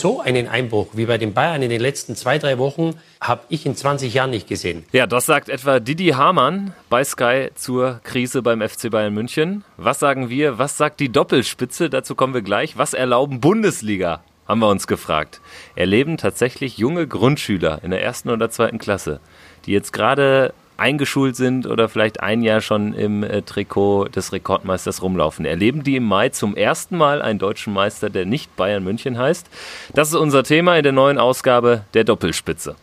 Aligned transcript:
So 0.00 0.20
einen 0.20 0.46
Einbruch 0.46 0.90
wie 0.92 1.06
bei 1.06 1.18
den 1.18 1.34
Bayern 1.34 1.60
in 1.60 1.70
den 1.70 1.80
letzten 1.80 2.14
zwei, 2.14 2.38
drei 2.38 2.58
Wochen 2.58 2.94
habe 3.20 3.40
ich 3.48 3.66
in 3.66 3.74
20 3.74 4.14
Jahren 4.14 4.30
nicht 4.30 4.46
gesehen. 4.46 4.84
Ja, 4.92 5.08
das 5.08 5.26
sagt 5.26 5.48
etwa 5.48 5.80
Didi 5.80 6.10
Hamann 6.10 6.72
bei 6.88 7.02
Sky 7.02 7.48
zur 7.56 7.98
Krise 8.04 8.42
beim 8.42 8.60
FC 8.60 8.92
Bayern 8.92 9.12
München. 9.12 9.64
Was 9.76 9.98
sagen 9.98 10.30
wir? 10.30 10.56
Was 10.56 10.76
sagt 10.76 11.00
die 11.00 11.08
Doppelspitze? 11.08 11.90
Dazu 11.90 12.14
kommen 12.14 12.32
wir 12.32 12.42
gleich. 12.42 12.78
Was 12.78 12.94
erlauben 12.94 13.40
Bundesliga? 13.40 14.22
Haben 14.46 14.60
wir 14.60 14.68
uns 14.68 14.86
gefragt. 14.86 15.40
Erleben 15.74 16.16
tatsächlich 16.16 16.78
junge 16.78 17.08
Grundschüler 17.08 17.80
in 17.82 17.90
der 17.90 18.00
ersten 18.00 18.30
oder 18.30 18.50
zweiten 18.50 18.78
Klasse, 18.78 19.18
die 19.66 19.72
jetzt 19.72 19.92
gerade 19.92 20.54
eingeschult 20.78 21.36
sind 21.36 21.66
oder 21.66 21.88
vielleicht 21.88 22.20
ein 22.20 22.42
Jahr 22.42 22.60
schon 22.60 22.94
im 22.94 23.22
äh, 23.22 23.42
Trikot 23.42 24.08
des 24.08 24.32
Rekordmeisters 24.32 25.02
rumlaufen. 25.02 25.44
Erleben 25.44 25.82
die 25.82 25.96
im 25.96 26.04
Mai 26.04 26.30
zum 26.30 26.56
ersten 26.56 26.96
Mal 26.96 27.20
einen 27.20 27.38
deutschen 27.38 27.72
Meister, 27.72 28.10
der 28.10 28.24
nicht 28.24 28.54
Bayern 28.56 28.84
München 28.84 29.18
heißt? 29.18 29.46
Das 29.94 30.08
ist 30.08 30.14
unser 30.14 30.44
Thema 30.44 30.76
in 30.76 30.82
der 30.82 30.92
neuen 30.92 31.18
Ausgabe 31.18 31.82
der 31.94 32.04
Doppelspitze. 32.04 32.76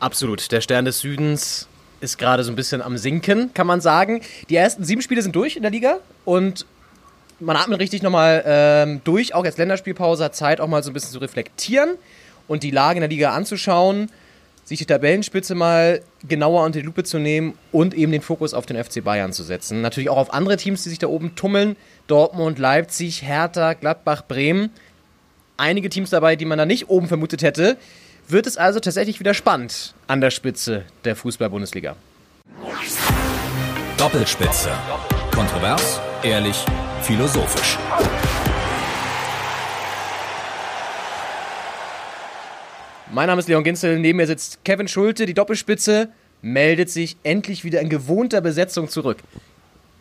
Absolut. 0.00 0.50
Der 0.50 0.60
Stern 0.60 0.84
des 0.84 1.00
Südens 1.00 1.68
ist 2.00 2.18
gerade 2.18 2.42
so 2.42 2.50
ein 2.50 2.56
bisschen 2.56 2.82
am 2.82 2.98
Sinken, 2.98 3.54
kann 3.54 3.66
man 3.66 3.80
sagen. 3.80 4.20
Die 4.48 4.56
ersten 4.56 4.82
sieben 4.82 5.00
Spiele 5.00 5.22
sind 5.22 5.36
durch 5.36 5.56
in 5.56 5.62
der 5.62 5.70
Liga 5.70 5.98
und 6.24 6.66
man 7.38 7.56
atmet 7.56 7.80
richtig 7.80 8.02
nochmal 8.02 8.42
ähm, 8.44 9.00
durch, 9.04 9.34
auch 9.34 9.44
jetzt 9.44 9.58
Länderspielpause, 9.58 10.30
Zeit 10.32 10.60
auch 10.60 10.66
mal 10.66 10.82
so 10.82 10.90
ein 10.90 10.92
bisschen 10.92 11.12
zu 11.12 11.18
reflektieren 11.18 11.94
und 12.48 12.64
die 12.64 12.72
Lage 12.72 12.96
in 12.96 13.00
der 13.02 13.08
Liga 13.08 13.32
anzuschauen 13.32 14.10
sich 14.72 14.86
die 14.86 14.86
Tabellenspitze 14.86 15.54
mal 15.54 16.00
genauer 16.26 16.64
unter 16.64 16.80
die 16.80 16.86
Lupe 16.86 17.04
zu 17.04 17.18
nehmen 17.18 17.54
und 17.72 17.94
eben 17.94 18.10
den 18.10 18.22
Fokus 18.22 18.54
auf 18.54 18.66
den 18.66 18.82
FC 18.82 19.04
Bayern 19.04 19.32
zu 19.32 19.42
setzen. 19.42 19.82
Natürlich 19.82 20.08
auch 20.08 20.16
auf 20.16 20.32
andere 20.32 20.56
Teams, 20.56 20.82
die 20.82 20.88
sich 20.88 20.98
da 20.98 21.08
oben 21.08 21.34
tummeln. 21.34 21.76
Dortmund, 22.06 22.58
Leipzig, 22.58 23.22
Hertha, 23.22 23.74
Gladbach, 23.74 24.22
Bremen. 24.26 24.70
Einige 25.56 25.88
Teams 25.90 26.10
dabei, 26.10 26.36
die 26.36 26.44
man 26.44 26.58
da 26.58 26.66
nicht 26.66 26.88
oben 26.88 27.06
vermutet 27.06 27.42
hätte. 27.42 27.76
Wird 28.28 28.46
es 28.46 28.56
also 28.56 28.80
tatsächlich 28.80 29.20
wieder 29.20 29.34
spannend 29.34 29.94
an 30.06 30.20
der 30.20 30.30
Spitze 30.30 30.84
der 31.04 31.16
Fußball-Bundesliga. 31.16 31.96
Doppelspitze. 33.98 34.70
Kontrovers, 35.34 36.00
ehrlich, 36.22 36.64
philosophisch. 37.02 37.78
Mein 43.14 43.26
Name 43.26 43.40
ist 43.40 43.48
Leon 43.48 43.62
Ginzel, 43.62 43.98
neben 43.98 44.16
mir 44.16 44.26
sitzt 44.26 44.64
Kevin 44.64 44.88
Schulte, 44.88 45.26
die 45.26 45.34
Doppelspitze 45.34 46.08
meldet 46.40 46.88
sich 46.88 47.18
endlich 47.24 47.62
wieder 47.62 47.82
in 47.82 47.90
gewohnter 47.90 48.40
Besetzung 48.40 48.88
zurück. 48.88 49.18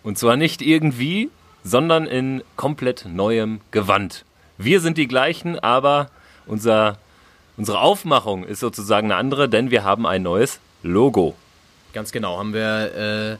Und 0.02 0.18
zwar 0.18 0.38
nicht 0.38 0.62
irgendwie, 0.62 1.30
sondern 1.62 2.06
in 2.06 2.42
komplett 2.56 3.06
neuem 3.06 3.60
Gewand. 3.72 4.24
Wir 4.58 4.80
sind 4.80 4.98
die 4.98 5.10
gleichen, 5.10 5.60
aber 5.60 6.10
unser, 6.46 7.00
unsere 7.58 7.82
Aufmachung 7.82 8.46
ist 8.46 8.62
sozusagen 8.62 9.12
eine 9.12 9.18
andere, 9.18 9.50
denn 9.50 9.72
wir 9.72 9.84
haben 9.84 10.08
ein 10.08 10.24
neues 10.24 10.62
Logo. 10.82 11.36
Ganz 11.92 12.14
genau, 12.14 12.40
haben 12.40 12.54
wir 12.54 12.96
äh, 13.34 13.38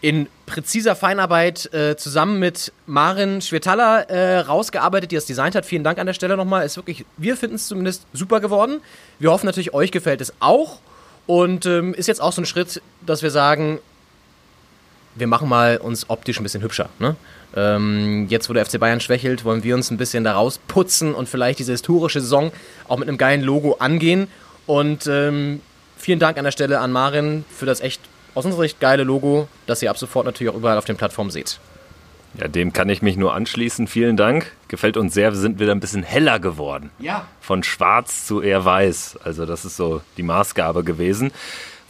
in 0.00 0.28
präziser 0.46 0.94
Feinarbeit 0.94 1.72
äh, 1.72 1.96
zusammen 1.96 2.38
mit 2.38 2.72
Marin 2.86 3.40
Schwetala 3.40 4.02
äh, 4.02 4.38
rausgearbeitet, 4.38 5.10
die 5.10 5.16
das 5.16 5.26
designt 5.26 5.54
hat. 5.54 5.66
Vielen 5.66 5.84
Dank 5.84 5.98
an 5.98 6.06
der 6.06 6.14
Stelle 6.14 6.36
nochmal. 6.36 6.64
Ist 6.64 6.76
wirklich, 6.76 7.04
wir 7.16 7.36
finden 7.36 7.56
es 7.56 7.66
zumindest 7.66 8.06
super 8.12 8.40
geworden. 8.40 8.80
Wir 9.18 9.30
hoffen 9.30 9.46
natürlich, 9.46 9.74
euch 9.74 9.90
gefällt 9.90 10.20
es 10.20 10.32
auch. 10.40 10.78
Und 11.26 11.66
ähm, 11.66 11.94
ist 11.94 12.06
jetzt 12.06 12.22
auch 12.22 12.32
so 12.32 12.40
ein 12.40 12.46
Schritt, 12.46 12.80
dass 13.04 13.22
wir 13.22 13.30
sagen, 13.30 13.80
wir 15.14 15.26
machen 15.26 15.48
mal 15.48 15.78
uns 15.78 16.08
optisch 16.08 16.38
ein 16.38 16.42
bisschen 16.42 16.62
hübscher. 16.62 16.88
Ne? 16.98 17.16
Ähm, 17.56 18.26
jetzt, 18.28 18.48
wo 18.48 18.52
der 18.52 18.64
FC 18.64 18.78
Bayern 18.78 19.00
schwächelt, 19.00 19.44
wollen 19.44 19.64
wir 19.64 19.74
uns 19.74 19.90
ein 19.90 19.96
bisschen 19.96 20.24
daraus 20.24 20.58
putzen 20.68 21.14
und 21.14 21.28
vielleicht 21.28 21.58
diese 21.58 21.72
historische 21.72 22.20
Saison 22.20 22.52
auch 22.86 22.98
mit 22.98 23.08
einem 23.08 23.18
geilen 23.18 23.42
Logo 23.42 23.74
angehen. 23.78 24.28
Und 24.66 25.06
ähm, 25.06 25.60
vielen 25.96 26.18
Dank 26.18 26.38
an 26.38 26.44
der 26.44 26.52
Stelle 26.52 26.78
an 26.78 26.92
Marin 26.92 27.44
für 27.50 27.66
das 27.66 27.80
echt 27.80 28.00
aus 28.34 28.44
unserer 28.44 28.62
Sicht 28.62 28.80
geile 28.80 29.04
Logo, 29.04 29.48
das 29.66 29.82
ihr 29.82 29.90
ab 29.90 29.98
sofort 29.98 30.26
natürlich 30.26 30.52
auch 30.52 30.56
überall 30.56 30.78
auf 30.78 30.84
den 30.84 30.96
Plattformen 30.96 31.30
seht. 31.30 31.58
Ja, 32.34 32.46
dem 32.46 32.72
kann 32.72 32.88
ich 32.88 33.02
mich 33.02 33.16
nur 33.16 33.34
anschließen. 33.34 33.86
Vielen 33.86 34.16
Dank. 34.16 34.52
Gefällt 34.68 34.96
uns 34.96 35.14
sehr. 35.14 35.32
Wir 35.32 35.38
sind 35.38 35.58
wieder 35.58 35.72
ein 35.72 35.80
bisschen 35.80 36.02
heller 36.02 36.38
geworden. 36.38 36.90
Ja. 36.98 37.26
Von 37.40 37.62
schwarz 37.62 38.26
zu 38.26 38.42
eher 38.42 38.64
weiß. 38.64 39.18
Also, 39.24 39.46
das 39.46 39.64
ist 39.64 39.76
so 39.76 40.02
die 40.16 40.22
Maßgabe 40.22 40.84
gewesen. 40.84 41.32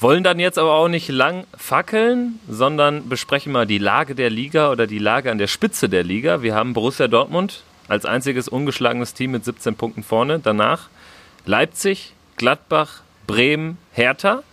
Wollen 0.00 0.22
dann 0.22 0.38
jetzt 0.38 0.59
aber 0.59 0.75
auch 0.75 0.88
nicht 0.88 1.09
lang 1.09 1.44
fackeln, 1.56 2.38
sondern 2.48 3.09
besprechen 3.09 3.53
mal 3.53 3.66
die 3.66 3.78
Lage 3.78 4.15
der 4.15 4.31
Liga 4.31 4.71
oder 4.71 4.87
die 4.87 5.00
Lage 5.00 5.32
an 5.32 5.38
der 5.38 5.48
Spitze 5.48 5.88
der 5.88 6.04
Liga. 6.04 6.41
Wir 6.41 6.54
haben 6.54 6.72
Borussia 6.72 7.09
Dortmund 7.09 7.65
als 7.88 8.04
einziges 8.04 8.48
ungeschlagenes 8.48 9.15
Team 9.15 9.32
mit 9.32 9.44
17 9.44 9.75
Punkten 9.75 10.04
vorne. 10.04 10.38
Danach 10.38 10.88
Leipzig, 11.47 12.12
Gladbach, 12.37 13.03
Bremen, 13.27 13.77
Hertha 13.93 14.44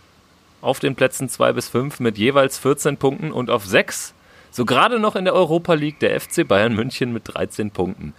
auf 0.60 0.80
den 0.80 0.94
Plätzen 0.94 1.28
2 1.28 1.52
bis 1.52 1.68
5 1.68 2.00
mit 2.00 2.18
jeweils 2.18 2.58
14 2.58 2.96
Punkten 2.96 3.32
und 3.32 3.50
auf 3.50 3.66
6, 3.66 4.14
so 4.50 4.64
gerade 4.64 4.98
noch 4.98 5.16
in 5.16 5.24
der 5.24 5.34
Europa 5.34 5.74
League, 5.74 6.00
der 6.00 6.20
FC 6.20 6.46
Bayern 6.46 6.74
München 6.74 7.12
mit 7.12 7.22
13 7.26 7.70
Punkten. 7.70 8.14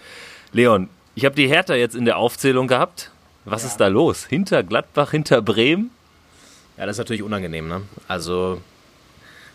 Leon, 0.53 0.89
ich 1.15 1.25
habe 1.25 1.35
die 1.35 1.47
Hertha 1.47 1.75
jetzt 1.75 1.95
in 1.95 2.05
der 2.05 2.17
Aufzählung 2.17 2.67
gehabt. 2.67 3.11
Was 3.45 3.63
ja. 3.63 3.69
ist 3.69 3.77
da 3.77 3.87
los? 3.87 4.25
Hinter 4.25 4.61
Gladbach, 4.63 5.11
hinter 5.11 5.41
Bremen? 5.41 5.89
Ja, 6.77 6.85
das 6.85 6.95
ist 6.95 6.99
natürlich 6.99 7.23
unangenehm, 7.23 7.67
ne? 7.67 7.81
Also 8.07 8.61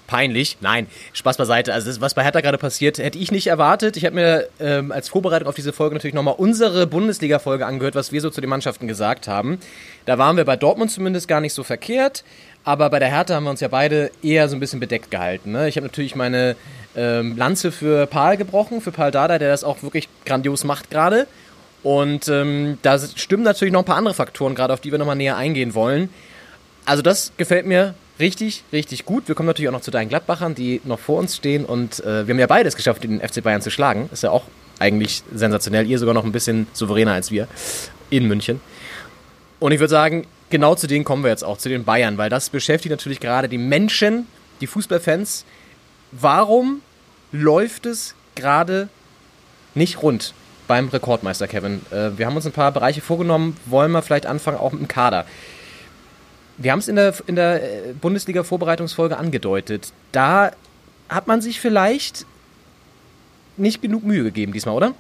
peinlich. 0.07 0.59
Nein, 0.61 0.89
Spaß 1.13 1.37
beiseite. 1.37 1.73
Also 1.73 1.89
das, 1.89 2.01
was 2.01 2.15
bei 2.15 2.23
Hertha 2.23 2.41
gerade 2.41 2.59
passiert, 2.59 2.99
hätte 2.99 3.19
ich 3.19 3.31
nicht 3.31 3.47
erwartet. 3.47 3.97
Ich 3.97 4.05
habe 4.05 4.15
mir 4.15 4.49
ähm, 4.61 4.93
als 4.93 5.09
Vorbereitung 5.09 5.49
auf 5.49 5.55
diese 5.55 5.73
Folge 5.73 5.95
natürlich 5.95 6.15
nochmal 6.15 6.35
unsere 6.37 6.87
Bundesliga-Folge 6.87 7.65
angehört, 7.65 7.95
was 7.95 8.13
wir 8.13 8.21
so 8.21 8.29
zu 8.29 8.41
den 8.41 8.51
Mannschaften 8.51 8.89
gesagt 8.89 9.29
haben. 9.29 9.59
Da 10.05 10.19
waren 10.19 10.37
wir 10.37 10.45
bei 10.45 10.57
Dortmund 10.57 10.91
zumindest 10.91 11.29
gar 11.29 11.41
nicht 11.41 11.55
so 11.55 11.63
verkehrt. 11.63 12.25
Aber 12.65 12.91
bei 12.91 12.99
der 12.99 13.09
Hertha 13.09 13.35
haben 13.35 13.45
wir 13.45 13.51
uns 13.51 13.61
ja 13.61 13.69
beide 13.69 14.11
eher 14.23 14.49
so 14.49 14.57
ein 14.57 14.61
bisschen 14.61 14.81
bedeckt 14.81 15.11
gehalten. 15.11 15.53
Ne? 15.53 15.69
Ich 15.69 15.77
habe 15.77 15.87
natürlich 15.87 16.15
meine 16.15 16.57
ähm, 16.95 17.37
Lanze 17.37 17.73
für 17.73 18.07
Paul 18.07 18.37
gebrochen, 18.37 18.81
für 18.81 18.93
Paul 18.93 19.11
Dada, 19.11 19.39
der 19.39 19.51
das 19.51 19.65
auch 19.65 19.83
wirklich 19.83 20.09
grandios 20.25 20.65
macht 20.65 20.91
gerade. 20.91 21.27
Und 21.83 22.29
ähm, 22.29 22.79
da 22.83 22.99
stimmen 22.99 23.43
natürlich 23.43 23.73
noch 23.73 23.81
ein 23.81 23.87
paar 23.87 23.97
andere 23.97 24.15
Faktoren 24.15 24.55
gerade, 24.55 24.73
auf 24.73 24.81
die 24.81 24.93
wir 24.93 24.99
nochmal 24.99 25.17
näher 25.17 25.37
eingehen 25.37 25.75
wollen. 25.75 26.11
Also 26.85 27.03
das 27.03 27.33
gefällt 27.37 27.67
mir 27.67 27.95
richtig, 28.21 28.63
richtig 28.73 29.05
gut. 29.05 29.27
Wir 29.27 29.35
kommen 29.35 29.49
natürlich 29.49 29.69
auch 29.69 29.73
noch 29.73 29.81
zu 29.81 29.91
deinen 29.91 30.09
Gladbachern, 30.09 30.55
die 30.55 30.81
noch 30.85 31.01
vor 31.01 31.19
uns 31.19 31.37
stehen. 31.37 31.65
Und 31.65 31.99
äh, 32.01 32.27
wir 32.27 32.35
haben 32.35 32.39
ja 32.39 32.47
beides 32.47 32.77
geschafft, 32.77 33.03
den 33.03 33.21
FC 33.21 33.43
Bayern 33.43 33.63
zu 33.63 33.71
schlagen. 33.71 34.09
Ist 34.13 34.23
ja 34.23 34.31
auch 34.31 34.45
eigentlich 34.79 35.23
sensationell. 35.35 35.89
Ihr 35.89 35.99
sogar 35.99 36.15
noch 36.15 36.25
ein 36.25 36.33
bisschen 36.33 36.69
souveräner 36.73 37.13
als 37.13 37.33
wir 37.33 37.49
in 38.11 38.29
München. 38.29 38.61
Und 39.59 39.73
ich 39.73 39.81
würde 39.81 39.91
sagen, 39.91 40.27
genau 40.53 40.77
zu 40.77 40.87
denen 40.87 41.05
kommen 41.05 41.25
wir 41.25 41.31
jetzt 41.31 41.43
auch, 41.43 41.59
zu 41.59 41.69
den 41.69 41.83
Bayern, 41.83 42.19
weil 42.19 42.31
das 42.31 42.51
beschäftigt 42.51 42.93
natürlich 42.93 43.19
gerade 43.19 43.49
die 43.49 43.59
Menschen, 43.59 44.29
die 44.61 44.69
Fußballfans. 44.69 45.45
Warum 46.13 46.83
läuft 47.33 47.87
es 47.87 48.15
gerade 48.37 48.89
nicht 49.75 50.03
rund 50.03 50.35
beim 50.69 50.89
Rekordmeister 50.89 51.49
Kevin? 51.49 51.81
Äh, 51.91 52.17
wir 52.17 52.27
haben 52.27 52.37
uns 52.37 52.47
ein 52.47 52.53
paar 52.53 52.71
Bereiche 52.71 53.01
vorgenommen, 53.01 53.57
wollen 53.67 53.91
wir 53.91 54.03
vielleicht 54.03 54.27
anfangen, 54.27 54.59
auch 54.59 54.71
mit 54.71 54.83
dem 54.83 54.89
Kader. 54.89 55.25
Wir 56.59 56.71
haben 56.71 56.79
es 56.79 56.87
in 56.87 56.97
der, 56.97 57.15
in 57.27 57.35
der 57.35 57.63
äh, 57.63 57.93
Bundesliga-Vorbereitungsfolge 57.95 59.17
angedeutet. 59.17 59.93
Da 60.13 60.53
hat 61.09 61.27
man 61.27 61.41
sich 61.41 61.61
vielleicht 61.61 62.27
nicht 63.57 63.83
genug 63.83 64.05
Mühe 64.05 64.23
gegeben 64.23 64.53
diesmal, 64.53 64.77
oder? 64.77 64.95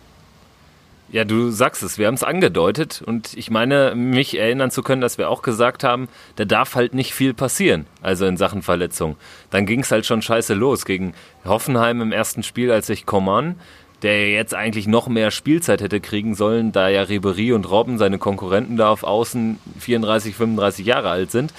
Ja, 1.12 1.24
du 1.24 1.50
sagst 1.50 1.82
es, 1.82 1.98
wir 1.98 2.06
haben 2.06 2.14
es 2.14 2.24
angedeutet 2.24 3.02
und 3.04 3.34
ich 3.36 3.50
meine, 3.50 3.94
mich 3.94 4.38
erinnern 4.38 4.70
zu 4.70 4.82
können, 4.82 5.02
dass 5.02 5.18
wir 5.18 5.28
auch 5.28 5.42
gesagt 5.42 5.84
haben, 5.84 6.08
da 6.36 6.46
darf 6.46 6.74
halt 6.74 6.94
nicht 6.94 7.12
viel 7.12 7.34
passieren, 7.34 7.86
also 8.00 8.24
in 8.24 8.38
Sachen 8.38 8.62
Verletzung. 8.62 9.16
Dann 9.50 9.66
ging 9.66 9.80
es 9.80 9.90
halt 9.92 10.06
schon 10.06 10.22
scheiße 10.22 10.54
los 10.54 10.86
gegen 10.86 11.12
Hoffenheim 11.44 12.00
im 12.00 12.12
ersten 12.12 12.42
Spiel, 12.42 12.72
als 12.72 12.86
sich 12.86 13.04
Coman, 13.04 13.56
der 14.00 14.30
jetzt 14.30 14.54
eigentlich 14.54 14.86
noch 14.86 15.06
mehr 15.06 15.30
Spielzeit 15.30 15.82
hätte 15.82 16.00
kriegen 16.00 16.34
sollen, 16.34 16.72
da 16.72 16.88
ja 16.88 17.02
Ribery 17.02 17.52
und 17.52 17.70
Robben, 17.70 17.98
seine 17.98 18.16
Konkurrenten 18.16 18.78
da 18.78 18.88
auf 18.88 19.04
Außen 19.04 19.58
34, 19.80 20.34
35 20.34 20.86
Jahre 20.86 21.10
alt 21.10 21.30
sind 21.30 21.52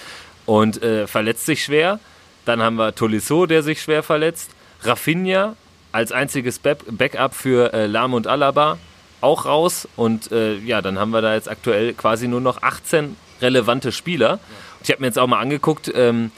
und 0.48 0.82
äh, 0.82 1.06
verletzt 1.06 1.46
sich 1.46 1.64
schwer. 1.64 2.00
Dann 2.46 2.64
haben 2.64 2.78
wir 2.78 2.96
Tolisso, 2.96 3.46
der 3.46 3.62
sich 3.62 3.84
schwer 3.84 4.02
verletzt. 4.02 4.50
Rafinha 4.82 5.56
als 5.92 6.12
einziges 6.12 6.58
Backup 6.58 7.36
für 7.36 7.72
äh, 7.72 7.86
Lahm 7.86 8.16
und 8.16 8.26
Alaba 8.26 8.80
auch 9.24 9.46
raus. 9.46 9.88
Und 9.96 10.32
äh, 10.32 10.58
ja, 10.58 10.82
dann 10.82 11.00
haben 11.00 11.12
wir 11.12 11.22
da 11.22 11.34
jetzt 11.34 11.50
aktuell 11.50 11.94
quasi 11.94 12.28
nur 12.28 12.42
noch 12.42 12.62
18 12.62 13.16
relevante 13.42 13.92
Spieler. 13.92 14.34
Und 14.34 14.84
ich 14.84 14.92
habe 14.92 15.02
mir 15.02 15.08
jetzt 15.08 15.20
auch 15.20 15.28
mal 15.28 15.40
angeguckt, 15.40 15.92
ähm, 15.96 16.32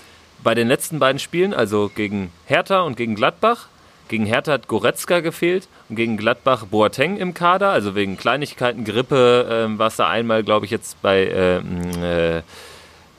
bei 0.44 0.54
den 0.54 0.68
letzten 0.68 1.00
beiden 1.00 1.20
Spielen, 1.20 1.54
also 1.54 1.92
gegen 1.94 2.32
Hertha 2.46 2.82
und 2.82 2.98
gegen 2.98 3.16
Gladbach, 3.16 3.68
gegen 4.08 4.26
Hertha 4.26 4.52
hat 4.52 4.68
Goretzka 4.68 5.22
gefehlt 5.22 5.68
und 5.90 5.96
gegen 5.96 6.18
Gladbach 6.18 6.66
Boateng 6.66 7.18
im 7.18 7.34
Kader, 7.34 7.72
also 7.72 7.96
wegen 7.96 8.18
Kleinigkeiten, 8.18 8.84
Grippe, 8.86 9.48
ähm, 9.50 9.80
war 9.80 9.88
es 9.88 9.96
da 9.96 10.08
einmal, 10.08 10.44
glaube 10.44 10.66
ich, 10.66 10.72
jetzt 10.72 11.02
bei 11.02 11.24
äh, 11.24 11.58
äh, 12.38 12.44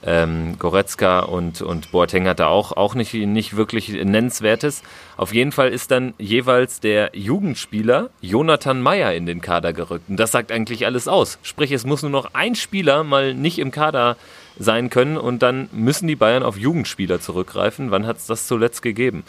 ähm, 0.06 0.56
Goretzka 0.58 1.20
und, 1.20 1.60
und 1.60 1.90
Boateng 1.90 2.28
hat 2.28 2.38
da 2.38 2.46
auch, 2.46 2.72
auch 2.72 2.94
nicht, 2.94 3.12
nicht 3.12 3.56
wirklich 3.56 3.88
nennenswertes. 3.88 4.82
Auf 5.16 5.34
jeden 5.34 5.50
Fall 5.50 5.70
ist 5.70 5.90
dann 5.90 6.14
jeweils 6.18 6.78
der 6.78 7.10
Jugendspieler 7.12 8.10
Jonathan 8.20 8.80
Meyer 8.80 9.12
in 9.14 9.26
den 9.26 9.40
Kader 9.40 9.72
gerückt. 9.72 10.08
Und 10.08 10.16
das 10.16 10.30
sagt 10.30 10.52
eigentlich 10.52 10.86
alles 10.86 11.08
aus. 11.08 11.38
Sprich, 11.42 11.72
es 11.72 11.84
muss 11.84 12.02
nur 12.02 12.12
noch 12.12 12.34
ein 12.34 12.54
Spieler 12.54 13.02
mal 13.02 13.34
nicht 13.34 13.58
im 13.58 13.72
Kader 13.72 14.16
sein 14.58 14.88
können 14.88 15.18
und 15.18 15.42
dann 15.42 15.68
müssen 15.72 16.06
die 16.06 16.16
Bayern 16.16 16.44
auf 16.44 16.56
Jugendspieler 16.56 17.20
zurückgreifen. 17.20 17.90
Wann 17.90 18.06
hat 18.06 18.18
es 18.18 18.26
das 18.26 18.46
zuletzt 18.46 18.82
gegeben? 18.82 19.24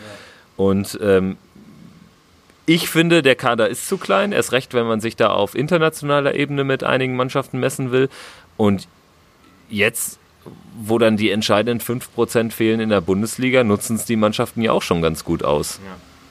Und 0.57 0.97
ähm, 1.01 1.37
ich 2.67 2.89
finde, 2.89 3.23
der 3.23 3.35
Kader 3.35 3.67
ist 3.67 3.87
zu 3.87 3.97
klein, 3.97 4.31
erst 4.31 4.51
recht, 4.51 4.73
wenn 4.73 4.85
man 4.85 5.01
sich 5.01 5.15
da 5.15 5.29
auf 5.29 5.55
internationaler 5.55 6.35
Ebene 6.35 6.63
mit 6.63 6.83
einigen 6.83 7.15
Mannschaften 7.15 7.59
messen 7.59 7.91
will. 7.91 8.09
Und 8.57 8.87
jetzt, 9.69 10.19
wo 10.79 10.97
dann 10.97 11.17
die 11.17 11.31
entscheidenden 11.31 11.83
5% 11.83 12.51
fehlen 12.51 12.79
in 12.79 12.89
der 12.89 13.01
Bundesliga, 13.01 13.63
nutzen 13.63 13.95
es 13.95 14.05
die 14.05 14.15
Mannschaften 14.15 14.61
ja 14.61 14.71
auch 14.71 14.81
schon 14.81 15.01
ganz 15.01 15.23
gut 15.23 15.43
aus. 15.43 15.79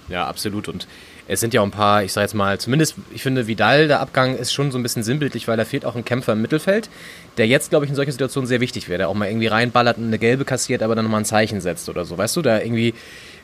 Ja, 0.08 0.14
ja 0.14 0.26
absolut. 0.26 0.68
Und 0.68 0.86
es 1.28 1.40
sind 1.40 1.54
ja 1.54 1.60
auch 1.60 1.64
ein 1.64 1.72
paar, 1.72 2.04
ich 2.04 2.12
sage 2.12 2.24
jetzt 2.26 2.34
mal, 2.34 2.58
zumindest, 2.58 2.94
ich 3.12 3.22
finde, 3.22 3.46
Vidal, 3.46 3.88
der 3.88 4.00
Abgang 4.00 4.36
ist 4.36 4.52
schon 4.52 4.70
so 4.70 4.78
ein 4.78 4.82
bisschen 4.82 5.02
sinnbildlich, 5.02 5.48
weil 5.48 5.56
da 5.56 5.64
fehlt 5.64 5.84
auch 5.84 5.96
ein 5.96 6.04
Kämpfer 6.04 6.34
im 6.34 6.42
Mittelfeld, 6.42 6.88
der 7.36 7.48
jetzt, 7.48 7.70
glaube 7.70 7.84
ich, 7.84 7.90
in 7.90 7.96
solchen 7.96 8.12
Situationen 8.12 8.46
sehr 8.46 8.60
wichtig 8.60 8.88
wäre, 8.88 8.98
der 8.98 9.08
auch 9.08 9.14
mal 9.14 9.28
irgendwie 9.28 9.48
reinballert 9.48 9.98
und 9.98 10.06
eine 10.06 10.18
gelbe 10.18 10.44
kassiert, 10.44 10.82
aber 10.82 10.94
dann 10.94 11.04
nochmal 11.04 11.22
ein 11.22 11.26
Zeichen 11.26 11.60
setzt 11.60 11.88
oder 11.88 12.04
so. 12.04 12.16
Weißt 12.16 12.36
du, 12.36 12.42
da 12.42 12.60
irgendwie 12.60 12.94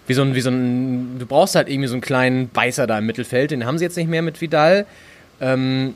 wie 0.06 0.14
so 0.14 0.22
ein, 0.22 0.34
wie 0.34 0.40
so 0.40 0.50
ein, 0.50 1.19
du 1.19 1.26
brauchst 1.26 1.54
halt 1.54 1.69
irgendwie 1.69 1.88
so 1.88 1.94
einen 1.94 2.02
kleinen 2.02 2.48
Beißer 2.50 2.86
da 2.86 2.98
im 2.98 3.06
Mittelfeld. 3.06 3.50
Den 3.50 3.66
haben 3.66 3.78
sie 3.78 3.84
jetzt 3.84 3.96
nicht 3.96 4.08
mehr 4.08 4.22
mit 4.22 4.40
Vidal. 4.40 4.86
Ähm, 5.40 5.94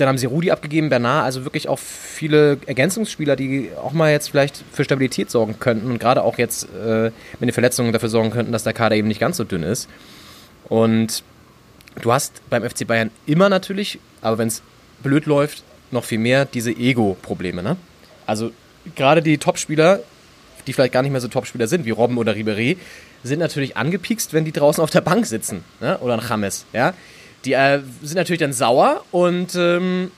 dann 0.00 0.08
haben 0.08 0.18
sie 0.18 0.26
Rudi 0.26 0.50
abgegeben, 0.50 0.88
Bernard, 0.88 1.24
also 1.24 1.44
wirklich 1.44 1.68
auch 1.68 1.78
viele 1.78 2.58
Ergänzungsspieler, 2.66 3.36
die 3.36 3.70
auch 3.76 3.92
mal 3.92 4.10
jetzt 4.10 4.30
vielleicht 4.30 4.64
für 4.72 4.84
Stabilität 4.84 5.30
sorgen 5.30 5.58
könnten 5.60 5.90
und 5.90 5.98
gerade 5.98 6.22
auch 6.22 6.38
jetzt 6.38 6.64
äh, 6.64 7.10
mit 7.38 7.48
den 7.48 7.52
Verletzungen 7.52 7.92
dafür 7.92 8.08
sorgen 8.08 8.30
könnten, 8.30 8.52
dass 8.52 8.64
der 8.64 8.72
Kader 8.72 8.96
eben 8.96 9.08
nicht 9.08 9.20
ganz 9.20 9.36
so 9.36 9.44
dünn 9.44 9.62
ist. 9.62 9.88
Und 10.68 11.22
du 12.00 12.12
hast 12.12 12.40
beim 12.48 12.68
FC 12.68 12.86
Bayern 12.86 13.10
immer 13.26 13.48
natürlich, 13.48 13.98
aber 14.22 14.38
wenn 14.38 14.48
es 14.48 14.62
blöd 15.02 15.26
läuft, 15.26 15.62
noch 15.90 16.04
viel 16.04 16.18
mehr 16.18 16.44
diese 16.44 16.70
Ego-Probleme. 16.70 17.62
Ne? 17.62 17.76
Also 18.26 18.52
gerade 18.94 19.22
die 19.22 19.38
Topspieler, 19.38 20.00
die 20.66 20.72
vielleicht 20.72 20.92
gar 20.92 21.02
nicht 21.02 21.12
mehr 21.12 21.20
so 21.20 21.28
Topspieler 21.28 21.66
sind, 21.66 21.84
wie 21.84 21.90
Robben 21.90 22.18
oder 22.18 22.32
Ribéry, 22.32 22.76
sind 23.22 23.38
natürlich 23.38 23.76
angepikst, 23.76 24.32
wenn 24.32 24.44
die 24.44 24.52
draußen 24.52 24.82
auf 24.82 24.90
der 24.90 25.00
Bank 25.00 25.26
sitzen. 25.26 25.64
Ne? 25.80 25.98
Oder 25.98 26.14
ein 26.14 26.26
James, 26.26 26.64
ja. 26.72 26.94
Die 27.44 27.52
äh, 27.52 27.80
sind 28.02 28.16
natürlich 28.16 28.40
dann 28.40 28.52
sauer 28.52 29.04
und 29.10 29.54
ähm, 29.54 30.10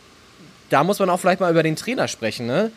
da 0.70 0.84
muss 0.84 0.98
man 0.98 1.10
auch 1.10 1.20
vielleicht 1.20 1.40
mal 1.40 1.50
über 1.50 1.62
den 1.62 1.76
Trainer 1.76 2.08
sprechen. 2.08 2.46
Ne? 2.46 2.72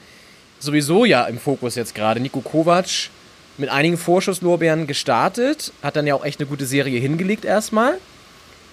Sowieso 0.60 1.06
ja 1.06 1.26
im 1.26 1.40
Fokus 1.40 1.76
jetzt 1.76 1.96
gerade. 1.96 2.20
Nico 2.20 2.42
Kovac 2.42 3.10
mit 3.58 3.70
einigen 3.70 3.98
Vorschusslorbeeren 3.98 4.86
gestartet, 4.86 5.72
hat 5.82 5.96
dann 5.96 6.06
ja 6.06 6.14
auch 6.14 6.26
echt 6.26 6.40
eine 6.40 6.48
gute 6.48 6.66
Serie 6.66 7.00
hingelegt 7.00 7.46
erstmal. 7.46 7.98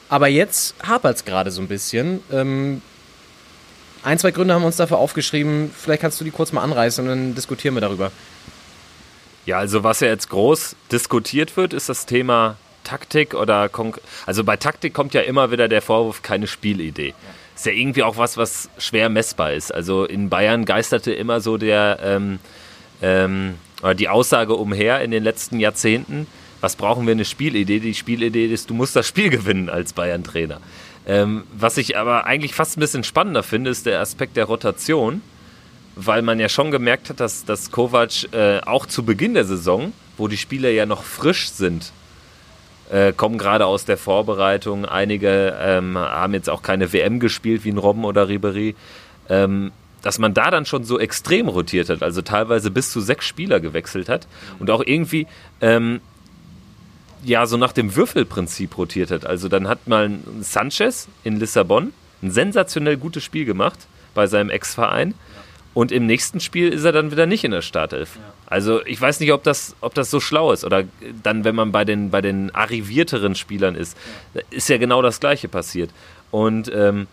Aber 0.08 0.28
jetzt 0.28 0.74
hapert 0.86 1.16
es 1.16 1.24
gerade 1.24 1.50
so 1.50 1.62
ein 1.62 1.68
bisschen. 1.68 2.20
Ähm, 2.30 2.82
ein, 4.02 4.18
zwei 4.18 4.32
Gründe 4.32 4.52
haben 4.52 4.62
wir 4.62 4.66
uns 4.66 4.76
dafür 4.76 4.98
aufgeschrieben. 4.98 5.70
Vielleicht 5.74 6.02
kannst 6.02 6.20
du 6.20 6.24
die 6.24 6.32
kurz 6.32 6.52
mal 6.52 6.62
anreißen 6.62 7.04
und 7.04 7.08
dann 7.08 7.34
diskutieren 7.34 7.74
wir 7.74 7.80
darüber. 7.80 8.10
Ja, 9.46 9.58
also 9.58 9.84
was 9.84 10.00
ja 10.00 10.08
jetzt 10.08 10.28
groß 10.28 10.76
diskutiert 10.90 11.56
wird, 11.56 11.72
ist 11.72 11.88
das 11.88 12.06
Thema 12.06 12.56
Taktik 12.84 13.34
oder 13.34 13.68
Kon 13.68 13.94
also 14.26 14.44
bei 14.44 14.56
Taktik 14.56 14.94
kommt 14.94 15.14
ja 15.14 15.20
immer 15.22 15.50
wieder 15.50 15.68
der 15.68 15.82
Vorwurf 15.82 16.22
keine 16.22 16.46
Spielidee. 16.46 17.08
Ja. 17.08 17.14
Ist 17.54 17.66
ja 17.66 17.72
irgendwie 17.72 18.02
auch 18.02 18.16
was, 18.16 18.36
was 18.36 18.70
schwer 18.78 19.08
messbar 19.08 19.52
ist. 19.52 19.72
Also 19.72 20.04
in 20.04 20.28
Bayern 20.28 20.64
geisterte 20.64 21.12
immer 21.12 21.40
so 21.40 21.58
der 21.58 21.98
ähm, 22.02 22.38
ähm, 23.02 23.54
oder 23.82 23.94
die 23.94 24.08
Aussage 24.08 24.54
umher 24.54 25.00
in 25.02 25.10
den 25.10 25.24
letzten 25.24 25.60
Jahrzehnten, 25.60 26.26
was 26.60 26.76
brauchen 26.76 27.06
wir 27.06 27.12
eine 27.12 27.24
Spielidee? 27.24 27.80
Die 27.80 27.94
Spielidee 27.94 28.46
ist, 28.46 28.70
du 28.70 28.74
musst 28.74 28.96
das 28.96 29.06
Spiel 29.06 29.30
gewinnen 29.30 29.68
als 29.68 29.92
Bayern-Trainer. 29.92 30.60
Ähm, 31.06 31.44
was 31.52 31.76
ich 31.78 31.96
aber 31.96 32.26
eigentlich 32.26 32.54
fast 32.54 32.76
ein 32.76 32.80
bisschen 32.80 33.02
spannender 33.02 33.42
finde, 33.42 33.70
ist 33.70 33.86
der 33.86 34.00
Aspekt 34.00 34.36
der 34.36 34.44
Rotation 34.44 35.20
weil 35.94 36.22
man 36.22 36.40
ja 36.40 36.48
schon 36.48 36.70
gemerkt 36.70 37.10
hat, 37.10 37.20
dass, 37.20 37.44
dass 37.44 37.70
Kovac 37.70 38.32
äh, 38.32 38.60
auch 38.60 38.86
zu 38.86 39.04
Beginn 39.04 39.34
der 39.34 39.44
Saison, 39.44 39.92
wo 40.16 40.28
die 40.28 40.36
Spieler 40.36 40.70
ja 40.70 40.86
noch 40.86 41.02
frisch 41.02 41.50
sind, 41.50 41.92
äh, 42.90 43.12
kommen 43.12 43.38
gerade 43.38 43.66
aus 43.66 43.84
der 43.84 43.96
Vorbereitung. 43.96 44.84
Einige 44.84 45.56
ähm, 45.60 45.96
haben 45.96 46.34
jetzt 46.34 46.50
auch 46.50 46.62
keine 46.62 46.92
WM 46.92 47.20
gespielt, 47.20 47.64
wie 47.64 47.70
ein 47.70 47.78
Robben 47.78 48.04
oder 48.04 48.28
Ribery. 48.28 48.74
Ähm, 49.28 49.72
dass 50.02 50.18
man 50.18 50.34
da 50.34 50.50
dann 50.50 50.66
schon 50.66 50.84
so 50.84 50.98
extrem 50.98 51.48
rotiert 51.48 51.88
hat, 51.88 52.02
also 52.02 52.22
teilweise 52.22 52.70
bis 52.70 52.90
zu 52.90 53.00
sechs 53.00 53.24
Spieler 53.24 53.60
gewechselt 53.60 54.08
hat 54.08 54.26
und 54.58 54.68
auch 54.70 54.82
irgendwie 54.84 55.28
ähm, 55.60 56.00
ja 57.24 57.46
so 57.46 57.56
nach 57.56 57.72
dem 57.72 57.94
Würfelprinzip 57.94 58.76
rotiert 58.76 59.10
hat. 59.10 59.24
Also 59.24 59.48
dann 59.48 59.68
hat 59.68 59.86
mal 59.86 60.10
Sanchez 60.40 61.08
in 61.22 61.38
Lissabon 61.38 61.92
ein 62.22 62.30
sensationell 62.30 62.96
gutes 62.96 63.22
Spiel 63.22 63.44
gemacht 63.44 63.78
bei 64.14 64.26
seinem 64.26 64.50
Ex-Verein 64.50 65.14
und 65.74 65.90
im 65.92 66.06
nächsten 66.06 66.40
Spiel 66.40 66.68
ist 66.68 66.84
er 66.84 66.92
dann 66.92 67.10
wieder 67.10 67.26
nicht 67.26 67.44
in 67.44 67.50
der 67.50 67.62
Startelf. 67.62 68.16
Ja. 68.16 68.22
Also 68.46 68.84
ich 68.84 69.00
weiß 69.00 69.20
nicht, 69.20 69.32
ob 69.32 69.42
das, 69.42 69.74
ob 69.80 69.94
das 69.94 70.10
so 70.10 70.20
schlau 70.20 70.52
ist. 70.52 70.64
Oder 70.64 70.84
dann, 71.22 71.44
wenn 71.44 71.54
man 71.54 71.72
bei 71.72 71.84
den, 71.84 72.10
bei 72.10 72.20
den 72.20 72.54
arrivierteren 72.54 73.34
Spielern 73.34 73.74
ist, 73.74 73.96
ja. 74.34 74.42
ist 74.50 74.68
ja 74.68 74.76
genau 74.76 75.00
das 75.00 75.20
Gleiche 75.20 75.48
passiert. 75.48 75.90
Und 76.30 76.70
ähm, 76.74 77.06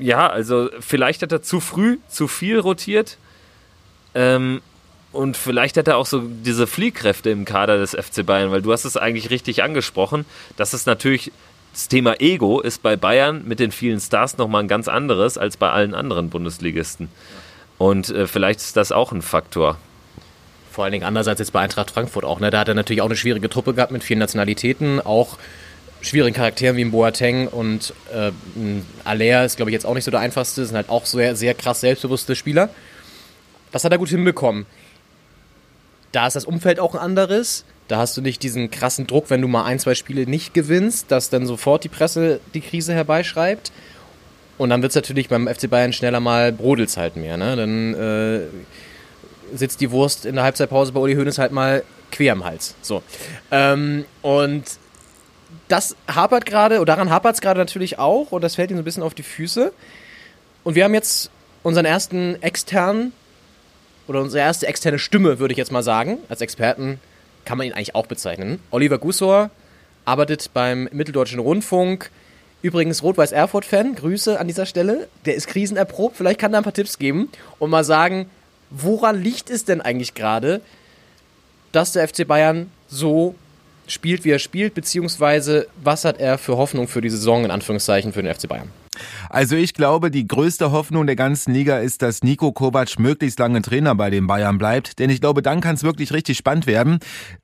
ja, 0.00 0.28
also 0.28 0.68
vielleicht 0.80 1.22
hat 1.22 1.32
er 1.32 1.42
zu 1.42 1.60
früh 1.60 1.98
zu 2.08 2.26
viel 2.26 2.58
rotiert. 2.58 3.18
Ähm, 4.14 4.60
und 5.12 5.36
vielleicht 5.36 5.76
hat 5.76 5.88
er 5.88 5.96
auch 5.96 6.06
so 6.06 6.20
diese 6.20 6.66
Fliehkräfte 6.66 7.30
im 7.30 7.44
Kader 7.44 7.78
des 7.78 7.92
FC 7.92 8.26
Bayern, 8.26 8.50
weil 8.50 8.62
du 8.62 8.72
hast 8.72 8.84
es 8.84 8.96
eigentlich 8.96 9.30
richtig 9.30 9.62
angesprochen, 9.62 10.26
dass 10.56 10.72
es 10.72 10.86
natürlich 10.86 11.32
das 11.72 11.88
Thema 11.88 12.20
Ego 12.20 12.60
ist 12.60 12.82
bei 12.82 12.96
Bayern 12.96 13.46
mit 13.46 13.60
den 13.60 13.70
vielen 13.70 14.00
Stars 14.00 14.36
nochmal 14.38 14.64
ein 14.64 14.68
ganz 14.68 14.88
anderes 14.88 15.38
als 15.38 15.56
bei 15.56 15.70
allen 15.70 15.94
anderen 15.94 16.30
Bundesligisten. 16.30 17.08
Und 17.78 18.10
äh, 18.10 18.26
vielleicht 18.26 18.60
ist 18.60 18.76
das 18.76 18.90
auch 18.92 19.12
ein 19.12 19.22
Faktor. 19.22 19.78
Vor 20.72 20.84
allen 20.84 20.92
Dingen 20.92 21.04
anders 21.04 21.28
als 21.28 21.38
jetzt 21.38 21.52
bei 21.52 21.60
Eintracht 21.60 21.90
Frankfurt 21.90 22.24
auch. 22.24 22.40
Ne? 22.40 22.50
Da 22.50 22.60
hat 22.60 22.68
er 22.68 22.74
natürlich 22.74 23.00
auch 23.00 23.06
eine 23.06 23.16
schwierige 23.16 23.48
Truppe 23.48 23.74
gehabt 23.74 23.92
mit 23.92 24.02
vielen 24.04 24.18
Nationalitäten, 24.18 25.00
auch 25.00 25.38
schwierigen 26.00 26.34
Charakteren 26.34 26.76
wie 26.76 26.84
Boateng 26.84 27.48
und 27.48 27.92
äh, 28.12 28.30
Aller 29.04 29.44
ist, 29.44 29.56
glaube 29.56 29.70
ich, 29.70 29.72
jetzt 29.72 29.86
auch 29.86 29.94
nicht 29.94 30.04
so 30.04 30.10
der 30.10 30.20
einfachste. 30.20 30.64
Sind 30.64 30.76
halt 30.76 30.88
auch 30.88 31.06
sehr, 31.06 31.36
sehr 31.36 31.54
krass 31.54 31.80
selbstbewusste 31.80 32.36
Spieler. 32.36 32.70
Das 33.72 33.84
hat 33.84 33.92
er 33.92 33.98
gut 33.98 34.08
hinbekommen. 34.08 34.66
Da 36.12 36.26
ist 36.26 36.36
das 36.36 36.44
Umfeld 36.44 36.80
auch 36.80 36.94
ein 36.94 37.00
anderes. 37.00 37.64
Da 37.88 37.96
hast 37.96 38.16
du 38.16 38.20
nicht 38.20 38.42
diesen 38.42 38.70
krassen 38.70 39.06
Druck, 39.06 39.30
wenn 39.30 39.40
du 39.40 39.48
mal 39.48 39.64
ein, 39.64 39.78
zwei 39.78 39.94
Spiele 39.94 40.26
nicht 40.26 40.54
gewinnst, 40.54 41.10
dass 41.10 41.30
dann 41.30 41.46
sofort 41.46 41.84
die 41.84 41.88
Presse 41.88 42.40
die 42.54 42.60
Krise 42.60 42.92
herbeischreibt. 42.92 43.72
Und 44.58 44.70
dann 44.70 44.82
wird 44.82 44.90
es 44.90 44.96
natürlich 44.96 45.28
beim 45.28 45.48
FC 45.48 45.70
Bayern 45.70 45.92
schneller 45.92 46.20
mal 46.20 46.52
brodels 46.52 46.96
halt 46.96 47.16
mehr. 47.16 47.36
Ne? 47.36 47.56
Dann 47.56 47.94
äh, 47.94 49.56
sitzt 49.56 49.80
die 49.80 49.90
Wurst 49.90 50.26
in 50.26 50.34
der 50.34 50.44
Halbzeitpause 50.44 50.92
bei 50.92 51.00
Uli 51.00 51.14
Hoeneß 51.14 51.38
halt 51.38 51.52
mal 51.52 51.82
quer 52.10 52.32
am 52.32 52.44
Hals. 52.44 52.74
So. 52.82 53.02
Ähm, 53.50 54.04
und 54.20 54.64
das 55.68 55.96
hapert 56.12 56.44
gerade, 56.44 56.80
oder 56.80 56.94
daran 56.94 57.10
hapert 57.10 57.36
es 57.36 57.40
gerade 57.40 57.58
natürlich 57.58 57.98
auch, 57.98 58.32
und 58.32 58.42
das 58.42 58.56
fällt 58.56 58.70
ihm 58.70 58.76
so 58.76 58.82
ein 58.82 58.84
bisschen 58.84 59.02
auf 59.02 59.14
die 59.14 59.22
Füße. 59.22 59.72
Und 60.64 60.74
wir 60.74 60.84
haben 60.84 60.94
jetzt 60.94 61.30
unseren 61.62 61.84
ersten 61.84 62.42
externen, 62.42 63.12
oder 64.08 64.22
unsere 64.22 64.42
erste 64.42 64.66
externe 64.66 64.98
Stimme, 64.98 65.38
würde 65.38 65.52
ich 65.52 65.58
jetzt 65.58 65.70
mal 65.70 65.82
sagen, 65.82 66.18
als 66.28 66.40
Experten 66.40 66.98
kann 67.48 67.56
man 67.56 67.66
ihn 67.66 67.72
eigentlich 67.72 67.94
auch 67.94 68.06
bezeichnen. 68.06 68.60
Oliver 68.70 68.98
Gussor 68.98 69.48
arbeitet 70.04 70.50
beim 70.52 70.86
Mitteldeutschen 70.92 71.38
Rundfunk. 71.38 72.10
Übrigens 72.60 73.02
Rot-Weiß 73.02 73.32
Erfurt-Fan, 73.32 73.94
Grüße 73.94 74.38
an 74.38 74.48
dieser 74.48 74.66
Stelle. 74.66 75.08
Der 75.24 75.34
ist 75.34 75.46
krisenerprobt. 75.46 76.14
Vielleicht 76.14 76.38
kann 76.38 76.52
er 76.52 76.58
ein 76.58 76.64
paar 76.64 76.74
Tipps 76.74 76.98
geben 76.98 77.30
und 77.58 77.70
mal 77.70 77.84
sagen, 77.84 78.28
woran 78.68 79.22
liegt 79.22 79.48
es 79.48 79.64
denn 79.64 79.80
eigentlich 79.80 80.12
gerade, 80.12 80.60
dass 81.72 81.92
der 81.92 82.06
FC 82.06 82.28
Bayern 82.28 82.70
so 82.86 83.34
spielt, 83.86 84.26
wie 84.26 84.30
er 84.30 84.38
spielt, 84.38 84.74
beziehungsweise 84.74 85.68
was 85.82 86.04
hat 86.04 86.20
er 86.20 86.36
für 86.36 86.58
Hoffnung 86.58 86.86
für 86.86 87.00
die 87.00 87.08
Saison 87.08 87.46
in 87.46 87.50
Anführungszeichen 87.50 88.12
für 88.12 88.22
den 88.22 88.34
FC 88.34 88.46
Bayern? 88.46 88.68
Also 89.30 89.56
ich 89.56 89.74
glaube, 89.74 90.10
die 90.10 90.26
größte 90.26 90.72
Hoffnung 90.72 91.06
der 91.06 91.16
ganzen 91.16 91.52
Liga 91.52 91.78
ist, 91.78 92.02
dass 92.02 92.22
Nico 92.22 92.52
Kovac 92.52 92.98
möglichst 92.98 93.38
lange 93.38 93.62
Trainer 93.62 93.94
bei 93.94 94.10
den 94.10 94.26
Bayern 94.26 94.58
bleibt. 94.58 94.98
Denn 94.98 95.10
ich 95.10 95.20
glaube, 95.20 95.42
dann 95.42 95.60
kann 95.60 95.74
es 95.74 95.82
wirklich 95.82 96.12
richtig 96.12 96.38
spannend 96.38 96.66
werden. 96.66 96.98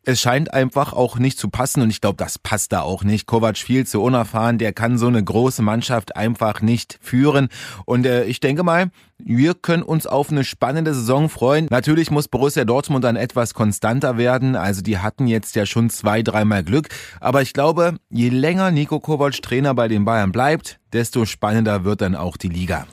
Es 0.05 0.21
scheint 0.21 0.53
einfach 0.53 0.93
auch 0.93 1.19
nicht 1.19 1.39
zu 1.39 1.49
passen 1.49 1.83
und 1.83 1.91
ich 1.91 2.01
glaube, 2.01 2.17
das 2.17 2.39
passt 2.39 2.73
da 2.73 2.81
auch 2.83 3.05
nicht. 3.05 3.27
Kovac 3.27 3.57
viel 3.59 3.87
zu 3.87 4.03
unerfahren, 4.03 4.59
der 4.59 4.73
kann 4.73 4.99
so 4.99 5.07
eine 5.07 5.23
große 5.23 5.63
Mannschaft 5.63 6.17
einfach 6.17 6.61
nicht 6.61 6.99
führen. 7.01 7.49
Und 7.85 8.07
äh, 8.07 8.25
ich 8.25 8.41
denke 8.41 8.63
mal, 8.63 8.91
wir 9.19 9.55
können 9.55 9.83
uns 9.83 10.07
auf 10.07 10.31
eine 10.31 10.45
spannende 10.45 10.93
Saison 10.93 11.29
freuen. 11.29 11.69
Natürlich 11.71 12.11
muss 12.11 12.29
Borussia 12.29 12.65
Dortmund 12.65 13.05
dann 13.05 13.17
etwas 13.17 13.55
konstanter 13.55 14.19
werden. 14.19 14.57
Also 14.57 14.83
die 14.83 14.99
hatten 14.99 15.27
jetzt 15.27 15.55
ja 15.55 15.67
schon 15.67 15.89
zwei, 15.89 16.23
dreimal 16.23 16.65
Glück. 16.65 16.89
Aber 17.21 17.41
ich 17.41 17.53
glaube, 17.53 17.97
je 18.11 18.29
länger 18.29 18.71
Nico 18.71 19.01
Kovac 19.01 19.41
Trainer 19.41 19.75
bei 19.75 19.89
den 19.89 20.05
Bayern 20.05 20.33
bleibt, 20.33 20.81
desto 20.95 21.27
spannender 21.27 21.85
wird 21.85 22.01
dann 22.01 22.15
auch 22.15 22.37
die 22.37 22.49
Liga. 22.49 22.87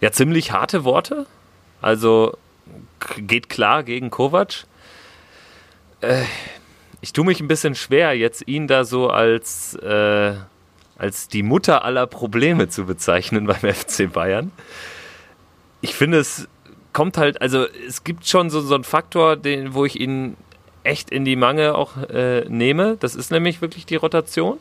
Ja, 0.00 0.12
ziemlich 0.12 0.52
harte 0.52 0.84
Worte. 0.84 1.26
Also 1.82 2.36
geht 3.18 3.48
klar 3.48 3.82
gegen 3.82 4.10
Kovac. 4.10 4.64
Äh, 6.00 6.22
ich 7.00 7.12
tue 7.12 7.24
mich 7.24 7.40
ein 7.40 7.48
bisschen 7.48 7.74
schwer, 7.74 8.16
jetzt 8.16 8.46
ihn 8.46 8.66
da 8.66 8.84
so 8.84 9.10
als, 9.10 9.74
äh, 9.76 10.34
als 10.96 11.28
die 11.28 11.42
Mutter 11.42 11.84
aller 11.84 12.06
Probleme 12.06 12.68
zu 12.68 12.86
bezeichnen 12.86 13.46
beim 13.48 13.60
FC 13.60 14.12
Bayern. 14.12 14.52
Ich 15.80 15.94
finde, 15.94 16.18
es 16.18 16.48
kommt 16.92 17.18
halt, 17.18 17.40
also 17.40 17.66
es 17.86 18.02
gibt 18.02 18.26
schon 18.26 18.50
so, 18.50 18.60
so 18.60 18.74
einen 18.74 18.84
Faktor, 18.84 19.36
den, 19.36 19.74
wo 19.74 19.84
ich 19.84 20.00
ihn 20.00 20.36
echt 20.82 21.10
in 21.10 21.24
die 21.24 21.36
Mange 21.36 21.74
auch 21.74 21.96
äh, 22.08 22.44
nehme. 22.48 22.96
Das 22.98 23.14
ist 23.14 23.30
nämlich 23.30 23.60
wirklich 23.60 23.86
die 23.86 23.96
Rotation. 23.96 24.58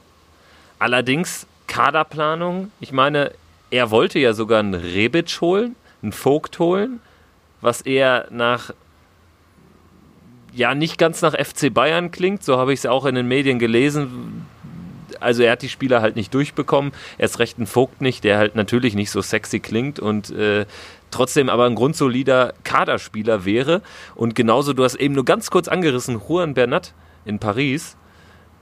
Allerdings 0.78 1.48
Kaderplanung. 1.68 2.72
Ich 2.80 2.92
meine, 2.92 3.32
er 3.70 3.92
wollte 3.92 4.20
ja 4.20 4.34
sogar 4.34 4.60
einen 4.60 4.74
Rebic 4.74 5.42
holen, 5.42 5.76
einen 6.02 6.12
Vogt 6.12 6.60
holen, 6.60 7.00
was 7.62 7.82
eher 7.82 8.28
nach 8.32 8.72
ja 10.54 10.74
nicht 10.74 10.98
ganz 10.98 11.22
nach 11.22 11.34
FC 11.34 11.72
Bayern 11.74 12.12
klingt. 12.12 12.44
So 12.44 12.58
habe 12.58 12.74
ich 12.74 12.80
es 12.80 12.86
auch 12.86 13.06
in 13.06 13.16
den 13.16 13.28
Medien 13.28 13.60
gelesen. 13.60 14.46
Also 15.20 15.44
er 15.44 15.54
hat 15.54 15.62
die 15.62 15.70
Spieler 15.70 16.02
halt 16.02 16.16
nicht 16.16 16.34
durchbekommen. 16.34 16.92
Erst 17.18 17.40
recht 17.40 17.60
ein 17.60 17.68
Vogt 17.68 18.02
nicht, 18.02 18.24
der 18.24 18.38
halt 18.38 18.56
natürlich 18.56 18.96
nicht 18.96 19.12
so 19.12 19.22
sexy 19.22 19.60
klingt 19.60 20.00
und 20.00 20.30
äh, 20.32 20.66
trotzdem 21.12 21.50
aber 21.50 21.66
ein 21.66 21.76
grundsolider 21.76 22.54
Kaderspieler 22.64 23.46
wäre. 23.46 23.82
Und 24.16 24.36
genauso, 24.36 24.74
du 24.74 24.84
hast 24.84 24.96
eben 24.96 25.14
nur 25.14 25.26
ganz 25.26 25.50
kurz 25.50 25.68
angerissen, 25.68 26.22
Juan 26.28 26.54
Bernat 26.54 26.94
in 27.26 27.40
Paris. 27.40 27.96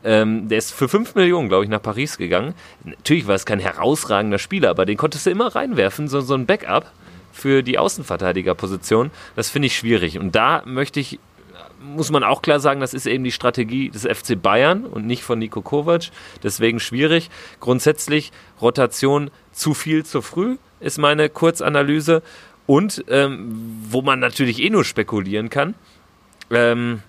Ähm, 0.05 0.47
der 0.47 0.59
ist 0.59 0.71
für 0.71 0.87
5 0.87 1.15
Millionen, 1.15 1.49
glaube 1.49 1.63
ich, 1.63 1.69
nach 1.69 1.81
Paris 1.81 2.17
gegangen. 2.17 2.53
Natürlich 2.83 3.27
war 3.27 3.35
es 3.35 3.45
kein 3.45 3.59
herausragender 3.59 4.37
Spieler, 4.37 4.69
aber 4.69 4.85
den 4.85 4.97
konntest 4.97 5.25
du 5.25 5.31
immer 5.31 5.55
reinwerfen, 5.55 6.07
so, 6.07 6.21
so 6.21 6.35
ein 6.35 6.45
Backup 6.45 6.91
für 7.33 7.63
die 7.63 7.77
Außenverteidigerposition. 7.79 9.11
Das 9.35 9.49
finde 9.49 9.65
ich 9.65 9.75
schwierig. 9.75 10.19
Und 10.19 10.35
da 10.35 10.61
möchte 10.65 10.99
ich 10.99 11.19
muss 11.85 12.11
man 12.11 12.23
auch 12.23 12.41
klar 12.41 12.59
sagen, 12.59 12.79
das 12.79 12.93
ist 12.93 13.05
eben 13.05 13.23
die 13.23 13.31
Strategie 13.31 13.89
des 13.89 14.03
FC 14.03 14.41
Bayern 14.41 14.85
und 14.85 15.05
nicht 15.05 15.23
von 15.23 15.39
Nico 15.39 15.61
Kovac. 15.61 16.09
Deswegen 16.43 16.79
schwierig. 16.79 17.29
Grundsätzlich 17.59 18.31
Rotation 18.61 19.29
zu 19.51 19.73
viel 19.73 20.05
zu 20.05 20.21
früh 20.21 20.57
ist 20.79 20.97
meine 20.97 21.29
Kurzanalyse. 21.29 22.23
Und 22.65 23.05
ähm, 23.09 23.83
wo 23.89 24.01
man 24.01 24.19
natürlich 24.19 24.61
eh 24.61 24.69
nur 24.69 24.83
spekulieren 24.83 25.49
kann, 25.49 25.75
ähm, 26.49 27.03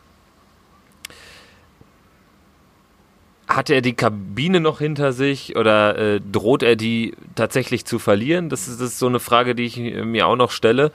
hat 3.48 3.70
er 3.70 3.80
die 3.80 3.94
Kabine 3.94 4.60
noch 4.60 4.78
hinter 4.78 5.12
sich 5.12 5.56
oder 5.56 5.96
äh, 5.96 6.20
droht 6.20 6.62
er 6.62 6.76
die 6.76 7.14
tatsächlich 7.34 7.84
zu 7.84 7.98
verlieren? 7.98 8.48
Das 8.48 8.66
ist, 8.66 8.80
das 8.80 8.90
ist 8.90 8.98
so 8.98 9.06
eine 9.06 9.20
Frage, 9.20 9.54
die 9.54 9.64
ich 9.64 9.76
mir 9.76 10.26
auch 10.26 10.36
noch 10.36 10.50
stelle. 10.50 10.90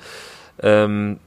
Ähm, 0.61 1.17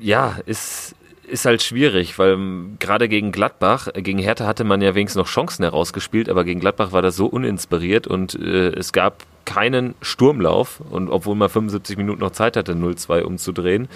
ja, 0.00 0.38
ist, 0.46 0.94
ist 1.28 1.44
halt 1.44 1.62
schwierig, 1.62 2.18
weil 2.18 2.32
ähm, 2.32 2.76
gerade 2.80 3.08
gegen 3.08 3.30
Gladbach, 3.30 3.88
äh, 3.94 4.02
gegen 4.02 4.18
Hertha 4.18 4.46
hatte 4.46 4.64
man 4.64 4.80
ja 4.82 4.94
wenigstens 4.94 5.20
noch 5.20 5.28
Chancen 5.28 5.62
herausgespielt, 5.62 6.28
aber 6.28 6.44
gegen 6.44 6.60
Gladbach 6.60 6.92
war 6.92 7.02
das 7.02 7.16
so 7.16 7.26
uninspiriert 7.26 8.06
und 8.06 8.34
äh, 8.34 8.70
es 8.70 8.92
gab 8.92 9.24
keinen 9.44 9.94
Sturmlauf 10.02 10.80
und 10.90 11.08
obwohl 11.08 11.36
man 11.36 11.48
75 11.48 11.96
Minuten 11.96 12.20
noch 12.20 12.32
Zeit 12.32 12.56
hatte, 12.56 12.72
0-2 12.72 13.22
umzudrehen. 13.22 13.88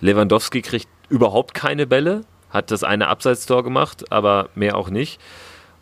Lewandowski 0.00 0.62
kriegt 0.62 0.88
überhaupt 1.08 1.54
keine 1.54 1.86
Bälle, 1.86 2.22
hat 2.54 2.70
das 2.70 2.84
eine 2.84 3.08
Abseitstor 3.08 3.64
gemacht, 3.64 4.10
aber 4.10 4.48
mehr 4.54 4.76
auch 4.76 4.88
nicht. 4.88 5.20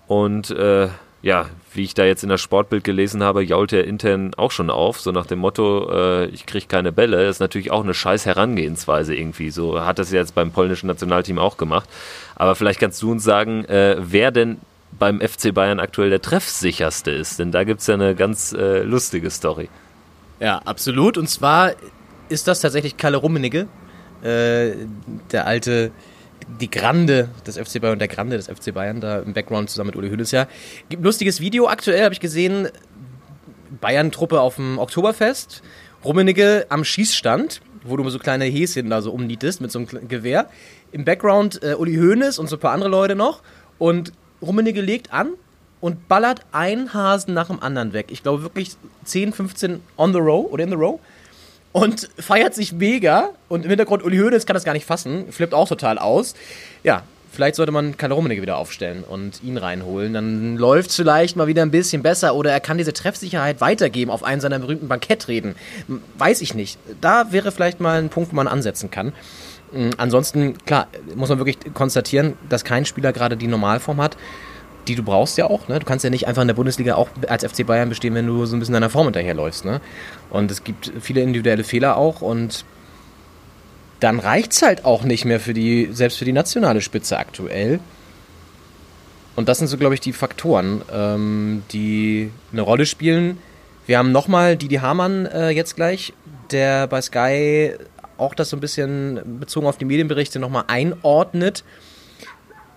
Und 0.09 0.50
äh, 0.50 0.88
ja, 1.23 1.47
wie 1.73 1.85
ich 1.85 1.95
da 1.95 2.05
jetzt 2.05 2.25
in 2.25 2.29
das 2.29 2.41
Sportbild 2.41 2.83
gelesen 2.83 3.23
habe, 3.23 3.45
jault 3.45 3.73
er 3.73 3.85
intern 3.85 4.35
auch 4.35 4.50
schon 4.50 4.71
auf, 4.71 5.00
so 5.00 5.12
nach 5.12 5.26
dem 5.26 5.38
Motto, 5.38 5.88
äh, 5.91 6.26
ich 6.26 6.47
kriege 6.47 6.67
keine 6.67 6.91
Bälle. 6.91 7.19
Das 7.25 7.37
ist 7.37 7.41
natürlich 7.41 7.71
auch 7.71 7.85
eine 7.85 7.95
scheiß 7.95 8.26
Herangehensweise 8.26 9.14
irgendwie. 9.14 9.50
So 9.50 9.81
hat 9.81 10.00
das 10.00 10.11
jetzt 10.11 10.35
beim 10.35 10.50
polnischen 10.50 10.88
Nationalteam 10.88 11.38
auch 11.38 11.59
gemacht. 11.59 11.88
Aber 12.35 12.57
vielleicht 12.57 12.81
kannst 12.81 13.00
du 13.02 13.12
uns 13.12 13.23
sagen, 13.23 13.64
äh, 13.67 13.97
wer 14.00 14.33
denn 14.33 14.59
beim 14.99 15.21
FC 15.21 15.55
Bayern 15.55 15.79
aktuell 15.79 16.11
der 16.11 16.21
treffsicherste 16.21 17.11
ist, 17.11 17.38
denn 17.38 17.52
da 17.52 17.64
gibt 17.64 17.81
es 17.81 17.87
ja 17.87 17.95
eine 17.95 18.14
ganz 18.14 18.52
äh, 18.52 18.83
lustige 18.83 19.31
Story. 19.31 19.69
Ja, 20.41 20.59
absolut. 20.64 21.19
Und 21.19 21.29
zwar 21.29 21.73
ist 22.29 22.49
das 22.49 22.61
tatsächlich 22.61 22.97
Kalle 22.97 23.19
Rummenigge, 23.19 23.69
äh, 24.23 24.73
der 25.31 25.47
alte 25.47 25.93
die 26.61 26.70
Grande 26.70 27.28
des 27.46 27.56
FC 27.56 27.80
Bayern 27.80 27.99
der 27.99 28.08
Grande 28.08 28.37
des 28.37 28.46
FC 28.46 28.72
Bayern 28.72 29.00
da 29.00 29.20
im 29.20 29.32
Background 29.32 29.70
zusammen 29.70 29.88
mit 29.88 29.96
Uli 29.96 30.11
Hoeneß 30.11 30.30
ja. 30.32 30.46
Gibt 30.88 31.04
lustiges 31.04 31.40
Video 31.40 31.68
aktuell, 31.68 32.04
habe 32.04 32.14
ich 32.14 32.20
gesehen. 32.20 32.68
Bayern-Truppe 33.80 34.40
auf 34.40 34.56
dem 34.56 34.78
Oktoberfest. 34.78 35.62
Rummenigge 36.04 36.66
am 36.68 36.84
Schießstand, 36.84 37.61
wo 37.84 37.96
du 37.96 38.08
so 38.11 38.18
kleine 38.18 38.44
Häschen 38.44 38.90
da 38.90 39.02
so 39.02 39.12
umnietest 39.12 39.61
mit 39.61 39.70
so 39.70 39.78
einem 39.78 40.08
Gewehr. 40.08 40.49
Im 40.92 41.04
Background 41.04 41.62
äh, 41.62 41.75
Uli 41.75 41.96
Hoeneß 41.96 42.38
und 42.38 42.49
so 42.49 42.56
ein 42.56 42.61
paar 42.61 42.72
andere 42.72 42.90
Leute 42.90 43.14
noch. 43.14 43.42
Und 43.78 44.12
Rummenigge 44.40 44.80
legt 44.80 45.12
an 45.12 45.32
und 45.80 46.08
ballert 46.08 46.42
einen 46.52 46.94
Hasen 46.94 47.34
nach 47.34 47.49
dem 47.49 47.61
anderen 47.61 47.92
weg. 47.92 48.06
Ich 48.11 48.22
glaube 48.22 48.42
wirklich 48.42 48.76
10, 49.04 49.32
15 49.32 49.80
on 49.96 50.12
the 50.12 50.18
row 50.18 50.46
oder 50.50 50.64
in 50.64 50.70
the 50.70 50.76
row 50.76 51.00
und 51.73 52.09
feiert 52.19 52.55
sich 52.55 52.73
mega. 52.73 53.31
Und 53.49 53.64
im 53.64 53.71
Hintergrund 53.71 54.05
Uli 54.05 54.19
Hoeneß 54.19 54.47
kann 54.47 54.55
das 54.55 54.64
gar 54.64 54.75
nicht 54.75 54.87
fassen, 54.87 55.33
flippt 55.33 55.55
auch 55.55 55.69
total 55.69 55.99
aus. 55.99 56.35
Ja, 56.85 57.02
vielleicht 57.33 57.57
sollte 57.57 57.73
man 57.73 57.97
Karl 57.97 58.12
Rummenigge 58.12 58.43
wieder 58.43 58.59
aufstellen 58.59 59.05
und 59.05 59.43
ihn 59.43 59.57
reinholen. 59.57 60.12
Dann 60.12 60.57
läuft 60.57 60.91
es 60.91 60.97
vielleicht 60.97 61.37
mal 61.37 61.47
wieder 61.47 61.62
ein 61.62 61.71
bisschen 61.71 62.02
besser 62.02 62.35
oder 62.35 62.52
er 62.52 62.61
kann 62.61 62.79
diese 62.79 62.93
Treffsicherheit 62.93 63.61
weitergeben 63.61 64.11
auf 64.11 64.23
einen 64.23 64.41
seiner 64.41 64.59
berühmten 64.59 64.88
Bankettreden. 64.88 65.55
Weiß 66.19 66.43
ich 66.43 66.55
nicht. 66.55 66.79
Da 67.00 67.33
wäre 67.33 67.50
vielleicht 67.50 67.81
mal 67.81 67.99
ein 67.99 68.11
Punkt, 68.11 68.33
wo 68.33 68.37
man 68.37 68.49
ansetzen 68.49 68.91
kann. 68.91 69.12
Ansonsten, 69.97 70.59
klar, 70.67 70.88
muss 71.14 71.31
man 71.31 71.38
wirklich 71.38 71.59
konstatieren, 71.73 72.35
dass 72.50 72.62
kein 72.62 72.85
Spieler 72.85 73.14
gerade 73.14 73.38
die 73.38 73.47
Normalform 73.47 74.02
hat 74.02 74.19
die 74.88 74.94
du 74.94 75.02
brauchst 75.02 75.38
ja 75.38 75.48
auch. 75.48 75.68
Ne? 75.68 75.78
Du 75.78 75.86
kannst 75.86 76.04
ja 76.04 76.10
nicht 76.10 76.26
einfach 76.26 76.42
in 76.42 76.48
der 76.48 76.54
Bundesliga 76.54 76.94
auch 76.94 77.08
als 77.28 77.44
FC 77.44 77.66
Bayern 77.66 77.88
bestehen, 77.88 78.14
wenn 78.14 78.26
du 78.26 78.44
so 78.46 78.56
ein 78.56 78.58
bisschen 78.58 78.74
deiner 78.74 78.90
Form 78.90 79.06
hinterherläufst. 79.06 79.64
Ne? 79.64 79.80
Und 80.30 80.50
es 80.50 80.64
gibt 80.64 80.92
viele 81.00 81.22
individuelle 81.22 81.64
Fehler 81.64 81.96
auch 81.96 82.20
und 82.20 82.64
dann 84.00 84.18
reicht 84.18 84.52
es 84.52 84.62
halt 84.62 84.84
auch 84.84 85.04
nicht 85.04 85.24
mehr 85.24 85.38
für 85.38 85.54
die, 85.54 85.90
selbst 85.92 86.18
für 86.18 86.24
die 86.24 86.32
nationale 86.32 86.80
Spitze 86.80 87.18
aktuell. 87.18 87.78
Und 89.36 89.48
das 89.48 89.58
sind 89.58 89.68
so, 89.68 89.78
glaube 89.78 89.94
ich, 89.94 90.00
die 90.00 90.12
Faktoren, 90.12 90.82
ähm, 90.92 91.62
die 91.72 92.30
eine 92.52 92.62
Rolle 92.62 92.84
spielen. 92.84 93.38
Wir 93.86 93.98
haben 93.98 94.12
nochmal 94.12 94.56
Didi 94.56 94.76
Hamann 94.76 95.26
äh, 95.26 95.50
jetzt 95.50 95.76
gleich, 95.76 96.12
der 96.50 96.86
bei 96.86 97.00
Sky 97.00 97.74
auch 98.18 98.34
das 98.34 98.50
so 98.50 98.56
ein 98.56 98.60
bisschen 98.60 99.20
bezogen 99.40 99.66
auf 99.66 99.78
die 99.78 99.84
Medienberichte 99.84 100.38
nochmal 100.38 100.64
einordnet 100.66 101.64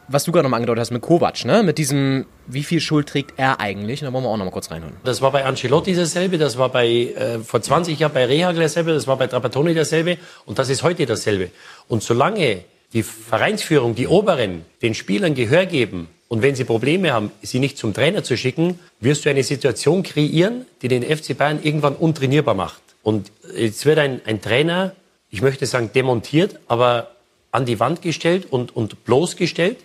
was 0.08 0.24
du 0.24 0.32
gerade 0.32 0.44
nochmal 0.44 0.60
angedeutet 0.60 0.82
hast 0.82 0.92
mit 0.92 1.02
Kovac, 1.02 1.46
ne? 1.46 1.64
Mit 1.64 1.78
diesem, 1.78 2.26
wie 2.48 2.64
viel 2.64 2.80
Schuld 2.80 3.08
trägt 3.08 3.34
er 3.38 3.60
eigentlich? 3.60 4.02
Da 4.02 4.12
wollen 4.14 4.24
wir 4.24 4.30
auch 4.30 4.38
nochmal 4.38 4.52
kurz 4.54 4.72
reinhören. 4.72 4.96
Das 5.04 5.22
war 5.22 5.32
bei 5.32 5.46
Ancelotti 5.46 5.94
dasselbe, 5.94 6.38
das 6.38 6.58
war 6.58 6.70
bei, 6.70 6.88
äh, 6.88 7.40
vor 7.40 7.62
20 7.62 8.00
Jahren 8.00 8.14
bei 8.14 8.26
Rehagel 8.26 8.62
dasselbe, 8.62 8.94
das 8.94 9.08
war 9.08 9.18
bei 9.18 9.28
Trapattoni 9.28 9.74
dasselbe 9.74 10.18
und 10.46 10.60
das 10.60 10.70
ist 10.70 10.84
heute 10.84 11.06
dasselbe. 11.06 11.50
Und 11.88 12.04
solange 12.04 12.64
die 12.94 13.04
Vereinsführung, 13.04 13.96
die 13.96 14.08
Oberen, 14.08 14.66
den 14.82 14.94
Spielern 14.94 15.36
Gehör 15.36 15.66
geben 15.66 16.08
und 16.28 16.42
wenn 16.42 16.56
sie 16.56 16.64
Probleme 16.64 17.12
haben, 17.12 17.32
sie 17.42 17.60
nicht 17.60 17.78
zum 17.78 17.94
Trainer 17.94 18.24
zu 18.24 18.38
schicken, 18.38 18.80
wirst 19.00 19.26
du 19.26 19.30
eine 19.30 19.44
Situation 19.44 20.04
kreieren, 20.04 20.66
die 20.82 20.88
den 20.88 21.04
FC 21.04 21.38
Bayern 21.38 21.60
irgendwann 21.62 21.96
untrainierbar 21.96 22.56
macht. 22.56 22.82
Und 23.04 23.32
jetzt 23.56 23.86
wird 23.86 24.00
ein, 24.00 24.22
ein 24.26 24.42
Trainer, 24.42 24.94
ich 25.30 25.42
möchte 25.42 25.66
sagen 25.66 25.92
demontiert, 25.94 26.60
aber 26.68 27.12
an 27.52 27.66
die 27.66 27.80
Wand 27.80 28.02
gestellt 28.02 28.48
und, 28.50 28.76
und 28.76 29.06
bloßgestellt 29.06 29.78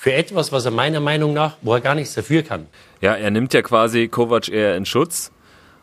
für 0.00 0.12
etwas, 0.12 0.52
was 0.52 0.64
er 0.64 0.70
meiner 0.70 1.00
Meinung 1.00 1.32
nach, 1.32 1.56
wo 1.60 1.74
er 1.74 1.80
gar 1.80 1.96
nichts 1.96 2.14
dafür 2.14 2.44
kann. 2.44 2.68
Ja, 3.00 3.16
er 3.16 3.32
nimmt 3.32 3.52
ja 3.52 3.62
quasi 3.62 4.06
Kovac 4.06 4.48
eher 4.48 4.76
in 4.76 4.86
Schutz. 4.86 5.32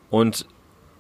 Und 0.10 0.46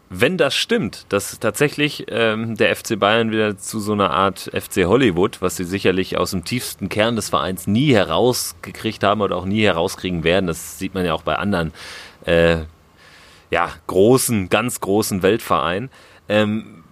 wenn 0.09 0.37
das 0.37 0.53
stimmt, 0.53 1.05
dass 1.07 1.39
tatsächlich 1.39 2.07
ähm, 2.09 2.57
der 2.57 2.75
FC 2.75 2.99
Bayern 2.99 3.31
wieder 3.31 3.57
zu 3.57 3.79
so 3.79 3.93
einer 3.93 4.11
Art 4.11 4.51
FC 4.53 4.83
Hollywood, 4.83 5.41
was 5.41 5.55
sie 5.55 5.63
sicherlich 5.63 6.17
aus 6.17 6.31
dem 6.31 6.43
tiefsten 6.43 6.89
Kern 6.89 7.15
des 7.15 7.29
Vereins 7.29 7.67
nie 7.67 7.93
herausgekriegt 7.93 9.01
haben 9.01 9.21
oder 9.21 9.37
auch 9.37 9.45
nie 9.45 9.63
herauskriegen 9.63 10.25
werden, 10.25 10.47
das 10.47 10.77
sieht 10.77 10.93
man 10.93 11.05
ja 11.05 11.13
auch 11.13 11.23
bei 11.23 11.37
anderen 11.37 11.71
äh, 12.25 12.63
ja, 13.49 13.69
großen, 13.87 14.49
ganz 14.49 14.81
großen 14.81 15.23
Weltvereinen. 15.23 15.89
Ähm, 16.27 16.83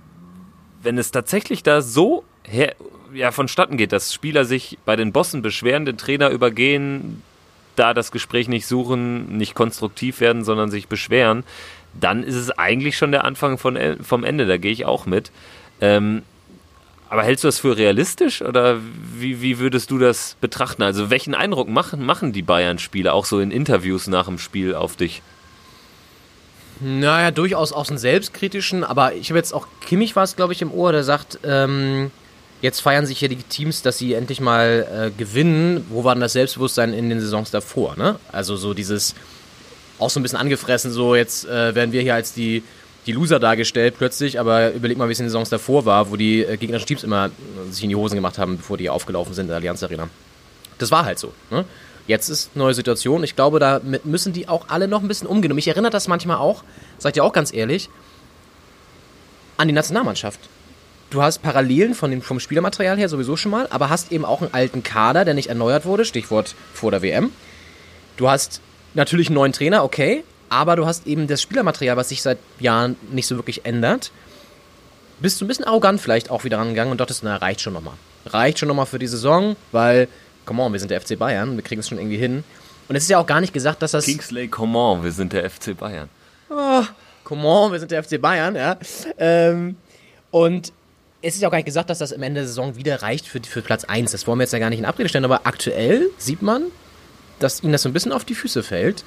wenn 0.81 0.97
es 0.97 1.11
tatsächlich 1.11 1.63
da 1.63 1.81
so 1.81 2.23
her 2.43 2.75
ja, 3.13 3.31
vonstatten 3.31 3.77
geht, 3.77 3.91
dass 3.91 4.13
Spieler 4.13 4.45
sich 4.45 4.77
bei 4.85 4.95
den 4.95 5.11
Bossen 5.11 5.41
beschweren, 5.41 5.85
den 5.85 5.97
Trainer 5.97 6.29
übergehen, 6.29 7.21
da 7.75 7.93
das 7.93 8.11
Gespräch 8.11 8.47
nicht 8.47 8.67
suchen, 8.67 9.37
nicht 9.37 9.55
konstruktiv 9.55 10.19
werden, 10.19 10.43
sondern 10.43 10.69
sich 10.69 10.87
beschweren, 10.87 11.43
dann 11.99 12.23
ist 12.23 12.35
es 12.35 12.51
eigentlich 12.51 12.97
schon 12.97 13.11
der 13.11 13.23
Anfang 13.23 13.57
von, 13.57 13.77
vom 14.01 14.23
Ende, 14.23 14.45
da 14.45 14.57
gehe 14.57 14.71
ich 14.71 14.85
auch 14.85 15.05
mit. 15.05 15.31
Ähm, 15.81 16.23
aber 17.09 17.23
hältst 17.23 17.43
du 17.43 17.47
das 17.47 17.59
für 17.59 17.77
realistisch 17.77 18.41
oder 18.41 18.79
wie, 19.15 19.41
wie 19.41 19.59
würdest 19.59 19.91
du 19.91 19.99
das 19.99 20.35
betrachten? 20.41 20.81
Also 20.81 21.11
welchen 21.11 21.35
Eindruck 21.35 21.69
machen, 21.69 22.03
machen 22.03 22.33
die 22.33 22.41
Bayern-Spieler 22.41 23.13
auch 23.13 23.25
so 23.25 23.39
in 23.39 23.51
Interviews 23.51 24.07
nach 24.07 24.25
dem 24.25 24.39
Spiel 24.39 24.73
auf 24.73 24.95
dich? 24.95 25.21
Naja, 26.79 27.29
durchaus 27.29 27.71
aus 27.71 27.87
dem 27.87 27.99
Selbstkritischen, 27.99 28.83
aber 28.83 29.13
ich 29.13 29.29
habe 29.29 29.37
jetzt 29.37 29.53
auch, 29.53 29.67
Kimmich 29.81 30.15
war 30.15 30.23
es, 30.23 30.35
glaube 30.35 30.53
ich, 30.53 30.61
im 30.63 30.71
Ohr, 30.71 30.91
der 30.91 31.03
sagt, 31.03 31.39
ähm, 31.43 32.09
jetzt 32.63 32.79
feiern 32.79 33.05
sich 33.05 33.19
hier 33.19 33.27
die 33.27 33.35
Teams, 33.35 33.81
dass 33.81 33.97
sie 33.97 34.13
endlich 34.13 34.39
mal 34.39 34.87
äh, 34.89 35.11
gewinnen. 35.15 35.85
Wo 35.89 36.03
war 36.05 36.15
denn 36.15 36.21
das 36.21 36.33
Selbstbewusstsein 36.33 36.93
in 36.93 37.09
den 37.09 37.19
Saisons 37.19 37.51
davor, 37.51 37.95
ne? 37.97 38.17
Also 38.31 38.55
so 38.55 38.73
dieses, 38.73 39.13
auch 39.99 40.09
so 40.09 40.19
ein 40.19 40.23
bisschen 40.23 40.39
angefressen, 40.39 40.91
so 40.91 41.13
jetzt 41.13 41.45
äh, 41.45 41.75
werden 41.75 41.91
wir 41.91 42.01
hier 42.01 42.15
als 42.15 42.33
die, 42.33 42.63
die 43.05 43.11
Loser 43.11 43.39
dargestellt 43.39 43.95
plötzlich, 43.97 44.39
aber 44.39 44.71
überleg 44.71 44.97
mal, 44.97 45.09
wie 45.09 45.11
es 45.11 45.19
in 45.19 45.25
den 45.25 45.29
Saisons 45.29 45.49
davor 45.49 45.85
war, 45.85 46.09
wo 46.09 46.15
die 46.15 46.43
äh, 46.43 46.55
gegnerischen 46.55 46.87
Teams 46.87 47.03
immer 47.03 47.27
äh, 47.27 47.71
sich 47.71 47.83
in 47.83 47.89
die 47.89 47.97
Hosen 47.97 48.15
gemacht 48.15 48.37
haben, 48.37 48.57
bevor 48.57 48.77
die 48.77 48.89
aufgelaufen 48.89 49.33
sind 49.33 49.43
in 49.43 49.49
der 49.49 49.57
Allianz 49.57 49.83
Arena. 49.83 50.07
Das 50.79 50.89
war 50.89 51.03
halt 51.03 51.19
so, 51.19 51.33
ne? 51.51 51.65
Jetzt 52.07 52.27
ist 52.27 52.55
neue 52.55 52.73
Situation. 52.73 53.23
Ich 53.23 53.35
glaube, 53.35 53.59
damit 53.59 54.05
müssen 54.05 54.33
die 54.33 54.49
auch 54.49 54.67
alle 54.67 54.89
noch 54.89 55.01
ein 55.01 55.07
bisschen 55.07 55.27
umgehen. 55.27 55.51
Und 55.51 55.55
mich 55.55 55.69
erinnert 55.69 55.93
das 55.93 56.09
manchmal 56.09 56.35
auch, 56.35 56.63
ich 57.01 57.11
dir 57.13 57.23
auch 57.23 57.31
ganz 57.31 57.53
ehrlich, 57.53 57.89
an 59.55 59.69
die 59.69 59.73
Nationalmannschaft. 59.73 60.39
Du 61.13 61.21
hast 61.21 61.43
Parallelen 61.43 61.93
von 61.93 62.09
dem, 62.09 62.23
vom 62.23 62.39
Spielermaterial 62.39 62.97
her 62.97 63.07
sowieso 63.07 63.37
schon 63.37 63.51
mal, 63.51 63.67
aber 63.69 63.89
hast 63.89 64.11
eben 64.11 64.25
auch 64.25 64.41
einen 64.41 64.51
alten 64.51 64.81
Kader, 64.81 65.25
der 65.25 65.35
nicht 65.35 65.47
erneuert 65.47 65.85
wurde, 65.85 66.05
Stichwort 66.05 66.55
vor 66.73 66.89
der 66.89 67.03
WM. 67.03 67.31
Du 68.17 68.31
hast 68.31 68.61
natürlich 68.95 69.27
einen 69.27 69.35
neuen 69.35 69.53
Trainer, 69.53 69.83
okay, 69.83 70.23
aber 70.49 70.75
du 70.75 70.87
hast 70.87 71.05
eben 71.05 71.27
das 71.27 71.39
Spielermaterial, 71.39 71.97
was 71.97 72.09
sich 72.09 72.23
seit 72.23 72.39
Jahren 72.59 72.95
nicht 73.11 73.27
so 73.27 73.35
wirklich 73.35 73.63
ändert. 73.63 74.11
Bist 75.19 75.39
du 75.39 75.45
ein 75.45 75.49
bisschen 75.49 75.65
arrogant 75.65 76.01
vielleicht 76.01 76.31
auch 76.31 76.45
wieder 76.45 76.57
rangegangen 76.57 76.91
und 76.91 76.99
dachtest, 76.99 77.23
na, 77.23 77.37
reicht 77.37 77.61
schon 77.61 77.73
nochmal. 77.73 77.93
Reicht 78.25 78.57
schon 78.57 78.67
nochmal 78.67 78.87
für 78.87 78.97
die 78.97 79.05
Saison, 79.05 79.55
weil 79.71 80.07
come 80.47 80.63
on, 80.63 80.73
wir 80.73 80.79
sind 80.79 80.89
der 80.89 80.99
FC 80.99 81.19
Bayern, 81.19 81.55
wir 81.55 81.63
kriegen 81.63 81.81
es 81.81 81.87
schon 81.87 81.99
irgendwie 81.99 82.17
hin. 82.17 82.43
Und 82.89 82.95
es 82.95 83.03
ist 83.03 83.09
ja 83.09 83.19
auch 83.19 83.27
gar 83.27 83.39
nicht 83.39 83.53
gesagt, 83.53 83.83
dass 83.83 83.91
das. 83.91 84.05
Kingsley, 84.05 84.47
come 84.47 84.75
on, 84.75 85.03
wir 85.03 85.11
sind 85.11 85.31
der 85.31 85.47
FC 85.47 85.77
Bayern. 85.77 86.09
Oh, 86.49 86.81
come 87.23 87.47
on, 87.47 87.71
wir 87.71 87.77
sind 87.77 87.91
der 87.91 88.03
FC 88.03 88.19
Bayern, 88.19 88.55
ja. 88.55 88.77
Ähm, 89.19 89.75
und 90.31 90.73
es 91.23 91.35
ist 91.35 91.41
ja 91.41 91.47
auch 91.47 91.51
gar 91.51 91.57
nicht 91.57 91.65
gesagt, 91.65 91.89
dass 91.89 91.99
das 91.99 92.11
am 92.11 92.21
Ende 92.21 92.41
der 92.41 92.47
Saison 92.47 92.75
wieder 92.75 93.01
reicht 93.01 93.27
für, 93.27 93.39
für 93.41 93.61
Platz 93.61 93.85
1. 93.85 94.11
Das 94.11 94.27
wollen 94.27 94.39
wir 94.39 94.43
jetzt 94.43 94.51
ja 94.51 94.59
gar 94.59 94.69
nicht 94.69 94.79
in 94.79 94.85
Abrede 94.85 95.07
stellen, 95.07 95.23
aber 95.23 95.41
aktuell 95.45 96.09
sieht 96.17 96.41
man, 96.41 96.63
dass 97.39 97.63
ihnen 97.63 97.71
das 97.71 97.83
so 97.83 97.89
ein 97.89 97.93
bisschen 97.93 98.11
auf 98.11 98.25
die 98.25 98.35
Füße 98.35 98.61
fällt. 98.61 99.05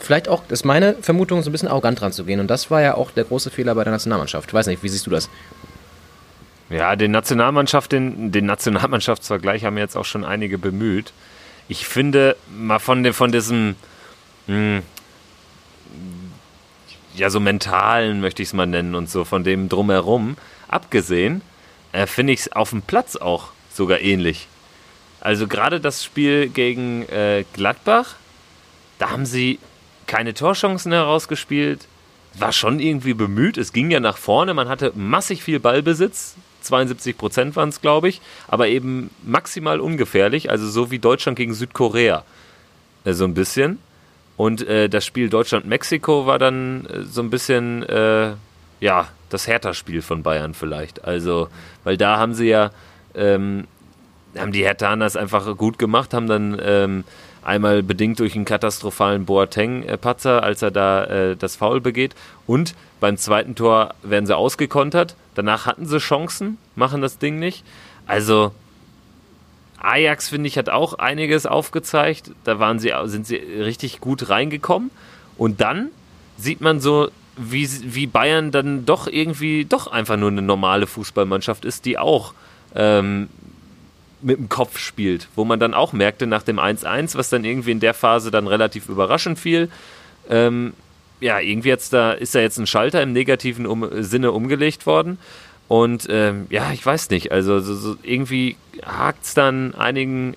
Vielleicht 0.00 0.28
auch, 0.28 0.42
das 0.48 0.60
ist 0.60 0.64
meine 0.64 0.94
Vermutung, 0.94 1.42
so 1.42 1.50
ein 1.50 1.52
bisschen 1.52 1.68
arrogant 1.68 2.00
dran 2.00 2.12
zu 2.12 2.24
gehen. 2.24 2.40
Und 2.40 2.48
das 2.48 2.72
war 2.72 2.82
ja 2.82 2.96
auch 2.96 3.12
der 3.12 3.22
große 3.22 3.50
Fehler 3.50 3.76
bei 3.76 3.84
der 3.84 3.92
Nationalmannschaft. 3.92 4.48
Ich 4.48 4.54
weiß 4.54 4.66
nicht, 4.66 4.82
wie 4.82 4.88
siehst 4.88 5.06
du 5.06 5.10
das? 5.10 5.30
Ja, 6.70 6.96
den 6.96 7.12
Nationalmannschaft, 7.12 7.92
den, 7.92 8.32
den 8.32 8.46
Nationalmannschaftsvergleich 8.46 9.64
haben 9.64 9.78
jetzt 9.78 9.96
auch 9.96 10.04
schon 10.04 10.24
einige 10.24 10.58
bemüht. 10.58 11.12
Ich 11.68 11.86
finde, 11.86 12.36
mal 12.52 12.80
von, 12.80 13.12
von 13.12 13.30
diesem, 13.30 13.76
mh, 14.48 14.56
hm, 14.56 14.82
ja, 17.14 17.30
so 17.30 17.38
mentalen, 17.38 18.20
möchte 18.20 18.42
ich 18.42 18.48
es 18.48 18.54
mal 18.54 18.66
nennen 18.66 18.96
und 18.96 19.08
so, 19.08 19.24
von 19.24 19.44
dem 19.44 19.68
drumherum, 19.68 20.36
abgesehen, 20.74 21.42
äh, 21.92 22.06
finde 22.06 22.32
ich 22.32 22.40
es 22.40 22.52
auf 22.52 22.70
dem 22.70 22.82
Platz 22.82 23.16
auch 23.16 23.48
sogar 23.72 24.00
ähnlich. 24.00 24.48
Also 25.20 25.46
gerade 25.46 25.80
das 25.80 26.04
Spiel 26.04 26.48
gegen 26.48 27.08
äh, 27.08 27.44
Gladbach, 27.54 28.16
da 28.98 29.10
haben 29.10 29.26
sie 29.26 29.58
keine 30.06 30.34
Torchancen 30.34 30.92
herausgespielt, 30.92 31.86
war 32.34 32.52
schon 32.52 32.80
irgendwie 32.80 33.14
bemüht. 33.14 33.56
Es 33.56 33.72
ging 33.72 33.90
ja 33.90 34.00
nach 34.00 34.18
vorne, 34.18 34.52
man 34.54 34.68
hatte 34.68 34.92
massig 34.94 35.42
viel 35.42 35.60
Ballbesitz, 35.60 36.34
72 36.60 37.16
Prozent 37.16 37.56
waren 37.56 37.68
es, 37.68 37.80
glaube 37.80 38.08
ich, 38.08 38.20
aber 38.48 38.68
eben 38.68 39.10
maximal 39.22 39.80
ungefährlich, 39.80 40.50
also 40.50 40.68
so 40.68 40.90
wie 40.90 40.98
Deutschland 40.98 41.36
gegen 41.36 41.54
Südkorea. 41.54 42.24
Äh, 43.04 43.12
so 43.12 43.24
ein 43.24 43.34
bisschen. 43.34 43.78
Und 44.36 44.66
äh, 44.66 44.88
das 44.88 45.06
Spiel 45.06 45.28
Deutschland-Mexiko 45.28 46.26
war 46.26 46.38
dann 46.38 46.86
äh, 46.86 47.02
so 47.02 47.22
ein 47.22 47.30
bisschen, 47.30 47.82
äh, 47.84 48.32
ja, 48.84 49.08
das 49.30 49.48
Hertha-Spiel 49.48 50.02
von 50.02 50.22
Bayern 50.22 50.52
vielleicht. 50.52 51.04
Also, 51.04 51.48
weil 51.84 51.96
da 51.96 52.18
haben 52.18 52.34
sie 52.34 52.50
ja, 52.50 52.70
ähm, 53.14 53.66
haben 54.36 54.52
die 54.52 54.62
Herthaners 54.62 55.16
einfach 55.16 55.56
gut 55.56 55.78
gemacht, 55.78 56.12
haben 56.12 56.26
dann 56.26 56.60
ähm, 56.62 57.04
einmal 57.42 57.82
bedingt 57.82 58.20
durch 58.20 58.34
einen 58.34 58.44
katastrophalen 58.44 59.24
Boateng-Patzer, 59.24 60.42
als 60.42 60.60
er 60.60 60.70
da 60.70 61.04
äh, 61.04 61.34
das 61.34 61.56
Foul 61.56 61.80
begeht. 61.80 62.14
Und 62.46 62.74
beim 63.00 63.16
zweiten 63.16 63.54
Tor 63.54 63.94
werden 64.02 64.26
sie 64.26 64.36
ausgekontert. 64.36 65.16
Danach 65.34 65.64
hatten 65.64 65.86
sie 65.86 65.96
Chancen, 65.96 66.58
machen 66.76 67.00
das 67.00 67.16
Ding 67.16 67.38
nicht. 67.38 67.64
Also 68.06 68.52
Ajax, 69.80 70.28
finde 70.28 70.48
ich, 70.48 70.58
hat 70.58 70.68
auch 70.68 70.92
einiges 70.98 71.46
aufgezeigt. 71.46 72.32
Da 72.44 72.58
waren 72.58 72.78
sie, 72.78 72.92
sind 73.04 73.26
sie 73.26 73.36
richtig 73.36 74.02
gut 74.02 74.28
reingekommen. 74.28 74.90
Und 75.38 75.62
dann 75.62 75.88
sieht 76.36 76.60
man 76.60 76.80
so, 76.80 77.08
wie, 77.36 77.68
wie 77.94 78.06
Bayern 78.06 78.50
dann 78.50 78.86
doch 78.86 79.06
irgendwie 79.06 79.64
doch 79.64 79.86
einfach 79.86 80.16
nur 80.16 80.30
eine 80.30 80.42
normale 80.42 80.86
Fußballmannschaft 80.86 81.64
ist, 81.64 81.84
die 81.84 81.98
auch 81.98 82.34
ähm, 82.74 83.28
mit 84.22 84.38
dem 84.38 84.48
Kopf 84.48 84.78
spielt, 84.78 85.28
wo 85.34 85.44
man 85.44 85.60
dann 85.60 85.74
auch 85.74 85.92
merkte 85.92 86.26
nach 86.26 86.42
dem 86.42 86.58
1-1, 86.58 87.16
was 87.16 87.28
dann 87.28 87.44
irgendwie 87.44 87.72
in 87.72 87.80
der 87.80 87.94
Phase 87.94 88.30
dann 88.30 88.46
relativ 88.46 88.88
überraschend 88.88 89.38
fiel. 89.38 89.68
Ähm, 90.30 90.72
ja, 91.20 91.38
irgendwie 91.40 91.68
jetzt 91.68 91.92
da 91.92 92.12
ist 92.12 92.34
da 92.34 92.40
jetzt 92.40 92.58
ein 92.58 92.66
Schalter 92.66 93.02
im 93.02 93.12
negativen 93.12 93.66
um, 93.66 93.86
Sinne 94.02 94.32
umgelegt 94.32 94.86
worden. 94.86 95.18
Und 95.68 96.06
ähm, 96.10 96.46
ja, 96.50 96.72
ich 96.72 96.84
weiß 96.84 97.10
nicht, 97.10 97.32
also 97.32 97.60
so, 97.60 97.74
so 97.74 97.96
irgendwie 98.02 98.56
hakt 98.84 99.24
es 99.24 99.34
dann 99.34 99.74
einigen 99.74 100.34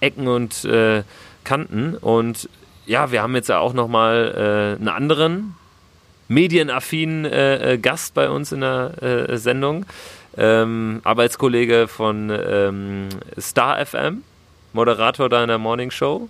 Ecken 0.00 0.28
und 0.28 0.64
äh, 0.64 1.02
Kanten. 1.44 1.94
Und 1.94 2.48
ja, 2.86 3.12
wir 3.12 3.22
haben 3.22 3.34
jetzt 3.34 3.48
ja 3.48 3.58
auch 3.58 3.72
nochmal 3.72 4.76
äh, 4.76 4.80
einen 4.80 4.88
anderen 4.88 5.54
medienaffinen 6.30 7.24
äh, 7.24 7.74
äh, 7.74 7.78
Gast 7.78 8.14
bei 8.14 8.30
uns 8.30 8.52
in 8.52 8.60
der 8.60 9.02
äh, 9.02 9.36
Sendung 9.36 9.84
ähm, 10.36 11.00
Arbeitskollege 11.02 11.88
von 11.88 12.30
ähm, 12.30 13.08
Star 13.38 13.84
FM, 13.84 14.22
Moderator 14.72 15.28
deiner 15.28 15.58
Morning 15.58 15.90
Show, 15.90 16.28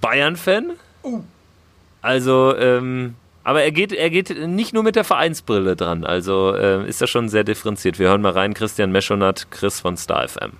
Bayern-Fan. 0.00 0.72
Uh. 1.04 1.22
Also, 2.02 2.56
ähm, 2.58 3.14
aber 3.44 3.62
er 3.62 3.70
geht, 3.70 3.92
er 3.92 4.10
geht 4.10 4.36
nicht 4.48 4.74
nur 4.74 4.82
mit 4.82 4.96
der 4.96 5.04
Vereinsbrille 5.04 5.76
dran, 5.76 6.04
also 6.04 6.52
äh, 6.54 6.88
ist 6.88 7.00
das 7.00 7.08
schon 7.08 7.28
sehr 7.28 7.44
differenziert. 7.44 8.00
Wir 8.00 8.08
hören 8.08 8.22
mal 8.22 8.32
rein, 8.32 8.54
Christian 8.54 8.90
Meschonat, 8.90 9.52
Chris 9.52 9.80
von 9.80 9.96
Star 9.96 10.28
FM 10.28 10.52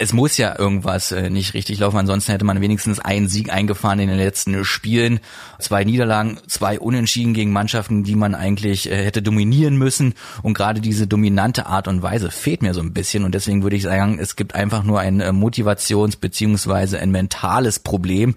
es 0.00 0.14
muss 0.14 0.38
ja 0.38 0.58
irgendwas 0.58 1.12
äh, 1.12 1.28
nicht 1.28 1.52
richtig 1.52 1.78
laufen, 1.78 1.98
ansonsten 1.98 2.32
hätte 2.32 2.46
man 2.46 2.62
wenigstens 2.62 3.00
einen 3.00 3.28
Sieg 3.28 3.52
eingefahren 3.52 4.00
in 4.00 4.08
den 4.08 4.16
letzten 4.16 4.64
Spielen. 4.64 5.20
Zwei 5.58 5.84
Niederlagen, 5.84 6.38
zwei 6.46 6.80
Unentschieden 6.80 7.34
gegen 7.34 7.52
Mannschaften, 7.52 8.02
die 8.02 8.14
man 8.14 8.34
eigentlich 8.34 8.90
äh, 8.90 9.04
hätte 9.04 9.20
dominieren 9.20 9.76
müssen. 9.76 10.14
Und 10.42 10.54
gerade 10.54 10.80
diese 10.80 11.06
dominante 11.06 11.66
Art 11.66 11.86
und 11.86 12.00
Weise 12.00 12.30
fehlt 12.30 12.62
mir 12.62 12.72
so 12.72 12.80
ein 12.80 12.94
bisschen. 12.94 13.24
Und 13.24 13.34
deswegen 13.34 13.62
würde 13.62 13.76
ich 13.76 13.82
sagen, 13.82 14.18
es 14.18 14.36
gibt 14.36 14.54
einfach 14.54 14.84
nur 14.84 15.00
ein 15.00 15.20
äh, 15.20 15.32
Motivations- 15.32 16.16
beziehungsweise 16.18 16.98
ein 16.98 17.10
mentales 17.10 17.78
Problem. 17.78 18.36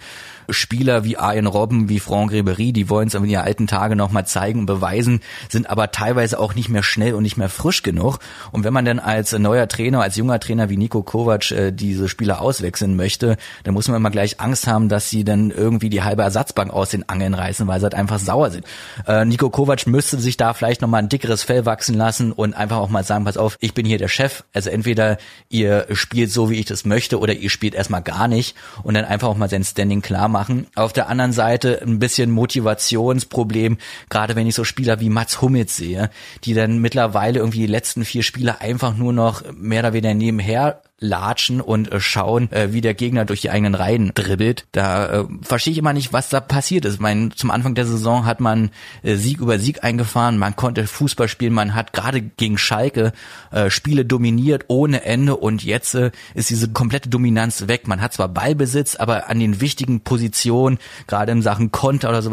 Spieler 0.49 1.04
wie 1.04 1.17
Arjen 1.17 1.47
Robben, 1.47 1.89
wie 1.89 1.99
Franck 1.99 2.32
Ribery, 2.32 2.73
die 2.73 2.89
wollen 2.89 3.08
es 3.08 3.13
in 3.13 3.26
ihren 3.26 3.45
alten 3.45 3.67
Tage 3.67 3.95
nochmal 3.95 4.26
zeigen 4.26 4.60
und 4.60 4.65
beweisen, 4.65 5.21
sind 5.49 5.69
aber 5.69 5.91
teilweise 5.91 6.39
auch 6.39 6.56
nicht 6.56 6.69
mehr 6.69 6.84
schnell 6.84 7.13
und 7.13 7.23
nicht 7.23 7.38
mehr 7.38 7.49
frisch 7.49 7.84
genug. 7.84 8.19
Und 8.52 8.63
wenn 8.63 8.73
man 8.73 8.86
dann 8.86 8.99
als 8.99 9.32
neuer 9.32 9.67
Trainer, 9.67 10.02
als 10.02 10.15
junger 10.15 10.39
Trainer 10.39 10.69
wie 10.69 10.78
Nico 10.78 11.02
Kovac 11.02 11.52
äh, 11.54 11.74
diese 11.74 12.10
Spieler 12.10 12.42
auswechseln 12.42 12.96
möchte, 12.96 13.38
dann 13.63 13.74
muss 13.74 13.88
man 13.88 13.98
immer 13.98 14.12
gleich 14.12 14.39
Angst 14.39 14.68
haben, 14.68 14.89
dass 14.89 15.10
sie 15.10 15.24
dann 15.24 15.52
irgendwie 15.52 15.89
die 15.89 16.04
halbe 16.04 16.24
Ersatzbank 16.24 16.72
aus 16.72 16.89
den 16.89 17.08
Angeln 17.08 17.34
reißen, 17.34 17.68
weil 17.68 17.80
sie 17.80 17.86
halt 17.86 17.96
einfach 17.96 18.20
sauer 18.20 18.52
sind. 18.52 18.66
Äh, 19.08 19.26
Nico 19.26 19.50
Kovac 19.50 19.88
müsste 19.88 20.20
sich 20.20 20.38
da 20.38 20.54
vielleicht 20.54 20.82
nochmal 20.82 21.04
ein 21.04 21.10
dickeres 21.10 21.44
Fell 21.44 21.66
wachsen 21.66 21.96
lassen 21.96 22.32
und 22.32 22.54
einfach 22.54 22.78
auch 22.78 22.89
mal 22.89 23.04
sagen, 23.04 23.26
pass 23.26 23.38
auf, 23.38 23.58
ich 23.62 23.74
bin 23.74 23.86
hier 23.86 23.98
der 23.98 24.08
Chef. 24.08 24.44
Also 24.54 24.70
entweder 24.70 25.18
ihr 25.50 25.88
spielt 25.92 26.32
so, 26.32 26.50
wie 26.50 26.60
ich 26.60 26.66
das 26.66 26.86
möchte, 26.86 27.20
oder 27.20 27.34
ihr 27.34 27.50
spielt 27.50 27.76
erstmal 27.76 28.02
gar 28.02 28.28
nicht 28.28 28.56
und 28.84 28.96
dann 28.96 29.06
einfach 29.06 29.28
auch 29.28 29.38
mal 29.38 29.50
sein 29.50 29.63
Standing 29.63 30.02
klar 30.02 30.28
machen. 30.28 30.68
Auf 30.76 30.94
der 30.94 31.10
anderen 31.10 31.34
Seite 31.34 31.82
ein 31.82 32.00
bisschen 32.00 32.32
Motivationsproblem, 32.32 33.78
gerade 34.10 34.36
wenn 34.36 34.48
ich 34.48 34.56
so 34.56 34.63
Spieler 34.63 35.00
wie 35.00 35.10
Mats 35.10 35.42
Hummels 35.42 35.76
sehe, 35.76 36.10
die 36.44 36.54
dann 36.54 36.80
mittlerweile 36.80 37.39
irgendwie 37.39 37.60
die 37.60 37.68
letzten 37.68 38.06
vier 38.06 38.24
Spiele 38.24 38.62
einfach 38.62 38.96
nur 38.96 39.13
noch 39.13 39.44
mehr 39.54 39.80
oder 39.82 39.94
weniger 39.94 40.13
nebenher 40.13 40.82
latschen 40.99 41.60
und 41.62 41.91
äh, 41.91 41.99
schauen, 41.99 42.51
äh, 42.51 42.71
wie 42.71 42.82
der 42.82 42.93
Gegner 42.93 43.25
durch 43.25 43.41
die 43.41 43.49
eigenen 43.49 43.75
Reihen 43.75 44.12
dribbelt. 44.13 44.65
Da 44.71 45.21
äh, 45.21 45.25
verstehe 45.41 45.71
ich 45.71 45.77
immer 45.77 45.93
nicht, 45.93 46.13
was 46.13 46.29
da 46.29 46.39
passiert 46.39 46.86
ist. 46.86 46.95
Ich 46.95 46.99
meine, 46.99 47.29
zum 47.29 47.51
Anfang 47.51 47.75
der 47.75 47.86
Saison 47.86 48.25
hat 48.25 48.39
man 48.39 48.71
äh, 49.01 49.15
Sieg 49.15 49.39
über 49.39 49.60
Sieg 49.60 49.84
eingefahren, 49.84 50.38
man 50.38 50.56
konnte 50.56 50.88
Fußball 50.88 51.27
spielen, 51.27 51.53
man 51.53 51.75
hat 51.75 51.93
gerade 51.93 52.21
gegen 52.21 52.58
Schalke 52.58 53.12
äh, 53.51 53.69
Spiele 53.69 54.06
dominiert 54.06 54.65
ohne 54.67 55.03
Ende 55.03 55.36
und 55.36 55.63
jetzt 55.63 55.95
äh, 55.95 56.12
ist 56.34 56.49
diese 56.49 56.69
komplette 56.69 57.10
Dominanz 57.10 57.67
weg. 57.67 57.88
Man 57.88 58.01
hat 58.01 58.13
zwar 58.13 58.29
Ballbesitz, 58.29 58.95
aber 58.95 59.29
an 59.29 59.39
den 59.39 59.62
wichtigen 59.62 60.01
Positionen, 60.01 60.77
gerade 61.08 61.32
in 61.32 61.41
Sachen 61.41 61.71
Konter 61.71 62.10
oder 62.10 62.21
so, 62.21 62.32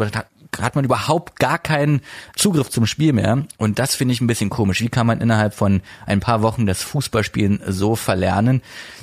hat 0.59 0.75
man 0.75 0.85
überhaupt 0.85 1.39
gar 1.39 1.57
keinen 1.57 2.01
Zugriff 2.35 2.69
zum 2.69 2.85
Spiel 2.85 3.13
mehr. 3.13 3.45
Und 3.57 3.79
das 3.79 3.95
finde 3.95 4.13
ich 4.13 4.21
ein 4.21 4.27
bisschen 4.27 4.49
komisch. 4.49 4.81
Wie 4.81 4.89
kann 4.89 5.07
man 5.07 5.21
innerhalb 5.21 5.53
von 5.53 5.81
ein 6.05 6.19
paar 6.19 6.41
Wochen 6.41 6.65
das 6.65 6.81
Fußballspielen 6.83 7.61
so 7.67 7.95
verlernen? 7.95 8.61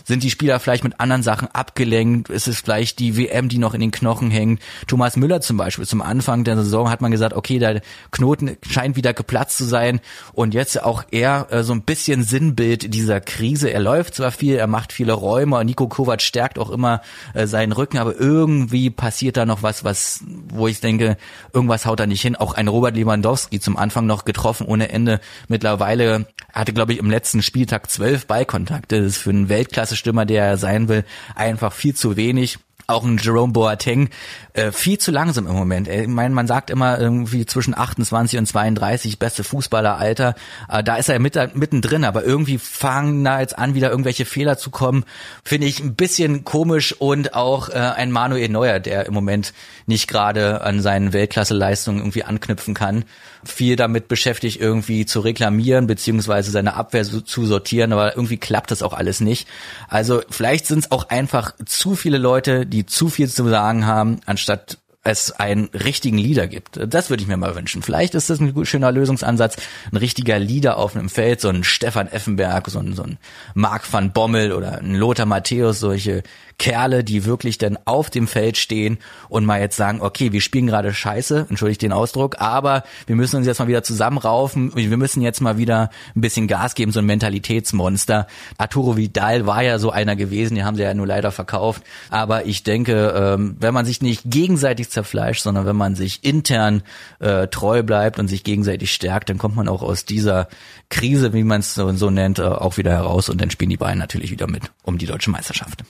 Sind 0.09 0.23
die 0.23 0.31
Spieler 0.31 0.59
vielleicht 0.59 0.85
mit 0.85 1.01
anderen 1.01 1.23
Sachen 1.23 1.49
abgelenkt? 1.49 2.31
Ist 2.31 2.49
es 2.49 2.63
vielleicht 2.63 2.99
die 2.99 3.19
WM, 3.19 3.51
die 3.51 3.59
noch 3.59 3.75
in 3.75 3.81
den 3.81 3.91
Knochen 3.91 4.31
hängt? 4.31 4.63
Thomas 4.87 5.19
Müller 5.19 5.43
zum 5.43 5.59
Beispiel, 5.59 5.87
zum 5.87 6.01
Anfang 6.01 6.45
der 6.45 6.57
Saison 6.57 6.89
hat 6.89 7.03
man 7.03 7.11
gesagt, 7.11 7.35
okay, 7.35 7.59
der 7.59 7.83
Knoten 8.11 8.57
scheint 8.67 8.97
wieder 8.97 9.13
geplatzt 9.13 9.59
zu 9.59 9.65
sein. 9.65 10.01
Und 10.33 10.55
jetzt 10.55 10.83
auch 10.83 11.05
er 11.11 11.49
äh, 11.51 11.63
so 11.63 11.75
ein 11.75 11.83
bisschen 11.83 12.23
Sinnbild 12.23 12.95
dieser 12.95 13.21
Krise. 13.21 13.71
Er 13.71 13.81
läuft 13.81 14.15
zwar 14.15 14.31
viel, 14.33 14.57
er 14.57 14.67
macht 14.67 14.95
viele 14.95 15.13
Räume. 15.13 15.63
Nico 15.63 15.89
Kovac 15.89 16.23
stärkt 16.23 16.59
auch 16.59 16.71
immer 16.71 17.03
äh, 17.35 17.47
seinen 17.47 17.73
Rücken, 17.73 17.99
aber 17.99 18.19
irgendwie 18.19 18.89
passiert 18.89 19.37
da 19.37 19.45
noch 19.45 19.63
was, 19.63 19.85
was, 19.85 20.25
wo 20.49 20.69
ich 20.69 20.81
denke, 20.81 21.19
irgendwas 21.53 21.85
haut 21.85 22.01
da 22.01 22.07
nicht 22.07 22.23
hin. 22.23 22.35
Auch 22.35 22.55
ein 22.55 22.69
Robert 22.69 22.97
Lewandowski 22.97 23.61
zum 23.61 23.77
Anfang 23.77 24.07
noch 24.07 24.25
getroffen 24.25 24.67
ohne 24.67 24.89
Ende. 24.89 25.21
Mittlerweile 25.49 26.29
hatte, 26.55 26.73
glaube 26.73 26.95
ich, 26.95 26.99
im 26.99 27.11
letzten 27.11 27.43
Spieltag 27.43 27.91
zwölf 27.91 28.27
Ballkontakte. 28.27 29.03
Das 29.03 29.07
ist 29.07 29.19
für 29.19 29.29
einen 29.29 29.51
Weltklasse-Stürmer, 29.99 30.27
der 30.27 30.45
er 30.45 30.57
sein 30.57 30.89
will, 30.89 31.05
einfach 31.35 31.73
viel 31.73 31.95
zu 31.95 32.17
wenig 32.17 32.59
auch 32.91 33.05
ein 33.05 33.19
Jerome 33.19 33.53
Boateng 33.53 34.09
äh, 34.55 34.73
viel 34.73 34.97
zu 34.97 35.11
langsam 35.11 35.47
im 35.47 35.53
Moment. 35.53 35.89
Ich 35.89 36.09
meine, 36.09 36.35
man 36.35 36.47
sagt 36.47 36.71
immer 36.71 36.99
irgendwie 36.99 37.45
zwischen 37.45 37.77
28 37.77 38.39
und 38.39 38.47
32 38.47 39.19
beste 39.19 39.45
Fußballeralter. 39.45 40.35
Äh, 40.71 40.83
da 40.83 40.97
ist 40.97 41.11
er 41.11 41.19
mit, 41.19 41.37
mittendrin, 41.55 42.05
aber 42.05 42.25
irgendwie 42.25 42.57
fangen 42.57 43.23
da 43.25 43.41
jetzt 43.41 43.59
an, 43.59 43.75
wieder 43.75 43.91
irgendwelche 43.91 44.25
Fehler 44.25 44.57
zu 44.57 44.71
kommen. 44.71 45.05
Finde 45.45 45.67
ich 45.67 45.81
ein 45.81 45.97
bisschen 45.97 46.45
komisch 46.45 46.95
und 46.99 47.35
auch 47.35 47.69
äh, 47.69 47.75
ein 47.75 48.11
Manuel 48.11 48.49
Neuer, 48.49 48.81
der 48.81 49.05
im 49.05 49.13
Moment 49.13 49.53
nicht 49.85 50.09
gerade 50.09 50.63
an 50.63 50.81
seinen 50.81 51.13
Weltklasseleistungen 51.13 52.01
irgendwie 52.01 52.25
anknüpfen 52.25 52.73
kann. 52.73 53.05
Viel 53.49 53.77
damit 53.77 54.09
beschäftigt, 54.09 54.61
irgendwie 54.61 55.07
zu 55.07 55.21
reklamieren, 55.21 55.87
beziehungsweise 55.87 56.51
seine 56.51 56.75
Abwehr 56.75 57.05
zu, 57.05 57.23
zu 57.23 57.47
sortieren, 57.47 57.93
aber 57.93 58.15
irgendwie 58.15 58.37
klappt 58.37 58.71
das 58.71 58.83
auch 58.83 58.93
alles 58.93 59.21
nicht. 59.21 59.49
Also 59.89 60.23
vielleicht 60.31 60.67
sind 60.67 60.81
es 60.81 60.91
auch 60.91 61.09
einfach 61.09 61.55
zu 61.65 61.97
viele 61.97 62.19
Leute, 62.19 62.67
die 62.67 62.87
zu 62.87 63.09
viel 63.09 63.29
zu 63.29 63.49
sagen 63.49 63.87
haben, 63.87 64.21
anstatt 64.27 64.79
es 65.09 65.33
einen 65.33 65.71
richtigen 65.73 66.19
Leader 66.19 66.47
gibt. 66.47 66.79
Das 66.87 67.09
würde 67.09 67.23
ich 67.23 67.29
mir 67.29 67.37
mal 67.37 67.55
wünschen. 67.55 67.83
Vielleicht 67.83 68.15
ist 68.15 68.31
das 68.31 68.41
ein 68.41 68.67
schöner 68.67 68.93
Lösungsansatz, 68.93 69.57
ein 69.91 69.97
richtiger 69.97 70.39
Leader 70.39 70.77
auf 70.77 70.95
einem 70.95 71.09
Feld, 71.09 71.41
so 71.41 71.49
ein 71.49 71.65
Stefan 71.65 72.09
Effenberg, 72.09 72.69
so 72.69 72.79
ein, 72.79 72.95
so 72.95 73.05
ein 73.05 73.19
Mark 73.55 73.91
van 73.91 74.13
Bommel 74.13 74.53
oder 74.53 74.79
ein 74.79 74.95
Lothar 74.95 75.27
Matthäus, 75.27 75.81
solche 75.81 76.23
Kerle, 76.59 77.05
die 77.05 77.25
wirklich 77.25 77.57
dann 77.57 77.79
auf 77.85 78.11
dem 78.11 78.27
Feld 78.27 78.57
stehen 78.57 78.99
und 79.29 79.47
mal 79.47 79.61
jetzt 79.61 79.77
sagen, 79.77 80.01
okay, 80.03 80.33
wir 80.33 80.41
spielen 80.41 80.67
gerade 80.67 80.93
scheiße, 80.93 81.47
entschuldigt 81.49 81.83
den 81.83 81.93
Ausdruck, 81.93 82.41
aber 82.41 82.83
wir 83.07 83.15
müssen 83.15 83.37
uns 83.37 83.47
jetzt 83.47 83.61
mal 83.61 83.69
wieder 83.69 83.85
zusammenraufen, 83.85 84.75
wir 84.75 84.97
müssen 84.97 85.23
jetzt 85.23 85.41
mal 85.41 85.57
wieder 85.57 85.91
ein 86.17 86.21
bisschen 86.21 86.49
Gas 86.49 86.75
geben, 86.75 86.91
so 86.91 86.99
ein 86.99 87.07
Mentalitätsmonster. 87.07 88.27
Arturo 88.59 88.97
Vidal 88.97 89.47
war 89.47 89.63
ja 89.63 89.79
so 89.79 89.91
einer 89.91 90.17
gewesen, 90.17 90.57
die 90.57 90.65
haben 90.65 90.75
sie 90.75 90.83
ja 90.83 90.93
nur 90.95 91.07
leider 91.07 91.31
verkauft, 91.31 91.83
aber 92.11 92.45
ich 92.47 92.65
denke, 92.65 93.15
ähm, 93.17 93.57
wenn 93.61 93.73
man 93.73 93.87
sich 93.87 94.03
nicht 94.03 94.23
gegenseitig 94.25 94.91
zerfleischt, 94.91 95.43
sondern 95.43 95.65
wenn 95.65 95.77
man 95.77 95.95
sich 95.95 96.25
intern 96.25 96.83
äh, 97.21 97.47
treu 97.47 97.85
bleibt 97.85 98.19
und 98.19 98.27
sich 98.27 98.43
gegenseitig 98.43 98.93
stärkt, 98.93 99.31
dann 99.31 99.39
kommt 99.39 99.55
man 99.55 99.69
auch 99.69 99.83
aus 99.83 100.05
dieser 100.05 100.49
Krise, 100.91 101.33
wie 101.33 101.45
man 101.45 101.61
es 101.61 101.75
so, 101.75 102.11
nennt, 102.11 102.41
äh, 102.41 102.43
auch 102.43 102.79
wieder 102.79 102.91
heraus 102.91 103.29
und 103.29 103.41
dann 103.41 103.51
spielen 103.51 103.71
die 103.71 103.77
beiden 103.77 103.99
natürlich 103.99 104.33
wieder 104.33 104.49
mit 104.49 104.73
um 104.83 104.99
die 104.99 105.07
deutsche 105.07 105.31
Meisterschaft. 105.31 105.85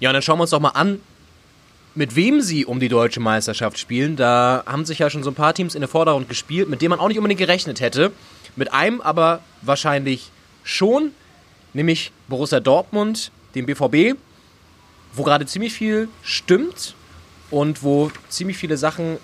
Ja, 0.00 0.10
und 0.10 0.14
dann 0.14 0.22
schauen 0.22 0.38
wir 0.38 0.42
uns 0.42 0.50
doch 0.50 0.60
mal 0.60 0.70
an, 0.70 1.00
mit 1.94 2.16
wem 2.16 2.40
sie 2.40 2.64
um 2.64 2.80
die 2.80 2.88
deutsche 2.88 3.20
Meisterschaft 3.20 3.78
spielen. 3.78 4.16
Da 4.16 4.62
haben 4.66 4.84
sich 4.84 4.98
ja 4.98 5.10
schon 5.10 5.22
so 5.22 5.30
ein 5.30 5.34
paar 5.34 5.54
Teams 5.54 5.74
in 5.74 5.80
der 5.80 5.88
Vordergrund 5.88 6.28
gespielt, 6.28 6.68
mit 6.68 6.80
denen 6.80 6.90
man 6.90 7.00
auch 7.00 7.08
nicht 7.08 7.18
unbedingt 7.18 7.40
gerechnet 7.40 7.80
hätte. 7.80 8.12
Mit 8.56 8.72
einem 8.72 9.00
aber 9.00 9.40
wahrscheinlich 9.62 10.30
schon, 10.64 11.12
nämlich 11.74 12.12
Borussia 12.28 12.60
Dortmund, 12.60 13.30
dem 13.54 13.66
BVB, 13.66 14.18
wo 15.12 15.24
gerade 15.24 15.46
ziemlich 15.46 15.72
viel 15.72 16.08
stimmt 16.22 16.94
und 17.50 17.82
wo 17.82 18.10
ziemlich 18.28 18.56
viele 18.56 18.76
Sachen 18.76 19.18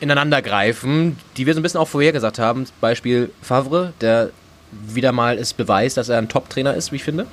ineinander 0.00 0.42
greifen, 0.42 1.18
die 1.36 1.46
wir 1.46 1.54
so 1.54 1.60
ein 1.60 1.62
bisschen 1.62 1.80
auch 1.80 1.88
vorhergesagt 1.88 2.38
haben. 2.38 2.66
Beispiel 2.80 3.30
Favre, 3.40 3.94
der 4.00 4.30
wieder 4.72 5.12
mal 5.12 5.38
es 5.38 5.54
beweist, 5.54 5.96
dass 5.96 6.08
er 6.08 6.18
ein 6.18 6.28
Top-Trainer 6.28 6.74
ist, 6.74 6.92
wie 6.92 6.96
ich 6.96 7.04
finde. 7.04 7.26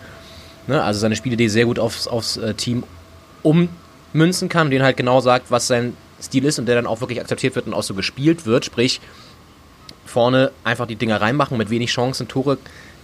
Ne? 0.67 0.81
Also 0.81 0.99
seine 0.99 1.15
Spielidee 1.15 1.47
sehr 1.47 1.65
gut 1.65 1.79
aufs, 1.79 2.07
aufs 2.07 2.37
äh, 2.37 2.53
Team 2.53 2.83
ummünzen 3.43 4.49
kann 4.49 4.67
und 4.67 4.71
den 4.71 4.83
halt 4.83 4.97
genau 4.97 5.21
sagt, 5.21 5.51
was 5.51 5.67
sein 5.67 5.95
Stil 6.21 6.45
ist 6.45 6.59
und 6.59 6.67
der 6.67 6.75
dann 6.75 6.87
auch 6.87 7.01
wirklich 7.01 7.19
akzeptiert 7.19 7.55
wird 7.55 7.67
und 7.67 7.73
auch 7.73 7.83
so 7.83 7.93
gespielt 7.93 8.45
wird. 8.45 8.65
Sprich, 8.65 9.01
vorne 10.05 10.51
einfach 10.63 10.87
die 10.87 10.95
Dinger 10.95 11.19
reinmachen, 11.19 11.57
mit 11.57 11.69
wenig 11.69 11.91
Chancen 11.91 12.27
Tore 12.27 12.57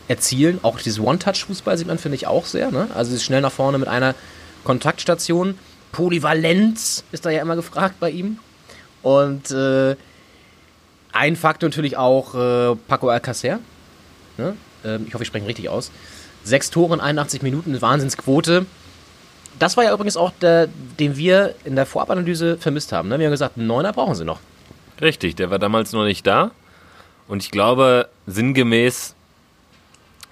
erzielen. 0.08 0.60
Auch 0.64 0.80
dieses 0.80 1.00
One-Touch-Fußball 1.00 1.78
sieht 1.78 1.88
man, 1.88 1.98
finde 1.98 2.16
ich, 2.16 2.28
auch 2.28 2.46
sehr. 2.46 2.72
Ne? 2.72 2.88
Also 2.94 3.12
dieses 3.12 3.24
schnell 3.24 3.42
nach 3.42 3.52
vorne 3.52 3.78
mit 3.78 3.88
einer 3.88 4.16
Kontaktstation. 4.64 5.58
Polyvalenz 5.92 7.04
ist 7.12 7.26
da 7.26 7.30
ja 7.30 7.42
immer 7.42 7.56
gefragt 7.56 7.96
bei 8.00 8.12
ihm. 8.12 8.40
Und 9.02 9.52
äh, 9.52 9.96
ein 11.12 11.36
Faktor 11.36 11.70
natürlich 11.70 11.98
auch 11.98 12.36
äh, 12.36 12.76
Paco 12.88 13.10
Alcacer. 13.10 13.60
Ne? 14.38 14.56
Ähm, 14.86 15.06
ich 15.08 15.14
hoffe, 15.14 15.24
ich 15.24 15.28
spreche 15.28 15.46
ihn 15.46 15.48
richtig 15.48 15.70
aus. 15.70 15.92
Sechs 16.44 16.70
Tore 16.70 16.94
in 16.94 17.00
81 17.00 17.42
Minuten, 17.42 17.72
eine 17.72 17.82
Wahnsinnsquote. 17.82 18.66
Das 19.60 19.76
war 19.78 19.84
ja 19.84 19.94
übrigens 19.94 20.18
auch 20.18 20.32
der, 20.42 20.68
den 21.00 21.18
wir 21.18 21.56
in 21.66 21.76
der 21.76 21.86
Vorabanalyse 21.86 22.58
vermisst 22.58 22.92
haben. 22.92 23.10
Ne? 23.10 23.20
Wir 23.20 23.26
haben 23.26 23.32
gesagt, 23.32 23.58
einen 23.58 23.68
Neuner 23.68 23.92
brauchen 23.92 24.16
sie 24.16 24.26
noch. 24.26 24.40
Richtig, 25.02 25.36
der 25.36 25.50
war 25.50 25.60
damals 25.60 25.92
noch 25.94 26.06
nicht 26.06 26.26
da. 26.26 26.52
Und 27.28 27.44
ich 27.44 27.52
glaube, 27.52 28.10
sinngemäß 28.26 29.16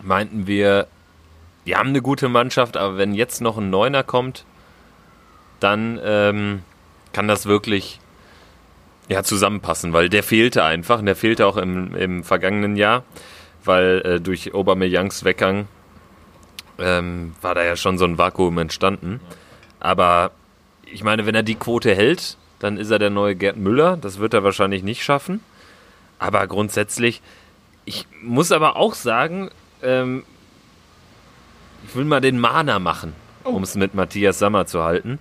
meinten 0.01 0.47
wir, 0.47 0.87
die 1.65 1.75
haben 1.75 1.89
eine 1.89 2.01
gute 2.01 2.29
Mannschaft, 2.29 2.77
aber 2.77 2.97
wenn 2.97 3.13
jetzt 3.13 3.41
noch 3.41 3.57
ein 3.57 3.69
Neuner 3.69 4.03
kommt, 4.03 4.45
dann 5.59 5.99
ähm, 6.03 6.61
kann 7.13 7.27
das 7.27 7.45
wirklich 7.45 7.99
ja, 9.09 9.23
zusammenpassen, 9.23 9.93
weil 9.93 10.09
der 10.09 10.23
fehlte 10.23 10.63
einfach. 10.63 10.99
Und 10.99 11.05
der 11.05 11.15
fehlte 11.15 11.45
auch 11.45 11.57
im, 11.57 11.95
im 11.95 12.23
vergangenen 12.23 12.75
Jahr, 12.75 13.03
weil 13.63 14.01
äh, 14.05 14.21
durch 14.21 14.53
Aubameyangs 14.53 15.23
Weggang 15.23 15.67
ähm, 16.79 17.33
war 17.41 17.55
da 17.55 17.63
ja 17.63 17.75
schon 17.75 17.97
so 17.97 18.05
ein 18.05 18.17
Vakuum 18.17 18.57
entstanden. 18.57 19.19
Aber 19.79 20.31
ich 20.85 21.03
meine, 21.03 21.25
wenn 21.25 21.35
er 21.35 21.43
die 21.43 21.55
Quote 21.55 21.93
hält, 21.93 22.37
dann 22.59 22.77
ist 22.77 22.91
er 22.91 22.99
der 22.99 23.09
neue 23.09 23.35
Gerd 23.35 23.57
Müller. 23.57 23.97
Das 23.97 24.19
wird 24.19 24.33
er 24.33 24.43
wahrscheinlich 24.43 24.83
nicht 24.83 25.03
schaffen. 25.03 25.41
Aber 26.19 26.45
grundsätzlich, 26.47 27.21
ich 27.85 28.07
muss 28.21 28.51
aber 28.51 28.75
auch 28.75 28.95
sagen, 28.95 29.49
ähm, 29.83 30.23
ich 31.87 31.95
will 31.95 32.05
mal 32.05 32.21
den 32.21 32.39
Mahner 32.39 32.79
machen, 32.79 33.13
um 33.43 33.63
es 33.63 33.75
mit 33.75 33.93
Matthias 33.93 34.39
Sammer 34.39 34.65
zu 34.65 34.83
halten. 34.83 35.19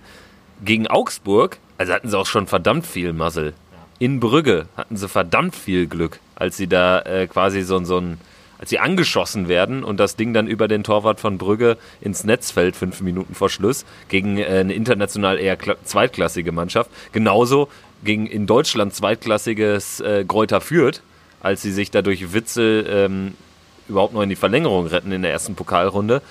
Gegen 0.63 0.87
Augsburg, 0.87 1.59
also 1.77 1.93
hatten 1.93 2.09
sie 2.09 2.17
auch 2.17 2.25
schon 2.25 2.47
verdammt 2.47 2.87
viel 2.87 3.13
Muzzle. 3.13 3.53
In 3.99 4.19
Brügge 4.19 4.67
hatten 4.75 4.97
sie 4.97 5.07
verdammt 5.07 5.55
viel 5.55 5.87
Glück, 5.87 6.19
als 6.35 6.57
sie 6.57 6.67
da 6.67 7.01
äh, 7.01 7.27
quasi 7.27 7.61
so, 7.61 7.83
so 7.83 7.99
ein 7.99 8.19
als 8.59 8.69
sie 8.69 8.79
angeschossen 8.79 9.47
werden 9.47 9.83
und 9.83 9.99
das 9.99 10.15
Ding 10.15 10.33
dann 10.33 10.47
über 10.47 10.67
den 10.67 10.83
Torwart 10.83 11.19
von 11.19 11.37
Brügge 11.37 11.77
ins 12.01 12.23
Netz 12.23 12.51
fällt, 12.51 12.75
fünf 12.75 13.01
Minuten 13.01 13.35
vor 13.35 13.49
Schluss, 13.49 13.85
gegen 14.09 14.37
äh, 14.37 14.45
eine 14.45 14.73
international 14.73 15.39
eher 15.39 15.57
zweitklassige 15.83 16.51
Mannschaft. 16.51 16.89
Genauso 17.11 17.69
gegen 18.03 18.27
in 18.27 18.47
Deutschland 18.47 18.93
zweitklassiges 18.93 19.99
äh, 19.99 20.25
Gräuter 20.27 20.61
Fürth, 20.61 21.01
als 21.41 21.61
sie 21.61 21.71
sich 21.71 21.91
dadurch 21.91 22.33
Witzel 22.33 22.85
ähm, 22.89 23.33
überhaupt 23.87 24.13
noch 24.13 24.21
in 24.21 24.29
die 24.29 24.35
Verlängerung 24.35 24.87
retten 24.87 25.11
in 25.11 25.21
der 25.21 25.31
ersten 25.31 25.55
Pokalrunde. 25.55 26.21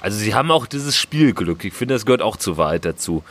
Also 0.00 0.18
sie 0.18 0.34
haben 0.34 0.50
auch 0.50 0.66
dieses 0.66 0.96
Spielglück. 0.96 1.64
Ich 1.64 1.72
finde, 1.72 1.94
das 1.94 2.06
gehört 2.06 2.22
auch 2.22 2.36
zu 2.36 2.56
Wahrheit 2.56 2.84
dazu. 2.84 3.24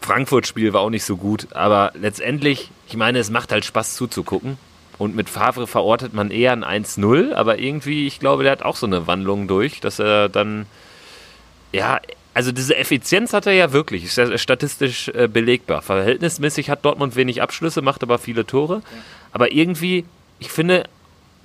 Frankfurt-Spiel 0.00 0.72
war 0.72 0.80
auch 0.80 0.90
nicht 0.90 1.04
so 1.04 1.16
gut, 1.16 1.52
aber 1.52 1.92
letztendlich, 1.94 2.70
ich 2.88 2.96
meine, 2.96 3.18
es 3.20 3.30
macht 3.30 3.52
halt 3.52 3.64
Spaß 3.64 3.94
zuzugucken. 3.94 4.58
Und 5.02 5.16
mit 5.16 5.28
Favre 5.28 5.66
verortet 5.66 6.14
man 6.14 6.30
eher 6.30 6.52
ein 6.52 6.84
1-0, 6.84 7.34
aber 7.34 7.58
irgendwie, 7.58 8.06
ich 8.06 8.20
glaube, 8.20 8.44
der 8.44 8.52
hat 8.52 8.62
auch 8.62 8.76
so 8.76 8.86
eine 8.86 9.08
Wandlung 9.08 9.48
durch, 9.48 9.80
dass 9.80 9.98
er 9.98 10.28
dann, 10.28 10.66
ja, 11.72 11.98
also 12.34 12.52
diese 12.52 12.76
Effizienz 12.76 13.32
hat 13.32 13.46
er 13.46 13.52
ja 13.52 13.72
wirklich, 13.72 14.04
ist 14.04 14.16
ja 14.16 14.38
statistisch 14.38 15.08
äh, 15.08 15.26
belegbar. 15.26 15.82
Verhältnismäßig 15.82 16.70
hat 16.70 16.84
Dortmund 16.84 17.16
wenig 17.16 17.42
Abschlüsse, 17.42 17.82
macht 17.82 18.04
aber 18.04 18.18
viele 18.18 18.46
Tore. 18.46 18.74
Ja. 18.74 18.98
Aber 19.32 19.50
irgendwie, 19.50 20.04
ich 20.38 20.52
finde, 20.52 20.84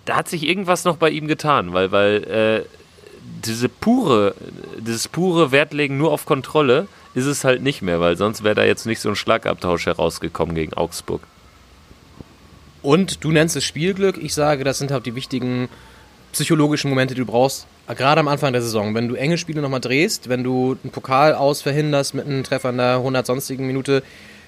da 0.05 0.17
hat 0.17 0.29
sich 0.29 0.43
irgendwas 0.47 0.83
noch 0.83 0.97
bei 0.97 1.09
ihm 1.09 1.27
getan, 1.27 1.73
weil, 1.73 1.91
weil 1.91 2.23
äh, 2.25 2.61
diese 3.43 3.69
pure, 3.69 4.35
dieses 4.77 5.07
pure 5.07 5.51
Wertlegen 5.51 5.97
nur 5.97 6.11
auf 6.11 6.27
Kontrolle 6.27 6.87
ist 7.15 7.25
es 7.25 7.43
halt 7.43 7.63
nicht 7.63 7.81
mehr, 7.81 7.99
weil 7.99 8.17
sonst 8.17 8.43
wäre 8.43 8.53
da 8.53 8.65
jetzt 8.65 8.85
nicht 8.85 8.99
so 8.99 9.09
ein 9.09 9.15
Schlagabtausch 9.15 9.87
herausgekommen 9.87 10.53
gegen 10.53 10.75
Augsburg. 10.75 11.23
Und 12.81 13.23
du 13.23 13.31
nennst 13.31 13.55
es 13.55 13.63
Spielglück. 13.63 14.17
Ich 14.17 14.33
sage, 14.33 14.63
das 14.63 14.77
sind 14.77 14.91
halt 14.91 15.05
die 15.05 15.15
wichtigen 15.15 15.69
psychologischen 16.31 16.89
Momente, 16.89 17.15
die 17.15 17.21
du 17.21 17.25
brauchst, 17.25 17.67
gerade 17.87 18.19
am 18.19 18.27
Anfang 18.27 18.51
der 18.51 18.61
Saison, 18.61 18.93
wenn 18.93 19.07
du 19.07 19.15
enge 19.15 19.37
Spiele 19.37 19.61
nochmal 19.61 19.79
drehst, 19.79 20.29
wenn 20.29 20.43
du 20.43 20.77
einen 20.83 20.91
Pokal 20.91 21.33
aus 21.33 21.61
verhinderst 21.61 22.13
mit 22.13 22.25
einem 22.25 22.43
Treffer 22.43 22.69
in 22.69 22.77
der 22.77 22.95
100 22.95 23.25
sonstigen 23.25 23.65
Minute, 23.65 24.03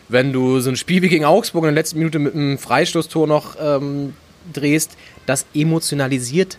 wenn 0.09 0.33
du 0.33 0.59
so 0.59 0.69
ein 0.69 0.75
Spiel 0.75 1.01
wie 1.01 1.09
gegen 1.09 1.25
Augsburg 1.25 1.63
in 1.63 1.69
der 1.69 1.73
letzten 1.75 1.99
Minute 1.99 2.19
mit 2.19 2.35
einem 2.35 2.57
Freistoßtor 2.57 3.27
noch 3.27 3.55
ähm, 3.61 4.13
drehst, 4.51 4.97
das 5.25 5.45
emotionalisiert 5.53 6.57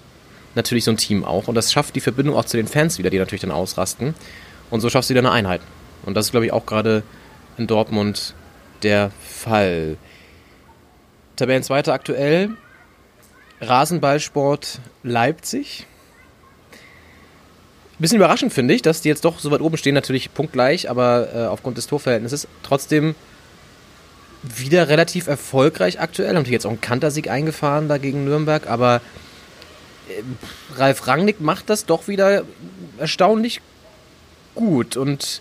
natürlich 0.54 0.84
so 0.84 0.90
ein 0.90 0.96
Team 0.96 1.24
auch 1.24 1.48
und 1.48 1.54
das 1.54 1.72
schafft 1.72 1.94
die 1.94 2.00
Verbindung 2.00 2.34
auch 2.34 2.44
zu 2.44 2.56
den 2.56 2.66
Fans 2.66 2.98
wieder, 2.98 3.10
die 3.10 3.18
natürlich 3.18 3.42
dann 3.42 3.50
ausrasten 3.50 4.14
und 4.70 4.80
so 4.80 4.88
schaffst 4.88 5.10
du 5.10 5.14
wieder 5.14 5.20
eine 5.20 5.32
Einheit. 5.32 5.60
Und 6.06 6.14
das 6.14 6.26
ist, 6.26 6.30
glaube 6.30 6.46
ich, 6.46 6.52
auch 6.52 6.66
gerade 6.66 7.02
in 7.58 7.66
Dortmund 7.66 8.34
der 8.82 9.10
Fall. 9.20 9.96
Tabellenzweiter 11.40 11.94
aktuell, 11.94 12.50
Rasenballsport 13.62 14.80
Leipzig. 15.02 15.86
Bisschen 17.98 18.16
überraschend 18.16 18.52
finde 18.52 18.74
ich, 18.74 18.82
dass 18.82 19.00
die 19.00 19.08
jetzt 19.08 19.24
doch 19.24 19.38
so 19.38 19.50
weit 19.50 19.62
oben 19.62 19.78
stehen, 19.78 19.94
natürlich 19.94 20.34
punktgleich, 20.34 20.90
aber 20.90 21.28
äh, 21.34 21.46
aufgrund 21.46 21.78
des 21.78 21.86
Torverhältnisses 21.86 22.46
trotzdem 22.62 23.14
wieder 24.42 24.88
relativ 24.88 25.28
erfolgreich 25.28 25.98
aktuell. 25.98 26.36
Haben 26.36 26.44
die 26.44 26.50
jetzt 26.50 26.66
auch 26.66 26.70
einen 26.70 26.80
Kantersieg 26.82 27.30
eingefahren 27.30 27.88
da 27.88 27.96
gegen 27.96 28.24
Nürnberg, 28.24 28.66
aber 28.66 29.00
äh, 30.08 30.22
Ralf 30.76 31.06
Rangnick 31.06 31.40
macht 31.40 31.70
das 31.70 31.86
doch 31.86 32.06
wieder 32.06 32.44
erstaunlich 32.98 33.62
gut 34.54 34.98
und 34.98 35.40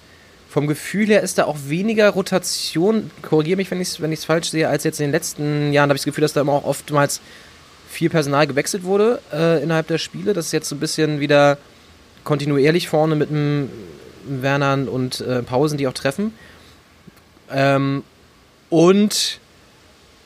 vom 0.50 0.66
Gefühl 0.66 1.08
her 1.08 1.22
ist 1.22 1.38
da 1.38 1.46
auch 1.46 1.58
weniger 1.68 2.10
Rotation, 2.10 3.12
korrigiere 3.22 3.58
mich, 3.58 3.70
wenn 3.70 3.80
ich 3.80 3.90
es 3.90 4.02
wenn 4.02 4.16
falsch 4.18 4.50
sehe, 4.50 4.68
als 4.68 4.84
jetzt 4.84 5.00
in 5.00 5.06
den 5.06 5.12
letzten 5.12 5.72
Jahren. 5.72 5.90
Da 5.90 5.92
habe 5.92 5.98
ich 5.98 6.02
das 6.02 6.06
Gefühl, 6.06 6.24
dass 6.24 6.34
da 6.34 6.42
immer 6.42 6.54
auch 6.54 6.66
oftmals 6.66 7.22
viel 7.88 8.10
Personal 8.10 8.48
gewechselt 8.48 8.84
wurde 8.84 9.22
äh, 9.32 9.62
innerhalb 9.62 9.88
der 9.88 10.00
Spiele. 10.00 10.34
Das 10.34 10.48
ist 10.48 10.52
jetzt 10.52 10.68
so 10.68 10.76
ein 10.76 10.80
bisschen 10.80 11.20
wieder 11.20 11.60
kontinuierlich 12.24 12.90
vorne 12.90 13.16
mit 13.16 13.30
dem 13.30 13.70
Wernern 14.26 14.88
und 14.88 15.22
äh, 15.22 15.44
Pausen, 15.44 15.78
die 15.78 15.88
auch 15.88 15.94
treffen. 15.94 16.34
Ähm, 17.52 18.04
und 18.70 19.40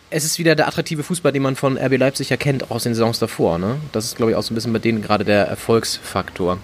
es 0.10 0.24
ist 0.24 0.40
wieder 0.40 0.56
der 0.56 0.68
attraktive 0.68 1.04
Fußball, 1.04 1.34
den 1.34 1.42
man 1.42 1.58
von 1.58 1.78
RB 1.78 1.98
Leipzig 1.98 2.30
ja 2.30 2.38
kennt, 2.38 2.64
auch 2.64 2.72
aus 2.72 2.84
den 2.84 2.94
Saisons 2.94 3.20
davor. 3.20 3.58
Ne? 3.58 3.78
Das 3.92 4.06
ist, 4.06 4.16
glaube 4.16 4.32
ich, 4.32 4.38
auch 4.38 4.44
so 4.44 4.54
ein 4.54 4.56
bisschen 4.56 4.72
bei 4.72 4.80
denen 4.80 5.02
gerade 5.02 5.26
der 5.26 5.48
Erfolgsfaktor. 5.48 6.60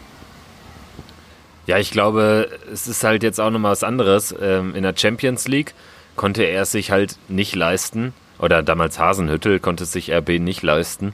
Ja, 1.69 1.77
ich 1.77 1.91
glaube, 1.91 2.49
es 2.73 2.87
ist 2.87 3.03
halt 3.03 3.21
jetzt 3.21 3.39
auch 3.39 3.51
nochmal 3.51 3.73
was 3.73 3.83
anderes. 3.83 4.33
Ähm, 4.41 4.73
in 4.73 4.81
der 4.81 4.95
Champions 4.97 5.47
League 5.47 5.75
konnte 6.15 6.41
er 6.41 6.63
es 6.63 6.71
sich 6.71 6.89
halt 6.89 7.19
nicht 7.27 7.53
leisten, 7.53 8.11
oder 8.39 8.63
damals 8.63 8.97
Hasenhüttel 8.97 9.59
konnte 9.59 9.83
es 9.83 9.91
sich 9.91 10.11
RB 10.11 10.39
nicht 10.39 10.63
leisten, 10.63 11.13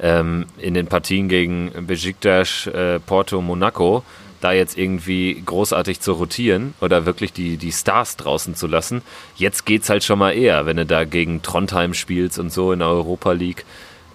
ähm, 0.00 0.46
in 0.58 0.74
den 0.74 0.88
Partien 0.88 1.28
gegen 1.28 1.86
Besiktas, 1.86 2.66
äh, 2.66 2.98
Porto, 2.98 3.40
Monaco, 3.40 4.02
da 4.40 4.50
jetzt 4.50 4.76
irgendwie 4.76 5.40
großartig 5.46 6.00
zu 6.00 6.14
rotieren 6.14 6.74
oder 6.80 7.06
wirklich 7.06 7.32
die, 7.32 7.56
die 7.56 7.70
Stars 7.70 8.16
draußen 8.16 8.56
zu 8.56 8.66
lassen. 8.66 9.02
Jetzt 9.36 9.66
geht's 9.66 9.88
halt 9.88 10.02
schon 10.02 10.18
mal 10.18 10.32
eher, 10.32 10.66
wenn 10.66 10.78
du 10.78 10.84
da 10.84 11.04
gegen 11.04 11.42
Trondheim 11.42 11.94
spielst 11.94 12.40
und 12.40 12.52
so 12.52 12.72
in 12.72 12.80
der 12.80 12.88
Europa 12.88 13.30
League. 13.30 13.64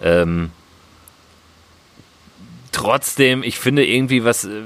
Ähm, 0.02 0.50
trotzdem, 2.72 3.42
ich 3.42 3.58
finde 3.58 3.86
irgendwie, 3.86 4.22
was, 4.22 4.44
äh, 4.44 4.60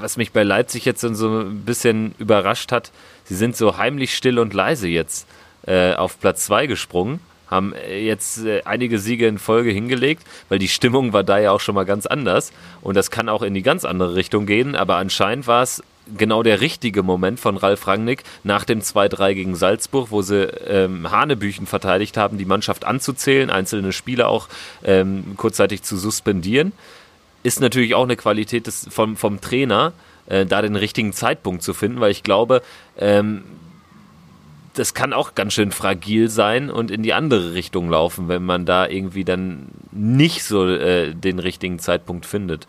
was 0.00 0.16
mich 0.16 0.32
bei 0.32 0.42
Leipzig 0.42 0.84
jetzt 0.84 1.00
so 1.00 1.28
ein 1.28 1.64
bisschen 1.64 2.14
überrascht 2.18 2.72
hat, 2.72 2.90
sie 3.24 3.34
sind 3.34 3.56
so 3.56 3.76
heimlich 3.76 4.14
still 4.14 4.38
und 4.38 4.54
leise 4.54 4.88
jetzt 4.88 5.26
äh, 5.66 5.94
auf 5.94 6.20
Platz 6.20 6.44
2 6.46 6.66
gesprungen 6.66 7.20
haben 7.54 7.74
jetzt 7.88 8.44
äh, 8.44 8.62
einige 8.64 8.98
Siege 8.98 9.26
in 9.26 9.38
Folge 9.38 9.70
hingelegt, 9.70 10.24
weil 10.48 10.58
die 10.58 10.68
Stimmung 10.68 11.12
war 11.12 11.24
da 11.24 11.38
ja 11.38 11.52
auch 11.52 11.60
schon 11.60 11.74
mal 11.74 11.84
ganz 11.84 12.06
anders. 12.06 12.52
Und 12.80 12.96
das 12.96 13.10
kann 13.10 13.28
auch 13.28 13.42
in 13.42 13.54
die 13.54 13.62
ganz 13.62 13.84
andere 13.84 14.14
Richtung 14.16 14.46
gehen, 14.46 14.74
aber 14.74 14.96
anscheinend 14.96 15.46
war 15.46 15.62
es 15.62 15.82
genau 16.18 16.42
der 16.42 16.60
richtige 16.60 17.02
Moment 17.02 17.40
von 17.40 17.56
Ralf 17.56 17.86
Rangnick 17.86 18.24
nach 18.42 18.64
dem 18.64 18.80
2-3 18.80 19.34
gegen 19.34 19.54
Salzburg, 19.54 20.10
wo 20.10 20.20
sie 20.20 20.42
ähm, 20.66 21.10
Hanebüchen 21.10 21.66
verteidigt 21.66 22.16
haben, 22.16 22.36
die 22.36 22.44
Mannschaft 22.44 22.84
anzuzählen, 22.84 23.48
einzelne 23.48 23.92
Spiele 23.92 24.28
auch 24.28 24.48
ähm, 24.84 25.34
kurzzeitig 25.36 25.82
zu 25.82 25.96
suspendieren. 25.96 26.72
Ist 27.44 27.60
natürlich 27.60 27.94
auch 27.94 28.02
eine 28.02 28.16
Qualität 28.16 28.66
des, 28.66 28.88
vom, 28.90 29.16
vom 29.16 29.40
Trainer, 29.40 29.92
äh, 30.26 30.44
da 30.44 30.62
den 30.62 30.74
richtigen 30.74 31.12
Zeitpunkt 31.12 31.62
zu 31.62 31.74
finden, 31.74 32.00
weil 32.00 32.10
ich 32.10 32.24
glaube, 32.24 32.62
ähm, 32.98 33.44
das 34.74 34.92
kann 34.92 35.12
auch 35.12 35.34
ganz 35.34 35.54
schön 35.54 35.70
fragil 35.70 36.28
sein 36.28 36.68
und 36.68 36.90
in 36.90 37.02
die 37.02 37.12
andere 37.12 37.54
Richtung 37.54 37.88
laufen, 37.88 38.28
wenn 38.28 38.44
man 38.44 38.66
da 38.66 38.88
irgendwie 38.88 39.24
dann 39.24 39.68
nicht 39.92 40.42
so 40.42 40.66
äh, 40.66 41.14
den 41.14 41.38
richtigen 41.38 41.78
Zeitpunkt 41.78 42.26
findet. 42.26 42.66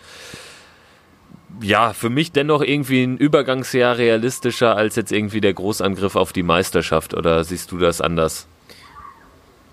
Ja, 1.61 1.93
für 1.93 2.09
mich 2.09 2.31
dennoch 2.31 2.61
irgendwie 2.61 3.03
ein 3.03 3.17
Übergangsjahr 3.17 3.97
realistischer 3.97 4.75
als 4.75 4.95
jetzt 4.95 5.11
irgendwie 5.11 5.41
der 5.41 5.53
Großangriff 5.53 6.15
auf 6.15 6.33
die 6.33 6.43
Meisterschaft. 6.43 7.13
Oder 7.13 7.43
siehst 7.43 7.71
du 7.71 7.77
das 7.77 8.01
anders? 8.01 8.47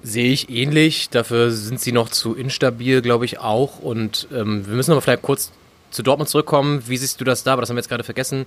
Sehe 0.03 0.33
ich 0.33 0.51
ähnlich. 0.51 1.11
Dafür 1.11 1.51
sind 1.51 1.81
sie 1.81 1.93
noch 1.93 2.09
zu 2.09 2.35
instabil, 2.35 3.03
glaube 3.03 3.25
ich 3.25 3.39
auch. 3.39 3.79
Und 3.79 4.29
ähm, 4.33 4.67
wir 4.67 4.75
müssen 4.75 4.93
aber 4.93 5.01
vielleicht 5.01 5.23
kurz 5.23 5.53
zu 5.91 6.03
Dortmund 6.03 6.29
zurückkommen. 6.29 6.83
Wie 6.87 6.97
siehst 6.97 7.21
du 7.21 7.25
das 7.25 7.45
da? 7.45 7.53
Aber 7.53 7.63
das 7.63 7.69
haben 7.69 7.77
wir 7.77 7.81
jetzt 7.81 7.89
gerade 7.89 8.05
vergessen. 8.05 8.47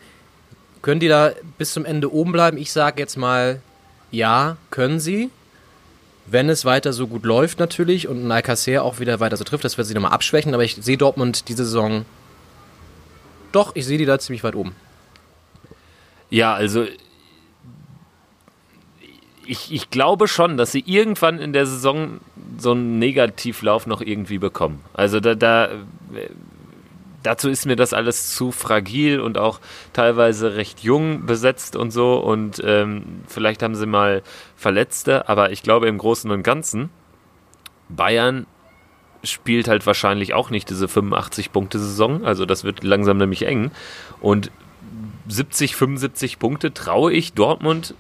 Können 0.82 1.00
die 1.00 1.08
da 1.08 1.32
bis 1.58 1.74
zum 1.74 1.86
Ende 1.86 2.12
oben 2.12 2.32
bleiben? 2.32 2.58
Ich 2.58 2.72
sage 2.72 3.02
jetzt 3.02 3.18
mal 3.18 3.62
ja, 4.12 4.58
können 4.70 5.00
sie. 5.00 5.30
Wenn 6.28 6.50
es 6.50 6.66
weiter 6.66 6.92
so 6.92 7.08
gut 7.08 7.24
läuft 7.24 7.60
natürlich 7.60 8.08
und 8.08 8.26
ein 8.26 8.32
Alcacer 8.32 8.84
auch 8.84 9.00
wieder 9.00 9.20
weiter 9.20 9.38
so 9.38 9.44
trifft, 9.44 9.64
das 9.64 9.78
wird 9.78 9.88
sie 9.88 9.94
nochmal 9.94 10.12
abschwächen. 10.12 10.54
Aber 10.54 10.64
ich 10.64 10.76
sehe 10.76 10.98
Dortmund 10.98 11.48
diese 11.50 11.66
Saison 11.66 12.06
doch, 13.56 13.74
ich 13.74 13.86
sehe 13.86 13.98
die 13.98 14.06
da 14.06 14.20
ziemlich 14.20 14.44
weit 14.44 14.54
oben. 14.54 14.76
Ja, 16.30 16.54
also 16.54 16.86
ich, 19.48 19.72
ich 19.72 19.90
glaube 19.90 20.28
schon, 20.28 20.58
dass 20.58 20.72
sie 20.72 20.84
irgendwann 20.86 21.40
in 21.40 21.54
der 21.54 21.66
Saison 21.66 22.20
so 22.58 22.72
einen 22.72 23.00
Negativlauf 23.00 23.88
noch 23.88 24.02
irgendwie 24.02 24.38
bekommen. 24.38 24.82
Also 24.94 25.20
da, 25.20 25.36
da 25.36 25.70
dazu 27.26 27.50
ist 27.50 27.66
mir 27.66 27.76
das 27.76 27.94
alles 27.94 28.36
zu 28.36 28.52
fragil 28.52 29.20
und 29.20 29.38
auch 29.38 29.60
teilweise 29.94 30.56
recht 30.56 30.82
jung 30.82 31.26
besetzt 31.26 31.76
und 31.76 31.92
so. 31.92 32.16
Und 32.16 32.62
ähm, 32.64 33.24
vielleicht 33.28 33.64
haben 33.64 33.76
sie 33.76 33.88
mal 33.88 34.22
Verletzte, 34.56 35.28
aber 35.28 35.52
ich 35.52 35.64
glaube 35.64 35.88
im 35.88 35.98
Großen 35.98 36.30
und 36.30 36.44
Ganzen, 36.44 36.90
Bayern 37.90 38.46
spielt 39.24 39.68
halt 39.68 39.86
wahrscheinlich 39.88 40.34
auch 40.34 40.52
nicht 40.52 40.70
diese 40.70 40.86
85-Punkte-Saison. 40.86 42.26
Also 42.26 42.46
das 42.46 42.64
wird 42.64 42.84
langsam 42.84 43.18
nämlich 43.18 43.46
eng. 43.48 43.72
Und 44.22 44.52
70, 45.28 45.76
75 45.76 46.38
Punkte 46.38 46.74
traue 46.74 47.12
ich 47.12 47.34
Dortmund 47.34 47.96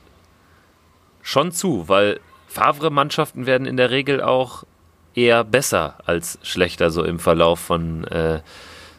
schon 1.25 1.51
zu, 1.51 1.89
weil 1.89 2.19
Favre-Mannschaften 2.47 3.47
werden 3.47 3.65
in 3.65 3.77
der 3.77 3.89
Regel 3.89 4.21
auch 4.21 4.63
eher 5.15 5.43
besser 5.43 5.95
als 6.05 6.37
schlechter 6.43 6.91
so 6.91 7.03
im 7.03 7.19
Verlauf 7.19 7.59
von 7.59 8.05
äh, 8.05 8.41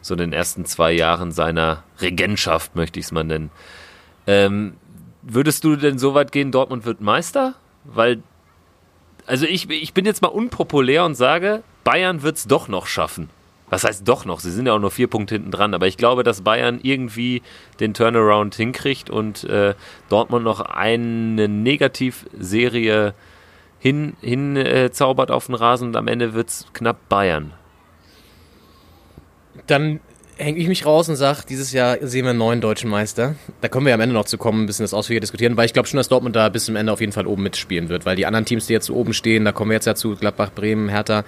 so 0.01 0.15
den 0.15 0.33
ersten 0.33 0.65
zwei 0.65 0.91
Jahren 0.91 1.31
seiner 1.31 1.83
Regentschaft, 2.01 2.75
möchte 2.75 2.99
ich 2.99 3.05
es 3.05 3.11
mal 3.13 3.23
nennen. 3.23 3.49
Ähm, 4.27 4.75
würdest 5.21 5.63
du 5.63 5.77
denn 5.77 5.97
so 5.97 6.13
weit 6.15 6.33
gehen, 6.33 6.51
Dortmund 6.51 6.85
wird 6.85 6.99
Meister? 6.99 7.55
Weil, 7.85 8.21
also 9.25 9.45
ich, 9.45 9.69
ich 9.69 9.93
bin 9.93 10.05
jetzt 10.05 10.21
mal 10.21 10.27
unpopulär 10.27 11.05
und 11.05 11.15
sage, 11.15 11.63
Bayern 11.85 12.23
wird 12.23 12.35
es 12.35 12.45
doch 12.45 12.67
noch 12.67 12.87
schaffen. 12.87 13.29
Was 13.69 13.83
heißt 13.83 14.07
doch 14.07 14.23
noch? 14.23 14.39
Sie 14.39 14.51
sind 14.51 14.65
ja 14.65 14.73
auch 14.73 14.79
nur 14.79 14.91
vier 14.91 15.07
Punkte 15.07 15.35
hinten 15.35 15.51
dran, 15.51 15.73
aber 15.73 15.87
ich 15.87 15.97
glaube, 15.97 16.23
dass 16.23 16.41
Bayern 16.41 16.79
irgendwie 16.83 17.41
den 17.79 17.93
Turnaround 17.93 18.55
hinkriegt 18.55 19.09
und 19.09 19.43
äh, 19.43 19.75
Dortmund 20.09 20.45
noch 20.45 20.61
eine 20.61 21.49
Negativserie 21.49 23.13
hin, 23.79 24.15
hin 24.21 24.55
äh, 24.55 24.89
auf 24.97 25.45
den 25.47 25.55
Rasen 25.55 25.89
und 25.89 25.95
am 25.97 26.07
Ende 26.07 26.33
wird 26.33 26.49
es 26.49 26.65
knapp 26.73 27.09
Bayern. 27.09 27.53
Dann 29.67 29.99
hänge 30.37 30.59
ich 30.59 30.67
mich 30.67 30.85
raus 30.85 31.09
und 31.09 31.15
sage, 31.15 31.41
dieses 31.49 31.71
Jahr 31.71 31.97
sehen 32.01 32.23
wir 32.23 32.29
einen 32.29 32.39
neuen 32.39 32.61
deutschen 32.61 32.89
Meister. 32.89 33.35
Da 33.61 33.67
kommen 33.67 33.85
wir 33.85 33.93
am 33.93 34.01
Ende 34.01 34.13
noch 34.13 34.25
zu 34.25 34.37
kommen, 34.37 34.63
ein 34.63 34.65
bisschen 34.65 34.83
das 34.83 34.93
ausführlicher 34.93 35.21
diskutieren, 35.21 35.57
weil 35.57 35.65
ich 35.65 35.73
glaube 35.73 35.87
schon, 35.87 35.97
dass 35.97 36.09
Dortmund 36.09 36.35
da 36.35 36.49
bis 36.49 36.65
zum 36.65 36.75
Ende 36.75 36.93
auf 36.93 37.01
jeden 37.01 37.11
Fall 37.11 37.27
oben 37.27 37.43
mitspielen 37.43 37.89
wird, 37.89 38.05
weil 38.05 38.15
die 38.15 38.25
anderen 38.25 38.45
Teams, 38.45 38.67
die 38.67 38.73
jetzt 38.73 38.89
oben 38.89 39.13
stehen, 39.13 39.45
da 39.45 39.51
kommen 39.51 39.71
wir 39.71 39.75
jetzt 39.75 39.87
ja 39.87 39.95
zu, 39.95 40.15
Gladbach, 40.15 40.51
Bremen, 40.53 40.89
Hertha, 40.89 41.23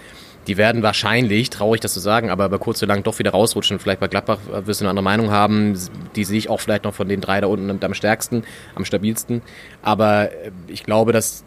die 0.49 0.57
werden 0.57 0.81
wahrscheinlich, 0.81 1.51
traurig 1.51 1.79
das 1.79 1.93
zu 1.93 1.99
sagen, 1.99 2.31
aber 2.31 2.47
über 2.47 2.57
kurz 2.57 2.81
oder 2.81 2.93
lang 2.93 3.03
doch 3.03 3.19
wieder 3.19 3.29
rausrutschen. 3.31 3.77
Vielleicht 3.77 3.99
bei 3.99 4.07
Gladbach 4.07 4.39
wirst 4.65 4.81
du 4.81 4.85
eine 4.85 4.89
andere 4.89 5.03
Meinung 5.03 5.29
haben. 5.29 5.77
Die 6.15 6.23
sehe 6.23 6.39
ich 6.39 6.49
auch 6.49 6.59
vielleicht 6.59 6.85
noch 6.85 6.95
von 6.95 7.07
den 7.07 7.21
drei 7.21 7.39
da 7.39 7.45
unten 7.45 7.83
am 7.83 7.93
stärksten, 7.93 8.43
am 8.73 8.83
stabilsten. 8.83 9.43
Aber 9.83 10.31
äh, 10.31 10.51
ich 10.67 10.83
glaube, 10.83 11.13
dass 11.13 11.43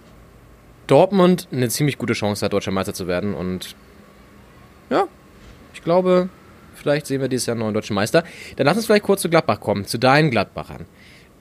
Dortmund 0.86 1.48
eine 1.50 1.68
ziemlich 1.68 1.98
gute 1.98 2.12
Chance 2.12 2.44
hat, 2.44 2.52
deutscher 2.52 2.70
Meister 2.70 2.94
zu 2.94 3.08
werden. 3.08 3.34
Und 3.34 3.74
ja, 4.88 5.08
ich 5.74 5.82
glaube, 5.82 6.28
Vielleicht 6.74 7.06
sehen 7.06 7.20
wir 7.20 7.28
dieses 7.28 7.46
Jahr 7.46 7.54
einen 7.54 7.60
neuen 7.60 7.74
deutschen 7.74 7.94
Meister. 7.94 8.24
Dann 8.56 8.66
lass 8.66 8.76
uns 8.76 8.86
vielleicht 8.86 9.04
kurz 9.04 9.22
zu 9.22 9.30
Gladbach 9.30 9.60
kommen, 9.60 9.86
zu 9.86 9.98
deinen 9.98 10.30
Gladbachern. 10.30 10.86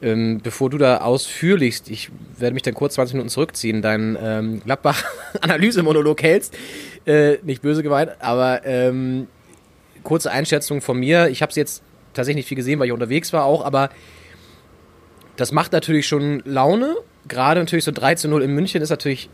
Ähm, 0.03 0.39
bevor 0.41 0.69
du 0.69 0.77
da 0.77 0.97
ausführlichst, 0.97 1.89
ich 1.89 2.09
werde 2.37 2.55
mich 2.55 2.63
dann 2.63 2.73
kurz 2.73 2.95
20 2.95 3.13
Minuten 3.13 3.29
zurückziehen, 3.29 3.81
deinen 3.83 4.17
ähm, 4.19 4.61
Gladbach-Analyse-Monolog 4.63 6.23
hältst. 6.23 6.57
Äh, 7.05 7.37
nicht 7.43 7.61
böse 7.61 7.83
gemeint, 7.83 8.11
aber 8.19 8.65
ähm, 8.65 9.27
kurze 10.03 10.31
Einschätzung 10.31 10.81
von 10.81 10.97
mir. 10.97 11.29
Ich 11.29 11.41
habe 11.41 11.49
es 11.49 11.55
jetzt 11.55 11.83
tatsächlich 12.13 12.41
nicht 12.41 12.49
viel 12.49 12.57
gesehen, 12.57 12.79
weil 12.79 12.87
ich 12.87 12.93
unterwegs 12.93 13.33
war 13.33 13.45
auch, 13.45 13.65
aber 13.65 13.89
das 15.35 15.51
macht 15.51 15.71
natürlich 15.71 16.07
schon 16.07 16.41
Laune. 16.45 16.95
Gerade 17.27 17.59
natürlich 17.59 17.85
so 17.85 17.91
3 17.91 18.15
zu 18.15 18.27
0 18.27 18.43
in 18.43 18.51
München 18.51 18.81
ist 18.81 18.89
natürlich 18.89 19.29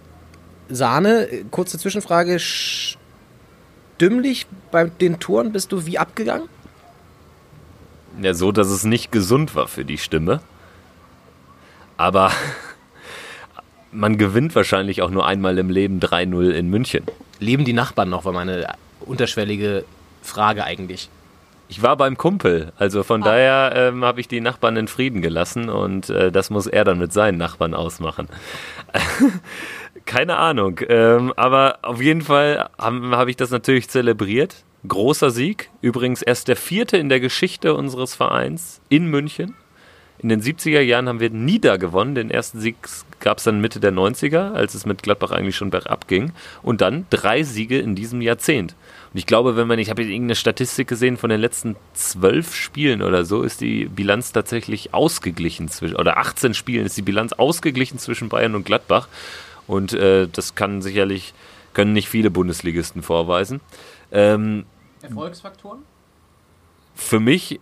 Sahne. 0.70 1.28
Kurze 1.52 1.78
Zwischenfrage. 1.78 2.40
Stimmlich 2.40 4.48
bei 4.72 4.86
den 4.86 5.20
Toren 5.20 5.52
bist 5.52 5.72
du 5.72 5.86
wie 5.86 5.98
abgegangen? 5.98 6.48
Ja, 8.22 8.34
so, 8.34 8.52
dass 8.52 8.68
es 8.68 8.84
nicht 8.84 9.12
gesund 9.12 9.56
war 9.56 9.68
für 9.68 9.86
die 9.86 9.98
Stimme. 9.98 10.42
Aber 11.98 12.32
man 13.92 14.18
gewinnt 14.18 14.56
wahrscheinlich 14.56 15.02
auch 15.02 15.10
nur 15.10 15.26
einmal 15.26 15.58
im 15.58 15.70
Leben 15.70 16.00
3-0 16.00 16.50
in 16.52 16.70
München. 16.70 17.04
Leben 17.40 17.66
die 17.66 17.74
Nachbarn 17.74 18.10
noch, 18.10 18.26
war 18.26 18.34
meine 18.34 18.68
unterschwellige 19.02 19.86
Frage 20.22 20.64
eigentlich. 20.64 21.10
Ich 21.70 21.82
war 21.82 21.98
beim 21.98 22.18
Kumpel, 22.18 22.72
also 22.78 23.04
von 23.04 23.22
ah. 23.24 23.26
daher 23.26 23.74
ähm, 23.76 24.06
habe 24.06 24.22
ich 24.22 24.28
die 24.28 24.40
Nachbarn 24.40 24.78
in 24.78 24.88
Frieden 24.88 25.22
gelassen 25.22 25.70
und 25.70 26.10
äh, 26.10 26.32
das 26.32 26.50
muss 26.50 26.66
er 26.66 26.86
dann 26.86 26.98
mit 26.98 27.12
seinen 27.12 27.38
Nachbarn 27.38 27.74
ausmachen. 27.74 28.28
Keine 30.06 30.38
Ahnung, 30.38 30.80
ähm, 30.88 31.34
aber 31.36 31.80
auf 31.82 32.02
jeden 32.02 32.22
Fall 32.22 32.70
habe 32.78 33.18
hab 33.18 33.28
ich 33.28 33.36
das 33.36 33.52
natürlich 33.52 33.90
zelebriert. 33.90 34.64
Großer 34.88 35.32
Sieg, 35.32 35.70
übrigens 35.82 36.22
erst 36.22 36.48
der 36.48 36.56
vierte 36.56 36.96
in 36.96 37.10
der 37.10 37.20
Geschichte 37.20 37.74
unseres 37.74 38.16
Vereins 38.16 38.80
in 38.88 39.08
München. 39.08 39.56
In 40.20 40.30
den 40.30 40.42
70er 40.42 40.82
Jahren 40.82 41.08
haben 41.08 41.20
wir 41.20 41.30
nie 41.30 41.60
da 41.60 41.78
gewonnen. 41.78 42.16
Den 42.16 42.32
ersten 42.32 42.60
Sieg 42.60 42.76
gab 43.20 43.38
es 43.38 43.44
dann 43.44 43.62
Mitte 43.62 43.80
der 43.80 43.94
90er, 43.94 44.54
als 44.54 44.74
es 44.74 44.86
mit 44.86 45.04
Gladbach 45.04 45.30
eigentlich 45.32 45.56
schon 45.56 45.70
bergab 45.70 46.08
ging. 46.08 46.32
Und 46.64 46.82
dann 46.82 47.06
drei 47.12 47.44
Siege 47.44 47.78
in 47.78 47.94
diesem 47.94 48.22
Jahrzehnt. 48.22 48.76
Und 49.14 49.20
ich 49.20 49.28
glaube, 49.28 49.56
wenn 49.56 49.68
man, 49.68 49.78
ich 49.78 49.92
habe 49.92 50.02
irgendeine 50.02 50.36
Statistik 50.36 50.88
gesehen, 50.88 51.18
von 51.18 51.30
den 51.30 51.40
letzten 51.40 51.76
zwölf 51.94 52.56
Spielen 52.56 53.04
oder 53.04 53.26
so, 53.26 53.44
ist 53.44 53.62
die 53.62 53.86
Bilanz 53.86 54.32
tatsächlich 54.32 54.94
ausgeglichen 54.94 55.70
zwischen, 55.70 55.96
oder 55.96 56.18
18 56.18 56.56
Spielen 56.56 56.86
ist 56.86 56.98
die 56.98 57.04
Bilanz 57.04 57.34
ausgeglichen 57.34 58.00
zwischen 58.00 58.30
Bayern 58.30 58.56
und 58.56 58.66
Gladbach. 58.66 59.08
Und 59.68 59.94
äh, 59.94 60.28
das 60.32 60.56
kann 60.56 60.82
sicherlich, 60.82 61.36
können 61.74 61.94
nicht 61.94 62.10
viele 62.10 62.32
Bundesligisten 62.32 63.04
vorweisen. 63.04 63.62
Ähm, 64.12 64.66
Erfolgsfaktoren? 65.04 65.80
Für 66.96 67.20
mich 67.20 67.60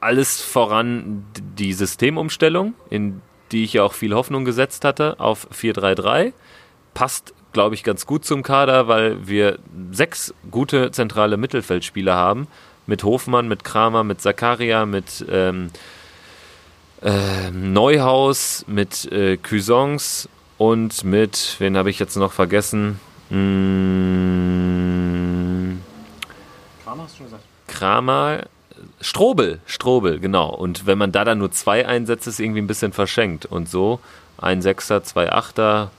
alles 0.00 0.40
voran 0.40 1.24
die 1.38 1.72
Systemumstellung, 1.72 2.74
in 2.90 3.20
die 3.52 3.64
ich 3.64 3.72
ja 3.74 3.82
auch 3.82 3.94
viel 3.94 4.14
Hoffnung 4.14 4.44
gesetzt 4.44 4.84
hatte, 4.84 5.18
auf 5.18 5.48
4-3-3. 5.52 6.32
Passt, 6.94 7.34
glaube 7.52 7.74
ich, 7.74 7.82
ganz 7.82 8.06
gut 8.06 8.24
zum 8.24 8.42
Kader, 8.42 8.88
weil 8.88 9.26
wir 9.26 9.58
sechs 9.90 10.34
gute 10.50 10.90
zentrale 10.90 11.36
Mittelfeldspieler 11.36 12.14
haben. 12.14 12.46
Mit 12.86 13.04
Hofmann, 13.04 13.48
mit 13.48 13.64
Kramer, 13.64 14.04
mit 14.04 14.20
Zakaria, 14.20 14.86
mit 14.86 15.24
ähm, 15.30 15.70
äh, 17.02 17.50
Neuhaus, 17.50 18.64
mit 18.66 19.10
äh, 19.12 19.36
Cuisance 19.36 20.28
und 20.56 21.04
mit, 21.04 21.56
wen 21.58 21.76
habe 21.76 21.90
ich 21.90 21.98
jetzt 21.98 22.16
noch 22.16 22.32
vergessen? 22.32 22.98
Mmh, 23.30 24.18
Kramer 26.82 27.02
hast 27.02 27.12
du 27.14 27.18
schon 27.18 27.26
gesagt. 27.26 27.44
Kramer, 27.66 28.44
Strobel, 29.00 29.60
Strobel, 29.66 30.18
genau. 30.18 30.50
Und 30.50 30.86
wenn 30.86 30.98
man 30.98 31.12
da 31.12 31.24
dann 31.24 31.38
nur 31.38 31.50
zwei 31.52 31.86
einsetzt, 31.86 32.26
ist 32.26 32.40
irgendwie 32.40 32.60
ein 32.60 32.66
bisschen 32.66 32.92
verschenkt. 32.92 33.46
Und 33.46 33.68
so 33.68 34.00
ein 34.38 34.62
Sechser, 34.62 35.02
zwei 35.04 35.30
Achter. 35.30 35.90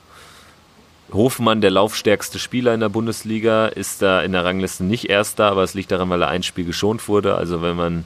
Hofmann, 1.11 1.61
der 1.61 1.71
laufstärkste 1.71 2.37
Spieler 2.37 2.73
in 2.73 2.81
der 2.81 2.89
Bundesliga, 2.89 3.67
ist 3.67 4.01
da 4.01 4.21
in 4.21 4.31
der 4.31 4.45
Rangliste 4.45 4.83
nicht 4.83 5.09
erster, 5.09 5.45
aber 5.45 5.63
es 5.63 5.73
liegt 5.73 5.91
daran, 5.91 6.09
weil 6.09 6.21
er 6.21 6.27
ein 6.27 6.43
Spiel 6.43 6.65
geschont 6.65 7.07
wurde. 7.07 7.35
Also 7.35 7.63
wenn 7.63 7.75
man, 7.75 8.05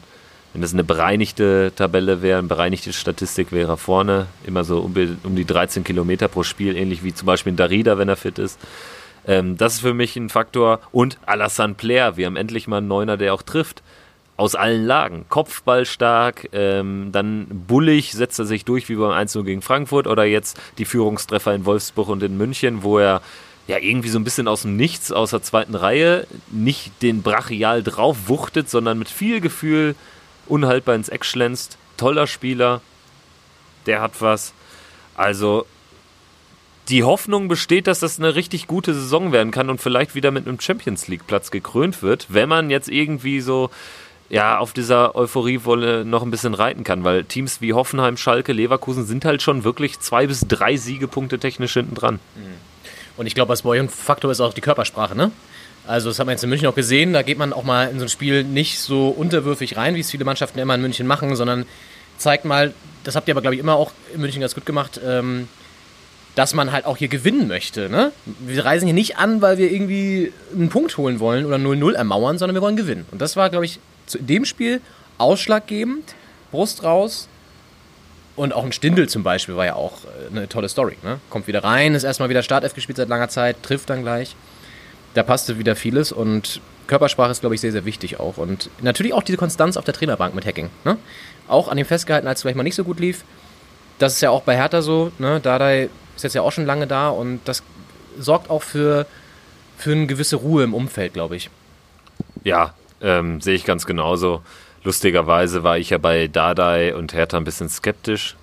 wenn 0.53 0.61
das 0.61 0.73
eine 0.73 0.85
bereinigte 0.85 1.73
Tabelle 1.75 2.21
wäre, 2.21 2.39
eine 2.39 2.47
bereinigte 2.47 2.93
Statistik 2.93 3.51
wäre 3.51 3.73
er 3.73 3.77
vorne, 3.77 4.27
immer 4.45 4.63
so 4.63 4.79
um, 4.79 4.95
um 5.23 5.35
die 5.35 5.45
13 5.45 5.83
Kilometer 5.83 6.29
pro 6.29 6.43
Spiel, 6.43 6.77
ähnlich 6.77 7.03
wie 7.03 7.13
zum 7.13 7.25
Beispiel 7.25 7.51
in 7.51 7.57
Darida, 7.57 7.97
wenn 7.97 8.07
er 8.07 8.15
fit 8.15 8.39
ist. 8.39 8.57
Ähm, 9.27 9.57
das 9.57 9.75
ist 9.75 9.79
für 9.81 9.93
mich 9.93 10.15
ein 10.15 10.29
Faktor. 10.29 10.79
Und 10.93 11.17
Alassane 11.25 11.73
Player, 11.73 12.15
wir 12.15 12.25
haben 12.25 12.37
endlich 12.37 12.67
mal 12.67 12.77
einen 12.77 12.87
Neuner, 12.87 13.17
der 13.17 13.33
auch 13.33 13.41
trifft 13.41 13.83
aus 14.35 14.55
allen 14.55 14.85
Lagen. 14.85 15.25
Kopfball 15.29 15.85
stark, 15.85 16.49
ähm, 16.53 17.09
dann 17.11 17.47
bullig 17.67 18.13
setzt 18.13 18.39
er 18.39 18.45
sich 18.45 18.65
durch 18.65 18.89
wie 18.89 18.95
beim 18.95 19.11
1 19.11 19.33
gegen 19.45 19.61
Frankfurt 19.61 20.07
oder 20.07 20.23
jetzt 20.23 20.59
die 20.77 20.85
Führungstreffer 20.85 21.53
in 21.53 21.65
Wolfsburg 21.65 22.09
und 22.09 22.23
in 22.23 22.37
München, 22.37 22.83
wo 22.83 22.97
er 22.97 23.21
ja 23.67 23.77
irgendwie 23.77 24.09
so 24.09 24.19
ein 24.19 24.23
bisschen 24.23 24.47
aus 24.47 24.63
dem 24.63 24.75
Nichts, 24.75 25.11
aus 25.11 25.31
der 25.31 25.41
zweiten 25.41 25.75
Reihe, 25.75 26.27
nicht 26.51 27.01
den 27.01 27.21
brachial 27.21 27.83
drauf 27.83 28.27
wuchtet, 28.27 28.69
sondern 28.69 28.99
mit 28.99 29.09
viel 29.09 29.39
Gefühl 29.39 29.95
unhaltbar 30.47 30.95
ins 30.95 31.09
Eck 31.09 31.25
schlänzt. 31.25 31.77
Toller 31.95 32.27
Spieler, 32.27 32.81
der 33.85 34.01
hat 34.01 34.21
was. 34.21 34.53
Also 35.15 35.65
die 36.89 37.03
Hoffnung 37.03 37.47
besteht, 37.47 37.87
dass 37.87 37.99
das 37.99 38.19
eine 38.19 38.35
richtig 38.35 38.67
gute 38.67 38.93
Saison 38.93 39.31
werden 39.31 39.51
kann 39.51 39.69
und 39.69 39.79
vielleicht 39.79 40.15
wieder 40.15 40.31
mit 40.31 40.47
einem 40.47 40.59
Champions 40.59 41.07
League 41.07 41.27
Platz 41.27 41.49
gekrönt 41.49 42.01
wird, 42.01 42.27
wenn 42.29 42.49
man 42.49 42.69
jetzt 42.69 42.89
irgendwie 42.89 43.39
so 43.39 43.69
ja, 44.33 44.57
auf 44.57 44.73
dieser 44.73 45.15
Euphoriewolle 45.15 46.05
noch 46.05 46.23
ein 46.23 46.31
bisschen 46.31 46.55
reiten 46.55 46.83
kann, 46.83 47.03
weil 47.03 47.23
Teams 47.23 47.61
wie 47.61 47.73
Hoffenheim, 47.73 48.17
Schalke, 48.17 48.51
Leverkusen 48.51 49.05
sind 49.05 49.25
halt 49.25 49.43
schon 49.43 49.63
wirklich 49.63 49.99
zwei 49.99 50.25
bis 50.25 50.47
drei 50.47 50.75
Siegepunkte 50.75 51.37
technisch 51.37 51.73
hinten 51.73 51.93
dran. 51.93 52.15
Mhm. 52.35 52.55
Und 53.15 53.27
ich 53.27 53.35
glaube, 53.35 53.49
was 53.49 53.61
bei 53.61 53.69
euch 53.69 53.79
ein 53.79 53.89
Faktor 53.89 54.31
ist 54.31 54.41
auch 54.41 54.55
die 54.55 54.61
Körpersprache, 54.61 55.15
ne? 55.15 55.29
Also 55.85 56.09
das 56.09 56.17
hat 56.17 56.25
man 56.25 56.33
jetzt 56.33 56.43
in 56.43 56.49
München 56.49 56.67
auch 56.67 56.73
gesehen, 56.73 57.13
da 57.13 57.21
geht 57.21 57.37
man 57.37 57.53
auch 57.53 57.63
mal 57.63 57.91
in 57.91 57.99
so 57.99 58.05
ein 58.05 58.09
Spiel 58.09 58.43
nicht 58.43 58.79
so 58.79 59.09
unterwürfig 59.09 59.77
rein, 59.77 59.93
wie 59.93 59.99
es 59.99 60.09
viele 60.09 60.25
Mannschaften 60.25 60.57
immer 60.57 60.73
in 60.73 60.81
München 60.81 61.05
machen, 61.05 61.35
sondern 61.35 61.67
zeigt 62.17 62.43
mal, 62.43 62.73
das 63.03 63.15
habt 63.15 63.27
ihr 63.27 63.35
aber 63.35 63.41
glaube 63.41 63.53
ich 63.53 63.61
immer 63.61 63.75
auch 63.75 63.91
in 64.15 64.21
München 64.21 64.41
ganz 64.41 64.55
gut 64.55 64.65
gemacht, 64.65 64.99
ähm, 65.05 65.47
dass 66.33 66.55
man 66.55 66.71
halt 66.71 66.85
auch 66.85 66.97
hier 66.97 67.09
gewinnen 67.09 67.47
möchte. 67.47 67.87
Ne? 67.87 68.11
Wir 68.39 68.65
reisen 68.65 68.85
hier 68.85 68.95
nicht 68.95 69.17
an, 69.17 69.43
weil 69.43 69.59
wir 69.59 69.71
irgendwie 69.71 70.33
einen 70.55 70.69
Punkt 70.69 70.97
holen 70.97 71.19
wollen 71.19 71.45
oder 71.45 71.57
0-0 71.57 71.93
ermauern, 71.93 72.39
sondern 72.39 72.55
wir 72.55 72.61
wollen 72.63 72.77
gewinnen. 72.77 73.05
Und 73.11 73.21
das 73.21 73.35
war, 73.35 73.51
glaube 73.51 73.65
ich, 73.65 73.79
zu 74.05 74.19
dem 74.19 74.45
Spiel 74.45 74.81
ausschlaggebend. 75.17 76.15
Brust 76.51 76.83
raus. 76.83 77.27
Und 78.35 78.53
auch 78.53 78.63
ein 78.63 78.71
Stindel 78.71 79.07
zum 79.09 79.23
Beispiel 79.23 79.55
war 79.55 79.65
ja 79.65 79.75
auch 79.75 80.05
äh, 80.05 80.35
eine 80.35 80.49
tolle 80.49 80.69
Story. 80.69 80.97
Ne? 81.03 81.19
Kommt 81.29 81.47
wieder 81.47 81.63
rein, 81.63 81.93
ist 81.93 82.03
erstmal 82.03 82.29
wieder 82.29 82.41
Startelf 82.41 82.73
gespielt 82.73 82.97
seit 82.97 83.09
langer 83.09 83.29
Zeit, 83.29 83.61
trifft 83.61 83.89
dann 83.89 84.01
gleich. 84.01 84.35
Da 85.13 85.21
passte 85.21 85.59
wieder 85.59 85.75
vieles 85.75 86.11
und 86.11 86.61
Körpersprache 86.87 87.31
ist, 87.31 87.41
glaube 87.41 87.55
ich, 87.55 87.61
sehr, 87.61 87.71
sehr 87.71 87.85
wichtig 87.85 88.19
auch. 88.19 88.37
Und 88.37 88.69
natürlich 88.81 89.13
auch 89.13 89.23
diese 89.23 89.37
Konstanz 89.37 89.77
auf 89.77 89.85
der 89.85 89.93
Trainerbank 89.93 90.33
mit 90.33 90.45
Hacking. 90.45 90.69
Ne? 90.83 90.97
Auch 91.47 91.67
an 91.67 91.77
dem 91.77 91.85
festgehalten, 91.85 92.27
als 92.27 92.39
es 92.39 92.41
vielleicht 92.41 92.57
mal 92.57 92.63
nicht 92.63 92.75
so 92.75 92.83
gut 92.83 92.99
lief. 92.99 93.23
Das 93.99 94.13
ist 94.13 94.21
ja 94.21 94.31
auch 94.31 94.41
bei 94.41 94.55
Hertha 94.55 94.81
so. 94.81 95.11
Ne? 95.19 95.39
Dardai 95.39 95.89
ist 96.15 96.23
jetzt 96.23 96.33
ja 96.33 96.41
auch 96.41 96.51
schon 96.51 96.65
lange 96.65 96.87
da 96.87 97.09
und 97.09 97.41
das 97.45 97.63
sorgt 98.19 98.49
auch 98.49 98.63
für, 98.63 99.05
für 99.77 99.91
eine 99.91 100.07
gewisse 100.07 100.37
Ruhe 100.37 100.63
im 100.63 100.73
Umfeld, 100.73 101.13
glaube 101.13 101.35
ich. 101.35 101.49
Ja, 102.43 102.73
ähm, 103.03 103.41
sehe 103.41 103.55
ich 103.55 103.65
ganz 103.65 103.85
genauso. 103.85 104.41
Lustigerweise 104.83 105.63
war 105.63 105.77
ich 105.77 105.91
ja 105.91 105.97
bei 105.97 106.27
Dardai 106.27 106.95
und 106.95 107.13
Hertha 107.13 107.37
ein 107.37 107.43
bisschen 107.43 107.69
skeptisch. 107.69 108.35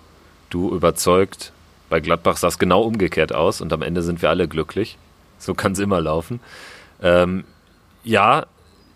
Du 0.49 0.75
überzeugt. 0.75 1.53
Bei 1.89 2.01
Gladbach 2.01 2.37
sah 2.37 2.49
es 2.49 2.59
genau 2.59 2.83
umgekehrt 2.83 3.35
aus 3.35 3.61
und 3.61 3.73
am 3.73 3.83
Ende 3.83 4.03
sind 4.03 4.23
wir 4.23 4.31
alle 4.31 4.47
glücklich. 4.47 4.97
So 5.39 5.55
kann 5.55 5.73
es 5.73 5.81
immer 5.81 6.01
laufen. 6.01 6.41
Ähm, 7.03 7.45
ja, 8.05 8.47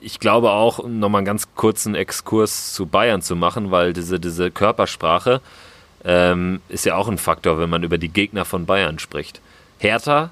ich 0.01 0.21
glaube 0.21 0.51
auch, 0.51 0.79
um 0.79 1.01
nochmal 1.01 1.21
einen 1.21 1.27
ganz 1.27 1.49
kurzen 1.55 1.95
Exkurs 1.95 2.73
zu 2.73 2.87
Bayern 2.87 3.23
zu 3.23 3.35
machen, 3.35 3.71
weil 3.71 3.93
diese, 3.93 4.21
diese 4.21 4.51
Körpersprache 4.51 5.41
ähm, 6.05 6.61
ist 6.69 6.85
ja 6.85 6.97
auch 6.97 7.09
ein 7.09 7.19
Faktor, 7.19 7.59
wenn 7.59 7.71
man 7.71 7.83
über 7.83 7.99
die 7.99 8.11
Gegner 8.11 8.45
von 8.45 8.67
Bayern 8.67 8.99
spricht. 8.99 9.41
Hertha, 9.79 10.31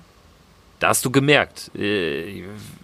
da 0.83 0.89
hast 0.89 1.05
du 1.05 1.11
gemerkt, 1.11 1.71
äh, 1.77 2.43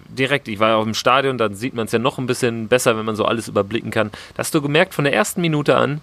direkt, 0.09 0.47
ich 0.49 0.61
war 0.61 0.71
ja 0.71 0.77
auch 0.77 0.87
im 0.87 0.95
Stadion, 0.95 1.37
dann 1.37 1.55
sieht 1.55 1.75
man 1.75 1.87
es 1.87 1.93
ja 1.93 1.99
noch 1.99 2.19
ein 2.19 2.27
bisschen 2.27 2.69
besser, 2.69 2.97
wenn 2.97 3.05
man 3.05 3.17
so 3.17 3.25
alles 3.25 3.49
überblicken 3.49 3.91
kann. 3.91 4.11
Da 4.35 4.39
hast 4.39 4.55
du 4.55 4.63
gemerkt 4.63 4.95
von 4.95 5.05
der 5.05 5.15
ersten 5.15 5.41
Minute 5.41 5.77
an, 5.77 6.01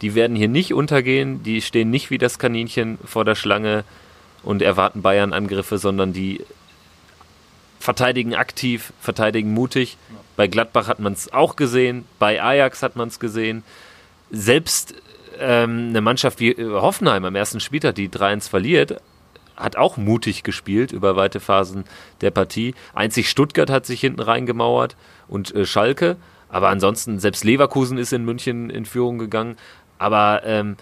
die 0.00 0.14
werden 0.14 0.34
hier 0.34 0.48
nicht 0.48 0.72
untergehen, 0.72 1.42
die 1.42 1.60
stehen 1.60 1.90
nicht 1.90 2.10
wie 2.10 2.18
das 2.18 2.38
Kaninchen 2.38 2.98
vor 3.04 3.24
der 3.24 3.34
Schlange 3.34 3.84
und 4.42 4.62
erwarten 4.62 5.02
Bayern-Angriffe, 5.02 5.76
sondern 5.76 6.12
die 6.12 6.42
verteidigen 7.80 8.34
aktiv, 8.34 8.92
verteidigen 9.00 9.52
mutig. 9.52 9.98
Bei 10.36 10.46
Gladbach 10.46 10.88
hat 10.88 11.00
man 11.00 11.12
es 11.12 11.32
auch 11.32 11.56
gesehen, 11.56 12.04
bei 12.18 12.42
Ajax 12.42 12.82
hat 12.82 12.96
man 12.96 13.08
es 13.08 13.20
gesehen. 13.20 13.62
Selbst 14.30 14.94
ähm, 15.38 15.88
eine 15.90 16.00
Mannschaft 16.00 16.40
wie 16.40 16.54
Hoffenheim 16.58 17.24
am 17.24 17.34
ersten 17.34 17.60
Spieltag, 17.60 17.94
die 17.94 18.08
3-1 18.08 18.48
verliert, 18.48 19.00
hat 19.56 19.76
auch 19.76 19.96
mutig 19.96 20.42
gespielt 20.42 20.92
über 20.92 21.16
weite 21.16 21.40
Phasen 21.40 21.84
der 22.20 22.30
Partie. 22.30 22.74
Einzig 22.94 23.28
Stuttgart 23.30 23.70
hat 23.70 23.86
sich 23.86 24.00
hinten 24.00 24.20
reingemauert 24.20 24.96
und 25.28 25.54
äh, 25.54 25.66
Schalke. 25.66 26.16
Aber 26.48 26.68
ansonsten, 26.68 27.18
selbst 27.18 27.44
Leverkusen 27.44 27.98
ist 27.98 28.12
in 28.12 28.24
München 28.24 28.70
in 28.70 28.84
Führung 28.84 29.18
gegangen. 29.18 29.56
Aber 29.98 30.42
ähm, 30.44 30.76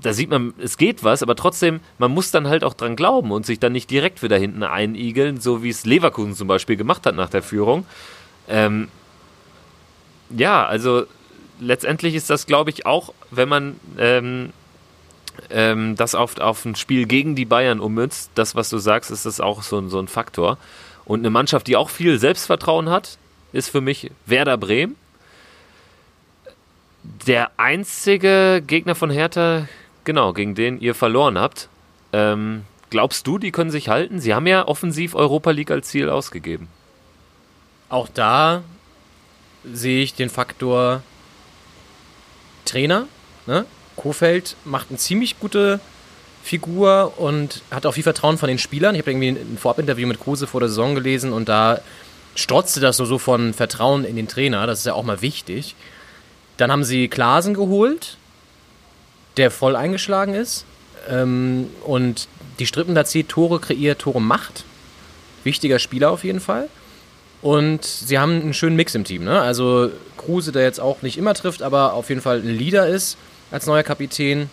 da 0.00 0.12
sieht 0.12 0.30
man, 0.30 0.54
es 0.58 0.76
geht 0.76 1.04
was, 1.04 1.22
aber 1.22 1.36
trotzdem, 1.36 1.80
man 1.98 2.12
muss 2.12 2.30
dann 2.30 2.48
halt 2.48 2.64
auch 2.64 2.74
dran 2.74 2.96
glauben 2.96 3.30
und 3.30 3.44
sich 3.44 3.58
dann 3.60 3.72
nicht 3.72 3.90
direkt 3.90 4.22
wieder 4.22 4.38
hinten 4.38 4.62
einigeln, 4.62 5.40
so 5.40 5.62
wie 5.62 5.68
es 5.68 5.84
Leverkusen 5.84 6.34
zum 6.34 6.48
Beispiel 6.48 6.76
gemacht 6.76 7.04
hat 7.06 7.14
nach 7.14 7.28
der 7.28 7.42
Führung. 7.42 7.86
Ähm, 8.48 8.88
ja, 10.30 10.64
also 10.66 11.04
letztendlich 11.60 12.14
ist 12.14 12.30
das, 12.30 12.46
glaube 12.46 12.70
ich, 12.70 12.86
auch, 12.86 13.12
wenn 13.30 13.48
man 13.48 13.76
ähm, 13.98 14.50
ähm, 15.50 15.96
das 15.96 16.14
auf, 16.14 16.38
auf 16.38 16.64
ein 16.64 16.74
Spiel 16.74 17.06
gegen 17.06 17.34
die 17.34 17.44
Bayern 17.44 17.80
ummünzt, 17.80 18.30
das, 18.34 18.54
was 18.54 18.68
du 18.70 18.78
sagst, 18.78 19.10
ist 19.10 19.26
das 19.26 19.40
auch 19.40 19.62
so, 19.62 19.88
so 19.88 19.98
ein 19.98 20.08
Faktor. 20.08 20.58
Und 21.04 21.20
eine 21.20 21.30
Mannschaft, 21.30 21.66
die 21.66 21.76
auch 21.76 21.90
viel 21.90 22.18
Selbstvertrauen 22.18 22.88
hat, 22.88 23.18
ist 23.52 23.70
für 23.70 23.80
mich 23.80 24.10
Werder 24.26 24.56
Bremen. 24.56 24.96
Der 27.26 27.50
einzige 27.56 28.62
Gegner 28.64 28.94
von 28.94 29.10
Hertha, 29.10 29.66
genau, 30.04 30.32
gegen 30.32 30.54
den 30.54 30.80
ihr 30.80 30.94
verloren 30.94 31.38
habt. 31.38 31.68
Ähm, 32.12 32.64
glaubst 32.90 33.26
du, 33.26 33.38
die 33.38 33.50
können 33.50 33.70
sich 33.70 33.88
halten? 33.88 34.20
Sie 34.20 34.34
haben 34.34 34.46
ja 34.46 34.66
offensiv 34.66 35.14
Europa 35.14 35.50
League 35.50 35.70
als 35.70 35.88
Ziel 35.88 36.08
ausgegeben. 36.08 36.68
Auch 37.88 38.08
da 38.08 38.62
sehe 39.64 40.02
ich 40.02 40.14
den 40.14 40.30
Faktor 40.30 41.02
Trainer. 42.64 43.06
Ne? 43.46 43.66
Kofeld 43.96 44.56
macht 44.64 44.86
eine 44.90 44.98
ziemlich 44.98 45.38
gute 45.38 45.80
Figur 46.42 47.14
und 47.18 47.62
hat 47.70 47.86
auch 47.86 47.92
viel 47.92 48.02
Vertrauen 48.02 48.38
von 48.38 48.48
den 48.48 48.58
Spielern. 48.58 48.94
Ich 48.94 49.02
habe 49.02 49.12
irgendwie 49.12 49.28
ein 49.28 49.58
Vorabinterview 49.58 50.06
mit 50.06 50.20
Kruse 50.20 50.46
vor 50.46 50.60
der 50.60 50.68
Saison 50.68 50.94
gelesen 50.94 51.32
und 51.32 51.48
da 51.48 51.80
strotzte 52.34 52.80
das 52.80 52.96
so 52.96 53.18
von 53.18 53.54
Vertrauen 53.54 54.04
in 54.04 54.16
den 54.16 54.28
Trainer. 54.28 54.66
Das 54.66 54.80
ist 54.80 54.86
ja 54.86 54.94
auch 54.94 55.04
mal 55.04 55.22
wichtig. 55.22 55.76
Dann 56.56 56.72
haben 56.72 56.84
sie 56.84 57.08
Klasen 57.08 57.54
geholt, 57.54 58.16
der 59.36 59.50
voll 59.50 59.76
eingeschlagen 59.76 60.34
ist. 60.34 60.64
Ähm, 61.08 61.68
und 61.84 62.28
die 62.58 62.66
Strippen 62.66 62.94
da 62.94 63.04
zieht, 63.04 63.28
Tore 63.28 63.60
kreiert, 63.60 64.00
Tore 64.00 64.20
macht. 64.20 64.64
Wichtiger 65.44 65.78
Spieler 65.78 66.10
auf 66.10 66.24
jeden 66.24 66.40
Fall. 66.40 66.68
Und 67.40 67.84
sie 67.84 68.18
haben 68.18 68.40
einen 68.40 68.54
schönen 68.54 68.76
Mix 68.76 68.94
im 68.94 69.04
Team. 69.04 69.24
Ne? 69.24 69.40
Also 69.40 69.90
Kruse, 70.16 70.52
der 70.52 70.62
jetzt 70.62 70.80
auch 70.80 71.02
nicht 71.02 71.18
immer 71.18 71.34
trifft, 71.34 71.62
aber 71.62 71.94
auf 71.94 72.08
jeden 72.08 72.20
Fall 72.20 72.38
ein 72.38 72.56
Leader 72.56 72.86
ist 72.86 73.16
als 73.52 73.66
neuer 73.66 73.84
Kapitän. 73.84 74.50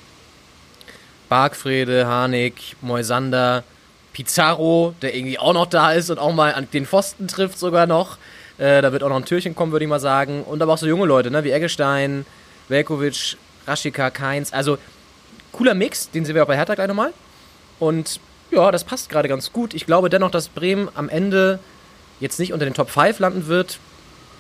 Bargfrede, 1.30 2.06
Harnik, 2.08 2.76
Moisander, 2.82 3.64
Pizarro, 4.14 4.96
der 5.02 5.16
irgendwie 5.16 5.40
auch 5.40 5.54
noch 5.54 5.68
da 5.68 5.94
ist 5.94 6.10
und 6.10 6.20
auch 6.20 6.34
mal 6.34 6.54
an 6.54 6.68
den 6.74 6.86
Pfosten 6.86 7.28
trifft 7.28 7.58
sogar 7.58 7.88
noch. 7.88 8.18
Äh, 8.58 8.82
da 8.82 8.92
wird 8.92 9.04
auch 9.04 9.10
noch 9.10 9.16
ein 9.16 9.26
Türchen 9.26 9.56
kommen, 9.56 9.72
würde 9.72 9.86
ich 9.86 9.90
mal 9.90 10.00
sagen. 10.00 10.44
Und 10.44 10.62
aber 10.62 10.74
auch 10.74 10.78
so 10.78 10.88
junge 10.88 11.06
Leute, 11.06 11.32
ne? 11.32 11.44
wie 11.44 11.52
Eggestein, 11.52 12.26
Velkovic, 12.68 13.38
Raschika, 13.68 14.10
Keins. 14.10 14.52
Also 14.52 14.78
cooler 15.52 15.76
Mix, 15.76 16.10
den 16.10 16.26
sehen 16.26 16.36
wir 16.36 16.44
auch 16.44 16.48
bei 16.48 16.58
Hertha 16.58 16.76
gleich 16.76 16.88
nochmal. 16.88 17.14
Und 17.80 18.20
ja, 18.52 18.72
das 18.72 18.84
passt 18.84 19.10
gerade 19.10 19.30
ganz 19.30 19.54
gut. 19.54 19.74
Ich 19.74 19.86
glaube 19.86 20.10
dennoch, 20.10 20.32
dass 20.32 20.50
Bremen 20.50 20.90
am 20.96 21.08
Ende 21.08 21.60
jetzt 22.20 22.40
nicht 22.40 22.52
unter 22.52 22.66
den 22.66 22.74
Top 22.74 22.90
5 22.90 23.20
landen 23.20 23.48
wird, 23.48 23.80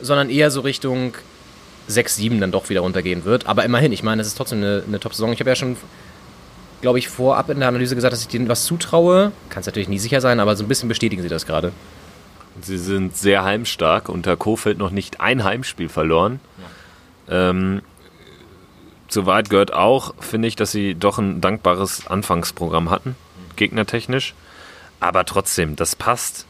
sondern 0.01 0.29
eher 0.29 0.49
so 0.51 0.61
Richtung 0.61 1.13
6, 1.89 2.15
7 2.15 2.39
dann 2.39 2.51
doch 2.51 2.69
wieder 2.69 2.81
runtergehen 2.81 3.25
wird. 3.25 3.47
Aber 3.47 3.63
immerhin, 3.65 3.91
ich 3.91 4.03
meine, 4.03 4.21
es 4.21 4.27
ist 4.27 4.37
trotzdem 4.37 4.59
eine, 4.59 4.83
eine 4.87 4.99
Top-Saison. 4.99 5.33
Ich 5.33 5.39
habe 5.39 5.49
ja 5.49 5.55
schon, 5.55 5.75
glaube 6.81 6.99
ich, 6.99 7.09
vorab 7.09 7.49
in 7.49 7.59
der 7.59 7.67
Analyse 7.67 7.95
gesagt, 7.95 8.13
dass 8.13 8.21
ich 8.21 8.27
denen 8.27 8.47
was 8.47 8.65
zutraue. 8.65 9.31
Kann 9.49 9.61
es 9.61 9.65
natürlich 9.65 9.89
nie 9.89 9.99
sicher 9.99 10.21
sein, 10.21 10.39
aber 10.39 10.55
so 10.55 10.63
ein 10.63 10.67
bisschen 10.67 10.89
bestätigen 10.89 11.21
sie 11.21 11.29
das 11.29 11.45
gerade. 11.45 11.71
Sie 12.61 12.77
sind 12.77 13.17
sehr 13.17 13.43
heimstark. 13.43 14.09
Unter 14.09 14.37
Kofeld 14.37 14.77
noch 14.77 14.91
nicht 14.91 15.21
ein 15.21 15.43
Heimspiel 15.43 15.89
verloren. 15.89 16.39
Ja. 17.27 17.49
Ähm, 17.49 17.81
Soweit 19.09 19.49
gehört 19.49 19.73
auch, 19.73 20.13
finde 20.19 20.47
ich, 20.47 20.55
dass 20.55 20.71
sie 20.71 20.93
doch 20.93 21.17
ein 21.17 21.41
dankbares 21.41 22.05
Anfangsprogramm 22.05 22.91
hatten, 22.91 23.15
gegnertechnisch. 23.55 24.35
Aber 24.99 25.25
trotzdem, 25.25 25.75
das 25.75 25.95
passt. 25.95 26.45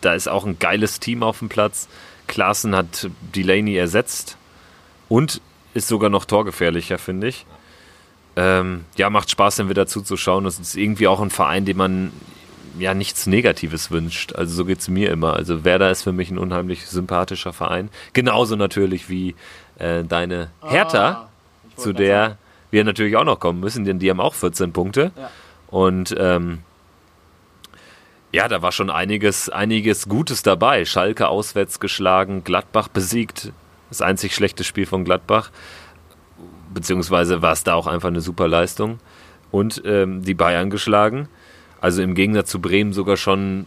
Da 0.00 0.14
ist 0.14 0.28
auch 0.28 0.46
ein 0.46 0.60
geiles 0.60 1.00
Team 1.00 1.24
auf 1.24 1.40
dem 1.40 1.48
Platz. 1.48 1.88
Klaassen 2.28 2.76
hat 2.76 3.10
Delaney 3.34 3.76
ersetzt 3.76 4.36
und 5.08 5.40
ist 5.74 5.88
sogar 5.88 6.10
noch 6.10 6.24
torgefährlicher, 6.24 6.98
finde 6.98 7.28
ich. 7.28 7.46
Ähm, 8.36 8.84
ja, 8.96 9.10
macht 9.10 9.30
Spaß, 9.30 9.56
dann 9.56 9.68
wieder 9.68 9.86
zuzuschauen. 9.86 10.44
Das 10.44 10.58
ist 10.58 10.76
irgendwie 10.76 11.06
auch 11.06 11.20
ein 11.20 11.30
Verein, 11.30 11.64
dem 11.64 11.76
man 11.76 12.12
ja 12.78 12.94
nichts 12.94 13.26
Negatives 13.26 13.90
wünscht. 13.90 14.34
Also 14.34 14.54
so 14.54 14.64
geht 14.64 14.80
es 14.80 14.88
mir 14.88 15.10
immer. 15.10 15.34
Also 15.34 15.64
Werder 15.64 15.90
ist 15.90 16.02
für 16.02 16.12
mich 16.12 16.30
ein 16.30 16.38
unheimlich 16.38 16.86
sympathischer 16.86 17.52
Verein. 17.52 17.88
Genauso 18.12 18.56
natürlich 18.56 19.08
wie 19.08 19.34
äh, 19.78 20.04
deine 20.04 20.50
Hertha, 20.62 21.08
ah, 21.08 21.28
zu 21.76 21.92
der 21.92 22.20
sagen. 22.20 22.38
wir 22.70 22.84
natürlich 22.84 23.16
auch 23.16 23.24
noch 23.24 23.38
kommen 23.38 23.60
müssen, 23.60 23.84
denn 23.84 23.98
die 23.98 24.10
haben 24.10 24.20
auch 24.20 24.34
14 24.34 24.72
Punkte. 24.72 25.12
Ja. 25.16 25.30
Und 25.68 26.14
ähm, 26.18 26.60
ja, 28.32 28.48
da 28.48 28.62
war 28.62 28.72
schon 28.72 28.90
einiges, 28.90 29.48
einiges 29.48 30.08
Gutes 30.08 30.42
dabei. 30.42 30.84
Schalke 30.84 31.28
auswärts 31.28 31.78
geschlagen, 31.78 32.42
Gladbach 32.42 32.88
besiegt. 32.88 33.52
Das 33.88 34.02
einzig 34.02 34.34
schlechte 34.34 34.64
Spiel 34.64 34.86
von 34.86 35.04
Gladbach. 35.04 35.50
Beziehungsweise 36.72 37.42
war 37.42 37.52
es 37.52 37.64
da 37.64 37.74
auch 37.74 37.86
einfach 37.86 38.08
eine 38.08 38.20
super 38.20 38.48
Leistung. 38.48 38.98
Und 39.50 39.82
ähm, 39.84 40.22
die 40.22 40.34
Bayern 40.34 40.70
geschlagen. 40.70 41.28
Also 41.80 42.02
im 42.02 42.14
Gegensatz 42.14 42.50
zu 42.50 42.60
Bremen 42.60 42.92
sogar 42.92 43.16
schon 43.16 43.66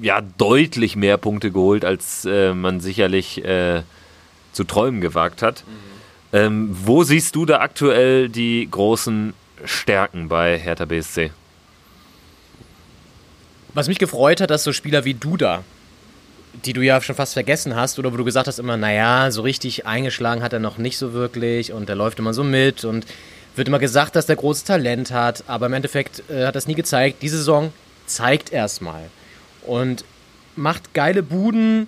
ja, 0.00 0.20
deutlich 0.20 0.96
mehr 0.96 1.16
Punkte 1.16 1.52
geholt, 1.52 1.84
als 1.84 2.24
äh, 2.24 2.54
man 2.54 2.80
sicherlich 2.80 3.44
äh, 3.44 3.82
zu 4.52 4.64
träumen 4.64 5.00
gewagt 5.00 5.42
hat. 5.42 5.64
Mhm. 5.66 5.92
Ähm, 6.34 6.68
wo 6.72 7.04
siehst 7.04 7.36
du 7.36 7.46
da 7.46 7.60
aktuell 7.60 8.28
die 8.28 8.66
großen 8.70 9.34
Stärken 9.64 10.28
bei 10.28 10.58
Hertha 10.58 10.86
BSC? 10.86 11.30
Was 13.74 13.88
mich 13.88 13.98
gefreut 13.98 14.40
hat, 14.40 14.50
dass 14.50 14.64
so 14.64 14.72
Spieler 14.72 15.04
wie 15.04 15.14
Duda, 15.14 15.64
die 16.52 16.72
du 16.72 16.82
ja 16.82 17.00
schon 17.00 17.16
fast 17.16 17.32
vergessen 17.32 17.74
hast, 17.76 17.98
oder 17.98 18.12
wo 18.12 18.16
du 18.16 18.24
gesagt 18.24 18.46
hast 18.46 18.58
immer, 18.58 18.76
naja, 18.76 19.30
so 19.30 19.42
richtig 19.42 19.86
eingeschlagen 19.86 20.42
hat 20.42 20.52
er 20.52 20.58
noch 20.58 20.78
nicht 20.78 20.98
so 20.98 21.12
wirklich 21.12 21.72
und 21.72 21.88
er 21.88 21.96
läuft 21.96 22.18
immer 22.18 22.34
so 22.34 22.44
mit 22.44 22.84
und 22.84 23.06
wird 23.56 23.68
immer 23.68 23.78
gesagt, 23.78 24.16
dass 24.16 24.26
der 24.26 24.36
großes 24.36 24.64
Talent 24.64 25.10
hat, 25.10 25.44
aber 25.46 25.66
im 25.66 25.72
Endeffekt 25.72 26.22
äh, 26.30 26.46
hat 26.46 26.54
das 26.54 26.66
nie 26.66 26.74
gezeigt. 26.74 27.22
Diese 27.22 27.36
Saison 27.36 27.72
zeigt 28.06 28.52
erstmal 28.52 29.02
und 29.66 30.04
macht 30.56 30.94
geile 30.94 31.22
Buden, 31.22 31.86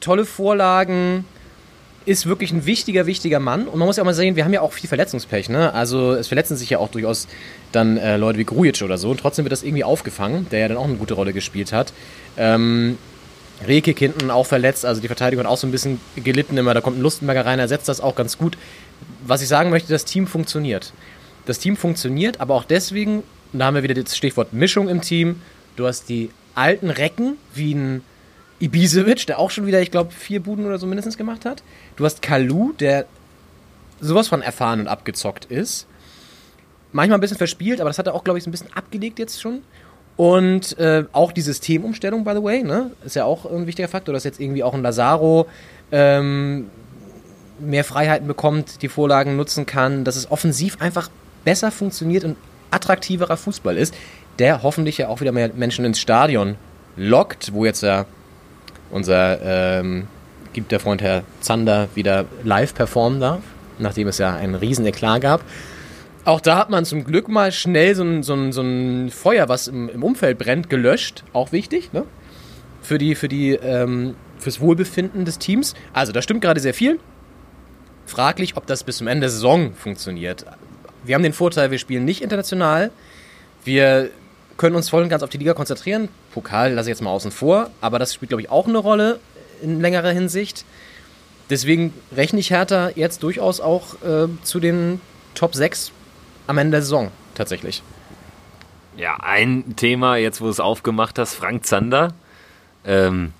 tolle 0.00 0.24
Vorlagen, 0.24 1.24
ist 2.06 2.26
wirklich 2.26 2.52
ein 2.52 2.66
wichtiger, 2.66 3.06
wichtiger 3.06 3.40
Mann. 3.40 3.66
Und 3.66 3.78
man 3.78 3.86
muss 3.86 3.96
ja 3.96 4.02
auch 4.02 4.06
mal 4.06 4.14
sehen, 4.14 4.36
wir 4.36 4.44
haben 4.44 4.52
ja 4.52 4.60
auch 4.60 4.72
viel 4.72 4.88
Verletzungspech. 4.88 5.48
Ne? 5.48 5.72
Also 5.72 6.12
es 6.12 6.28
verletzen 6.28 6.56
sich 6.56 6.68
ja 6.70 6.78
auch 6.78 6.90
durchaus 6.90 7.26
dann 7.72 7.96
äh, 7.96 8.16
Leute 8.16 8.38
wie 8.38 8.44
Grujic 8.44 8.82
oder 8.82 8.98
so. 8.98 9.10
Und 9.10 9.20
trotzdem 9.20 9.44
wird 9.44 9.52
das 9.52 9.62
irgendwie 9.62 9.84
aufgefangen, 9.84 10.46
der 10.50 10.60
ja 10.60 10.68
dann 10.68 10.76
auch 10.76 10.84
eine 10.84 10.96
gute 10.96 11.14
Rolle 11.14 11.32
gespielt 11.32 11.72
hat. 11.72 11.92
Ähm, 12.36 12.98
Rekik 13.66 13.98
hinten 13.98 14.30
auch 14.30 14.46
verletzt, 14.46 14.84
also 14.84 15.00
die 15.00 15.06
Verteidigung 15.06 15.44
hat 15.44 15.50
auch 15.50 15.58
so 15.58 15.66
ein 15.66 15.70
bisschen 15.72 16.00
gelitten 16.16 16.56
immer. 16.56 16.74
Da 16.74 16.80
kommt 16.80 16.98
ein 16.98 17.02
Lustenberger 17.02 17.46
rein, 17.46 17.58
ersetzt 17.58 17.88
das 17.88 18.00
auch 18.00 18.14
ganz 18.14 18.38
gut. 18.38 18.56
Was 19.26 19.42
ich 19.42 19.48
sagen 19.48 19.70
möchte, 19.70 19.92
das 19.92 20.04
Team 20.04 20.26
funktioniert. 20.26 20.92
Das 21.46 21.58
Team 21.58 21.76
funktioniert, 21.76 22.40
aber 22.40 22.54
auch 22.54 22.64
deswegen, 22.64 23.22
da 23.52 23.66
haben 23.66 23.74
wir 23.74 23.82
wieder 23.82 23.94
das 23.94 24.16
Stichwort 24.16 24.52
Mischung 24.52 24.88
im 24.88 25.00
Team. 25.00 25.42
Du 25.76 25.86
hast 25.86 26.08
die 26.08 26.30
alten 26.54 26.90
Recken, 26.90 27.36
wie 27.54 27.74
ein 27.74 28.02
Ibisevic, 28.60 29.26
der 29.26 29.38
auch 29.38 29.50
schon 29.50 29.66
wieder, 29.66 29.80
ich 29.80 29.90
glaube, 29.90 30.12
vier 30.12 30.40
Buden 30.40 30.64
oder 30.64 30.78
so 30.78 30.86
mindestens 30.86 31.16
gemacht 31.16 31.44
hat. 31.44 31.62
Du 31.96 32.04
hast 32.04 32.22
Kalu, 32.22 32.72
der 32.72 33.06
sowas 34.00 34.28
von 34.28 34.42
erfahren 34.42 34.80
und 34.80 34.88
abgezockt 34.88 35.46
ist. 35.46 35.86
Manchmal 36.92 37.18
ein 37.18 37.20
bisschen 37.20 37.38
verspielt, 37.38 37.80
aber 37.80 37.90
das 37.90 37.98
hat 37.98 38.06
er 38.06 38.14
auch, 38.14 38.24
glaube 38.24 38.38
ich, 38.38 38.44
so 38.44 38.50
ein 38.50 38.52
bisschen 38.52 38.72
abgelegt 38.74 39.18
jetzt 39.18 39.40
schon. 39.40 39.62
Und 40.16 40.78
äh, 40.78 41.04
auch 41.12 41.32
die 41.32 41.40
Systemumstellung, 41.40 42.24
by 42.24 42.32
the 42.34 42.42
way, 42.42 42.62
ne? 42.62 42.90
ist 43.04 43.16
ja 43.16 43.24
auch 43.24 43.50
ein 43.50 43.66
wichtiger 43.66 43.88
Faktor, 43.88 44.12
dass 44.12 44.24
jetzt 44.24 44.40
irgendwie 44.40 44.62
auch 44.62 44.74
ein 44.74 44.82
Lazaro 44.82 45.46
ähm, 45.90 46.70
mehr 47.58 47.84
Freiheiten 47.84 48.26
bekommt, 48.26 48.82
die 48.82 48.88
Vorlagen 48.88 49.36
nutzen 49.36 49.66
kann, 49.66 50.04
dass 50.04 50.16
es 50.16 50.30
offensiv 50.30 50.80
einfach 50.80 51.10
besser 51.44 51.70
funktioniert 51.70 52.24
und 52.24 52.36
attraktiverer 52.70 53.36
Fußball 53.36 53.76
ist, 53.76 53.94
der 54.38 54.62
hoffentlich 54.62 54.98
ja 54.98 55.08
auch 55.08 55.20
wieder 55.20 55.32
mehr 55.32 55.50
Menschen 55.54 55.84
ins 55.84 56.00
Stadion 56.00 56.56
lockt, 56.96 57.52
wo 57.52 57.64
jetzt 57.64 57.82
ja 57.82 58.06
unser 58.90 59.40
ähm, 59.80 60.06
gibt 60.52 60.72
der 60.72 60.80
Freund 60.80 61.02
Herr 61.02 61.22
Zander 61.40 61.88
wieder 61.94 62.24
live 62.44 62.74
performen 62.74 63.20
darf, 63.20 63.40
nachdem 63.78 64.08
es 64.08 64.18
ja 64.18 64.34
einen 64.34 64.54
riesen 64.54 64.86
Eklat 64.86 65.20
gab. 65.20 65.40
Auch 66.24 66.40
da 66.40 66.56
hat 66.56 66.70
man 66.70 66.86
zum 66.86 67.04
Glück 67.04 67.28
mal 67.28 67.52
schnell 67.52 67.94
so 67.94 68.02
ein, 68.02 68.22
so 68.22 68.32
ein, 68.32 68.52
so 68.52 68.62
ein 68.62 69.10
Feuer, 69.10 69.48
was 69.48 69.68
im, 69.68 69.90
im, 69.90 70.02
Umfeld 70.02 70.38
brennt, 70.38 70.70
gelöscht. 70.70 71.22
Auch 71.34 71.52
wichtig, 71.52 71.92
ne? 71.92 72.04
Für 72.80 72.96
die, 72.96 73.14
für 73.14 73.28
die, 73.28 73.52
ähm, 73.52 74.16
fürs 74.38 74.60
Wohlbefinden 74.60 75.26
des 75.26 75.38
Teams. 75.38 75.74
Also, 75.92 76.12
da 76.12 76.22
stimmt 76.22 76.40
gerade 76.40 76.60
sehr 76.60 76.72
viel. 76.72 76.98
Fraglich, 78.06 78.56
ob 78.56 78.66
das 78.66 78.84
bis 78.84 78.98
zum 78.98 79.06
Ende 79.06 79.22
der 79.22 79.30
Saison 79.30 79.74
funktioniert. 79.74 80.46
Wir 81.04 81.14
haben 81.14 81.22
den 81.22 81.34
Vorteil, 81.34 81.70
wir 81.70 81.78
spielen 81.78 82.06
nicht 82.06 82.22
international. 82.22 82.90
Wir 83.64 84.10
können 84.56 84.76
uns 84.76 84.88
voll 84.88 85.02
und 85.02 85.08
ganz 85.10 85.22
auf 85.22 85.30
die 85.30 85.38
Liga 85.38 85.52
konzentrieren. 85.52 86.08
Pokal 86.32 86.72
lasse 86.72 86.88
ich 86.88 86.94
jetzt 86.94 87.02
mal 87.02 87.10
außen 87.10 87.32
vor, 87.32 87.70
aber 87.80 87.98
das 87.98 88.14
spielt, 88.14 88.30
glaube 88.30 88.42
ich, 88.42 88.50
auch 88.50 88.66
eine 88.66 88.78
Rolle 88.78 89.20
in 89.62 89.80
längerer 89.80 90.10
Hinsicht. 90.10 90.64
Deswegen 91.50 91.92
rechne 92.14 92.40
ich 92.40 92.50
Hertha 92.50 92.90
jetzt 92.94 93.22
durchaus 93.22 93.60
auch 93.60 93.94
äh, 94.02 94.28
zu 94.42 94.60
den 94.60 95.00
Top 95.34 95.54
6 95.54 95.92
am 96.46 96.58
Ende 96.58 96.72
der 96.72 96.82
Saison, 96.82 97.10
tatsächlich. 97.34 97.82
Ja, 98.96 99.16
ein 99.20 99.74
Thema, 99.76 100.16
jetzt 100.16 100.40
wo 100.40 100.44
du 100.44 100.50
es 100.50 100.60
aufgemacht 100.60 101.18
hast, 101.18 101.34
Frank 101.34 101.66
Zander. 101.66 102.12
Ähm, 102.84 103.32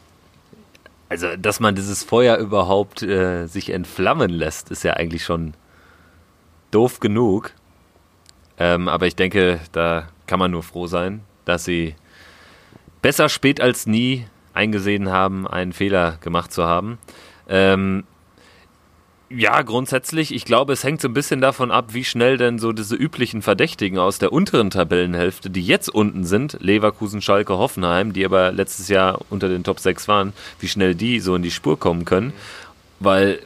Also, 1.09 1.37
dass 1.37 1.61
man 1.61 1.75
dieses 1.77 2.03
Feuer 2.03 2.39
überhaupt 2.39 3.03
äh, 3.03 3.47
sich 3.47 3.71
entflammen 3.71 4.31
lässt, 4.31 4.71
ist 4.71 4.83
ja 4.83 4.95
eigentlich 4.95 5.23
schon 5.25 5.55
doof 6.71 6.99
genug. 6.99 7.53
Ähm, 8.59 8.89
aber 8.89 9.07
ich 9.07 9.15
denke, 9.15 9.61
da 9.73 10.09
kann 10.27 10.39
man 10.39 10.51
nur 10.51 10.63
froh 10.63 10.87
sein, 10.87 11.21
dass 11.45 11.65
sie 11.65 11.95
besser 13.03 13.29
spät 13.29 13.61
als 13.61 13.87
nie 13.87 14.27
eingesehen 14.55 15.11
haben, 15.11 15.47
einen 15.47 15.73
Fehler 15.73 16.19
gemacht 16.21 16.53
zu 16.53 16.65
haben. 16.65 16.99
Ähm, 17.49 18.05
ja, 19.31 19.63
grundsätzlich, 19.63 20.35
ich 20.35 20.45
glaube, 20.45 20.73
es 20.73 20.85
hängt 20.85 21.01
so 21.01 21.09
ein 21.09 21.15
bisschen 21.15 21.41
davon 21.41 21.71
ab, 21.71 21.95
wie 21.95 22.05
schnell 22.05 22.37
denn 22.37 22.59
so 22.59 22.73
diese 22.73 22.95
üblichen 22.95 23.43
Verdächtigen 23.43 23.99
aus 23.99 24.19
der 24.19 24.33
unteren 24.33 24.71
Tabellenhälfte, 24.71 25.51
die 25.51 25.63
jetzt 25.63 25.89
unten 25.89 26.25
sind, 26.25 26.59
Leverkusen, 26.61 27.23
Schalke, 27.23 27.57
Hoffenheim, 27.57 28.13
die 28.13 28.25
aber 28.25 28.53
letztes 28.53 28.89
Jahr 28.89 29.21
unter 29.31 29.49
den 29.49 29.65
Top 29.65 29.81
6 29.81 30.09
waren, 30.09 30.33
wie 30.61 30.69
schnell 30.69 30.95
die 30.95 31.21
so 31.21 31.35
in 31.35 31.43
die 31.43 31.51
Spur 31.51 31.79
kommen 31.79 32.05
können. 32.05 32.33
Weil 33.01 33.41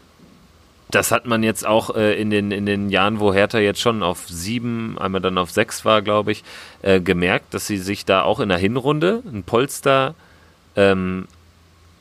das 0.90 1.12
hat 1.12 1.26
man 1.26 1.42
jetzt 1.42 1.66
auch 1.66 1.94
äh, 1.94 2.20
in, 2.20 2.30
den, 2.30 2.50
in 2.50 2.66
den 2.66 2.90
Jahren, 2.90 3.20
wo 3.20 3.32
Hertha 3.32 3.58
jetzt 3.58 3.80
schon 3.80 4.02
auf 4.02 4.26
sieben, 4.28 4.98
einmal 4.98 5.20
dann 5.20 5.38
auf 5.38 5.50
sechs 5.50 5.84
war, 5.84 6.02
glaube 6.02 6.32
ich, 6.32 6.44
äh, 6.82 7.00
gemerkt, 7.00 7.54
dass 7.54 7.66
sie 7.66 7.78
sich 7.78 8.04
da 8.04 8.22
auch 8.22 8.40
in 8.40 8.48
der 8.48 8.58
Hinrunde 8.58 9.22
ein 9.26 9.42
Polster 9.42 10.14
ähm, 10.76 11.26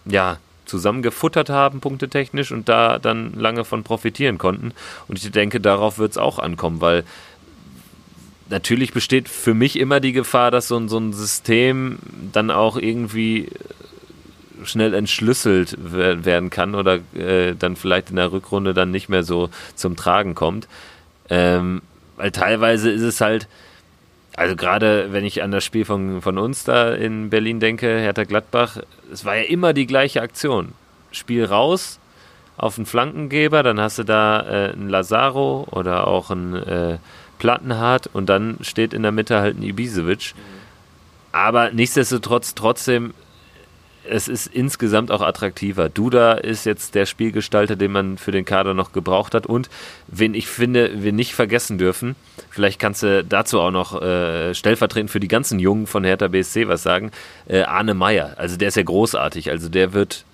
ja, 0.05 0.37
zusammengefuttert 0.67 1.49
haben, 1.49 1.79
punktetechnisch, 1.79 2.51
und 2.51 2.69
da 2.69 2.99
dann 2.99 3.33
lange 3.33 3.65
von 3.65 3.83
profitieren 3.83 4.37
konnten. 4.37 4.73
Und 5.07 5.17
ich 5.17 5.31
denke, 5.31 5.59
darauf 5.59 5.97
wird 5.97 6.11
es 6.11 6.17
auch 6.17 6.39
ankommen, 6.39 6.81
weil 6.81 7.03
natürlich 8.49 8.93
besteht 8.93 9.29
für 9.29 9.53
mich 9.53 9.77
immer 9.77 9.99
die 9.99 10.13
Gefahr, 10.13 10.51
dass 10.51 10.67
so 10.67 10.77
ein, 10.77 10.87
so 10.87 10.97
ein 10.97 11.13
System 11.13 11.99
dann 12.31 12.51
auch 12.51 12.77
irgendwie 12.77 13.49
schnell 14.63 14.93
entschlüsselt 14.93 15.77
werden 15.79 16.49
kann 16.49 16.75
oder 16.75 16.99
äh, 17.15 17.53
dann 17.57 17.75
vielleicht 17.75 18.09
in 18.09 18.15
der 18.15 18.31
Rückrunde 18.31 18.73
dann 18.73 18.91
nicht 18.91 19.07
mehr 19.07 19.23
so 19.23 19.49
zum 19.75 19.95
Tragen 19.95 20.35
kommt. 20.35 20.67
Ähm, 21.29 21.81
weil 22.15 22.31
teilweise 22.31 22.89
ist 22.89 23.03
es 23.03 23.21
halt, 23.21 23.47
also 24.37 24.55
gerade 24.55 25.11
wenn 25.11 25.25
ich 25.25 25.41
an 25.41 25.51
das 25.51 25.65
Spiel 25.65 25.83
von, 25.83 26.21
von 26.21 26.37
uns 26.37 26.63
da 26.63 26.93
in 26.93 27.31
Berlin 27.31 27.59
denke, 27.59 27.87
Hertha 27.87 28.23
Gladbach, 28.23 28.77
es 29.11 29.25
war 29.25 29.35
ja 29.35 29.41
immer 29.41 29.73
die 29.73 29.87
gleiche 29.87 30.21
Aktion. 30.21 30.73
Spiel 31.11 31.43
raus 31.43 31.99
auf 32.55 32.77
einen 32.77 32.85
Flankengeber, 32.85 33.63
dann 33.63 33.79
hast 33.79 33.97
du 33.97 34.03
da 34.03 34.41
äh, 34.41 34.73
einen 34.73 34.89
Lazaro 34.89 35.67
oder 35.71 36.05
auch 36.05 36.29
einen 36.29 36.53
äh, 36.53 36.97
Plattenhardt 37.39 38.11
und 38.13 38.29
dann 38.29 38.59
steht 38.61 38.93
in 38.93 39.01
der 39.01 39.11
Mitte 39.11 39.39
halt 39.39 39.59
ein 39.59 39.63
Ibisevic. 39.63 40.35
Aber 41.31 41.71
nichtsdestotrotz 41.71 42.53
trotzdem 42.53 43.15
es 44.09 44.27
ist 44.27 44.47
insgesamt 44.47 45.11
auch 45.11 45.21
attraktiver. 45.21 45.89
Duda 45.89 46.33
ist 46.33 46.65
jetzt 46.65 46.95
der 46.95 47.05
Spielgestalter, 47.05 47.75
den 47.75 47.91
man 47.91 48.17
für 48.17 48.31
den 48.31 48.45
Kader 48.45 48.73
noch 48.73 48.91
gebraucht 48.91 49.33
hat. 49.33 49.45
Und 49.45 49.69
wen 50.07 50.33
ich 50.33 50.47
finde, 50.47 51.03
wir 51.03 51.11
nicht 51.11 51.33
vergessen 51.33 51.77
dürfen, 51.77 52.15
vielleicht 52.49 52.79
kannst 52.79 53.03
du 53.03 53.23
dazu 53.23 53.59
auch 53.59 53.71
noch 53.71 54.01
äh, 54.01 54.53
stellvertretend 54.53 55.11
für 55.11 55.19
die 55.19 55.27
ganzen 55.27 55.59
Jungen 55.59 55.87
von 55.87 56.03
Hertha 56.03 56.27
BSC 56.27 56.67
was 56.67 56.83
sagen, 56.83 57.11
äh, 57.47 57.61
Arne 57.61 57.93
Meyer. 57.93 58.33
Also 58.37 58.57
der 58.57 58.69
ist 58.69 58.77
ja 58.77 58.83
großartig. 58.83 59.51
Also 59.51 59.69
der 59.69 59.93
wird 59.93 60.25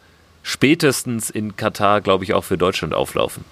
spätestens 0.44 1.30
in 1.30 1.56
Katar, 1.56 2.02
glaube 2.02 2.24
ich, 2.24 2.34
auch 2.34 2.44
für 2.44 2.58
Deutschland 2.58 2.94
auflaufen. 2.94 3.44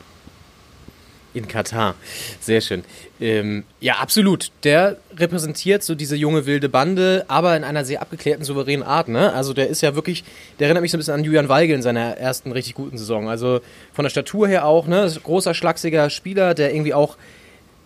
In 1.33 1.47
Katar. 1.47 1.95
Sehr 2.41 2.59
schön. 2.59 2.83
Ähm, 3.21 3.63
ja, 3.79 3.95
absolut. 3.95 4.51
Der 4.63 4.97
repräsentiert 5.15 5.81
so 5.81 5.95
diese 5.95 6.17
junge 6.17 6.45
wilde 6.45 6.67
Bande, 6.67 7.23
aber 7.29 7.55
in 7.55 7.63
einer 7.63 7.85
sehr 7.85 8.01
abgeklärten, 8.01 8.43
souveränen 8.43 8.85
Art. 8.85 9.07
Ne? 9.07 9.31
Also 9.31 9.53
der 9.53 9.67
ist 9.69 9.81
ja 9.81 9.95
wirklich, 9.95 10.25
der 10.59 10.67
erinnert 10.67 10.81
mich 10.81 10.91
so 10.91 10.97
ein 10.97 10.99
bisschen 10.99 11.13
an 11.13 11.23
Julian 11.23 11.47
Weigel 11.47 11.75
in 11.75 11.81
seiner 11.81 12.17
ersten 12.17 12.51
richtig 12.51 12.73
guten 12.73 12.97
Saison. 12.97 13.29
Also 13.29 13.61
von 13.93 14.03
der 14.03 14.09
Statur 14.09 14.47
her 14.47 14.65
auch, 14.65 14.87
ne? 14.87 15.09
Großer, 15.23 15.53
schlachsiger 15.53 16.09
Spieler, 16.09 16.53
der 16.53 16.73
irgendwie 16.73 16.93
auch 16.93 17.15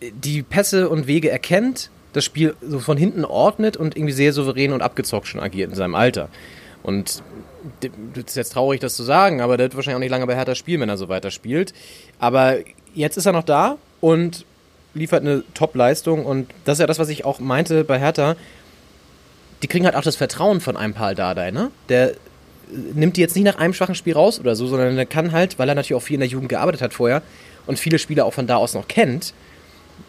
die 0.01 0.41
Pässe 0.41 0.89
und 0.89 1.05
Wege 1.05 1.29
erkennt, 1.29 1.89
das 2.13 2.25
Spiel 2.25 2.55
so 2.61 2.79
von 2.79 2.97
hinten 2.97 3.25
ordnet 3.25 3.77
und 3.77 3.95
irgendwie 3.95 4.13
sehr 4.13 4.33
souverän 4.33 4.73
und 4.73 4.81
abgezockt 4.81 5.27
schon 5.27 5.41
agiert 5.41 5.69
in 5.69 5.75
seinem 5.75 5.95
Alter. 5.95 6.29
Und 6.81 7.23
das 7.81 8.25
ist 8.25 8.35
jetzt 8.35 8.53
traurig, 8.53 8.79
das 8.79 8.95
zu 8.95 9.03
sagen, 9.03 9.41
aber 9.41 9.57
der 9.57 9.65
wird 9.65 9.75
wahrscheinlich 9.75 9.95
auch 9.95 9.99
nicht 9.99 10.11
lange 10.11 10.27
bei 10.27 10.35
Hertha 10.35 10.55
spielen, 10.55 10.81
wenn 10.81 10.89
er 10.89 10.97
so 10.97 11.09
weiter 11.09 11.31
spielt. 11.31 11.73
Aber 12.19 12.57
jetzt 12.95 13.17
ist 13.17 13.25
er 13.25 13.33
noch 13.33 13.43
da 13.43 13.77
und 14.01 14.45
liefert 14.93 15.21
eine 15.21 15.43
Top-Leistung 15.53 16.25
und 16.25 16.49
das 16.63 16.77
ist 16.77 16.81
ja 16.81 16.87
das, 16.87 16.99
was 16.99 17.09
ich 17.09 17.25
auch 17.25 17.39
meinte 17.39 17.83
bei 17.83 17.99
Hertha. 17.99 18.35
Die 19.61 19.67
kriegen 19.67 19.85
halt 19.85 19.95
auch 19.95 20.03
das 20.03 20.15
Vertrauen 20.15 20.61
von 20.61 20.77
einem 20.77 20.93
Paul 20.93 21.15
Dardai, 21.15 21.51
ne? 21.51 21.71
Der 21.89 22.13
nimmt 22.93 23.17
die 23.17 23.21
jetzt 23.21 23.35
nicht 23.35 23.45
nach 23.45 23.57
einem 23.57 23.73
schwachen 23.73 23.95
Spiel 23.95 24.13
raus 24.13 24.39
oder 24.39 24.55
so, 24.55 24.67
sondern 24.67 24.95
der 24.95 25.05
kann 25.05 25.31
halt, 25.31 25.59
weil 25.59 25.69
er 25.69 25.75
natürlich 25.75 25.95
auch 25.95 26.05
viel 26.05 26.15
in 26.15 26.21
der 26.21 26.29
Jugend 26.29 26.49
gearbeitet 26.49 26.81
hat 26.81 26.93
vorher 26.93 27.21
und 27.67 27.77
viele 27.77 27.99
Spieler 27.99 28.25
auch 28.25 28.33
von 28.33 28.47
da 28.47 28.55
aus 28.55 28.73
noch 28.73 28.87
kennt, 28.87 29.33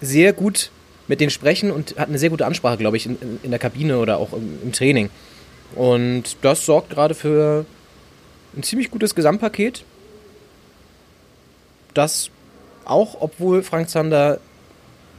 sehr 0.00 0.32
gut 0.32 0.70
mit 1.08 1.20
denen 1.20 1.30
sprechen 1.30 1.70
und 1.70 1.98
hat 1.98 2.08
eine 2.08 2.18
sehr 2.18 2.30
gute 2.30 2.46
Ansprache, 2.46 2.78
glaube 2.78 2.96
ich, 2.96 3.06
in, 3.06 3.18
in, 3.42 3.50
der 3.50 3.60
Kabine 3.60 3.98
oder 3.98 4.18
auch 4.18 4.32
im, 4.32 4.58
im 4.62 4.72
Training. 4.72 5.10
Und 5.74 6.36
das 6.42 6.66
sorgt 6.66 6.90
gerade 6.90 7.14
für 7.14 7.64
ein 8.56 8.62
ziemlich 8.62 8.90
gutes 8.90 9.14
Gesamtpaket, 9.14 9.84
das 11.94 12.30
auch, 12.86 13.16
obwohl 13.20 13.62
Frank 13.62 13.88
Zander 13.88 14.40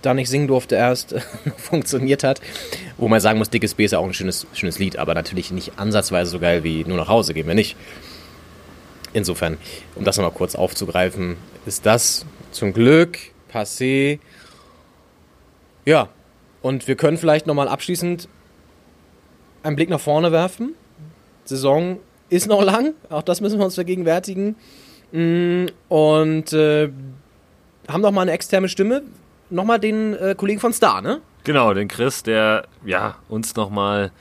da 0.01 0.13
nicht 0.13 0.29
singen 0.29 0.47
durfte 0.47 0.75
erst, 0.75 1.15
funktioniert 1.57 2.23
hat. 2.23 2.41
Wo 2.97 3.07
man 3.07 3.19
sagen 3.19 3.39
muss, 3.39 3.49
Dickes 3.49 3.73
B 3.73 3.85
ist 3.85 3.91
ja 3.91 3.99
auch 3.99 4.05
ein 4.05 4.13
schönes, 4.13 4.47
schönes 4.53 4.79
Lied, 4.79 4.97
aber 4.97 5.13
natürlich 5.13 5.51
nicht 5.51 5.73
ansatzweise 5.77 6.31
so 6.31 6.39
geil 6.39 6.63
wie 6.63 6.83
Nur 6.85 6.97
nach 6.97 7.07
Hause 7.07 7.33
gehen 7.33 7.47
wir 7.47 7.55
nicht. 7.55 7.75
Insofern, 9.13 9.57
um 9.95 10.03
das 10.03 10.17
nochmal 10.17 10.33
kurz 10.33 10.55
aufzugreifen, 10.55 11.37
ist 11.65 11.85
das 11.85 12.25
zum 12.51 12.73
Glück 12.73 13.17
passé. 13.51 14.19
Ja, 15.85 16.09
und 16.61 16.87
wir 16.87 16.95
können 16.95 17.17
vielleicht 17.17 17.47
nochmal 17.47 17.67
abschließend 17.67 18.27
einen 19.63 19.75
Blick 19.75 19.89
nach 19.89 19.99
vorne 19.99 20.31
werfen. 20.31 20.75
Saison 21.45 21.99
ist 22.29 22.47
noch 22.47 22.61
lang, 22.61 22.93
auch 23.09 23.23
das 23.23 23.41
müssen 23.41 23.57
wir 23.57 23.65
uns 23.65 23.75
vergegenwärtigen. 23.75 24.55
Mm, 25.11 25.67
und 25.87 26.51
äh, 26.53 26.89
haben 27.87 28.01
noch 28.01 28.11
mal 28.11 28.21
eine 28.21 28.31
externe 28.31 28.69
Stimme. 28.69 29.03
Nochmal 29.49 29.79
den 29.79 30.13
äh, 30.13 30.35
Kollegen 30.37 30.59
von 30.59 30.73
Star, 30.73 31.01
ne? 31.01 31.21
Genau, 31.43 31.73
den 31.73 31.87
Chris, 31.87 32.23
der 32.23 32.67
ja 32.85 33.15
uns 33.29 33.55
nochmal 33.55 34.11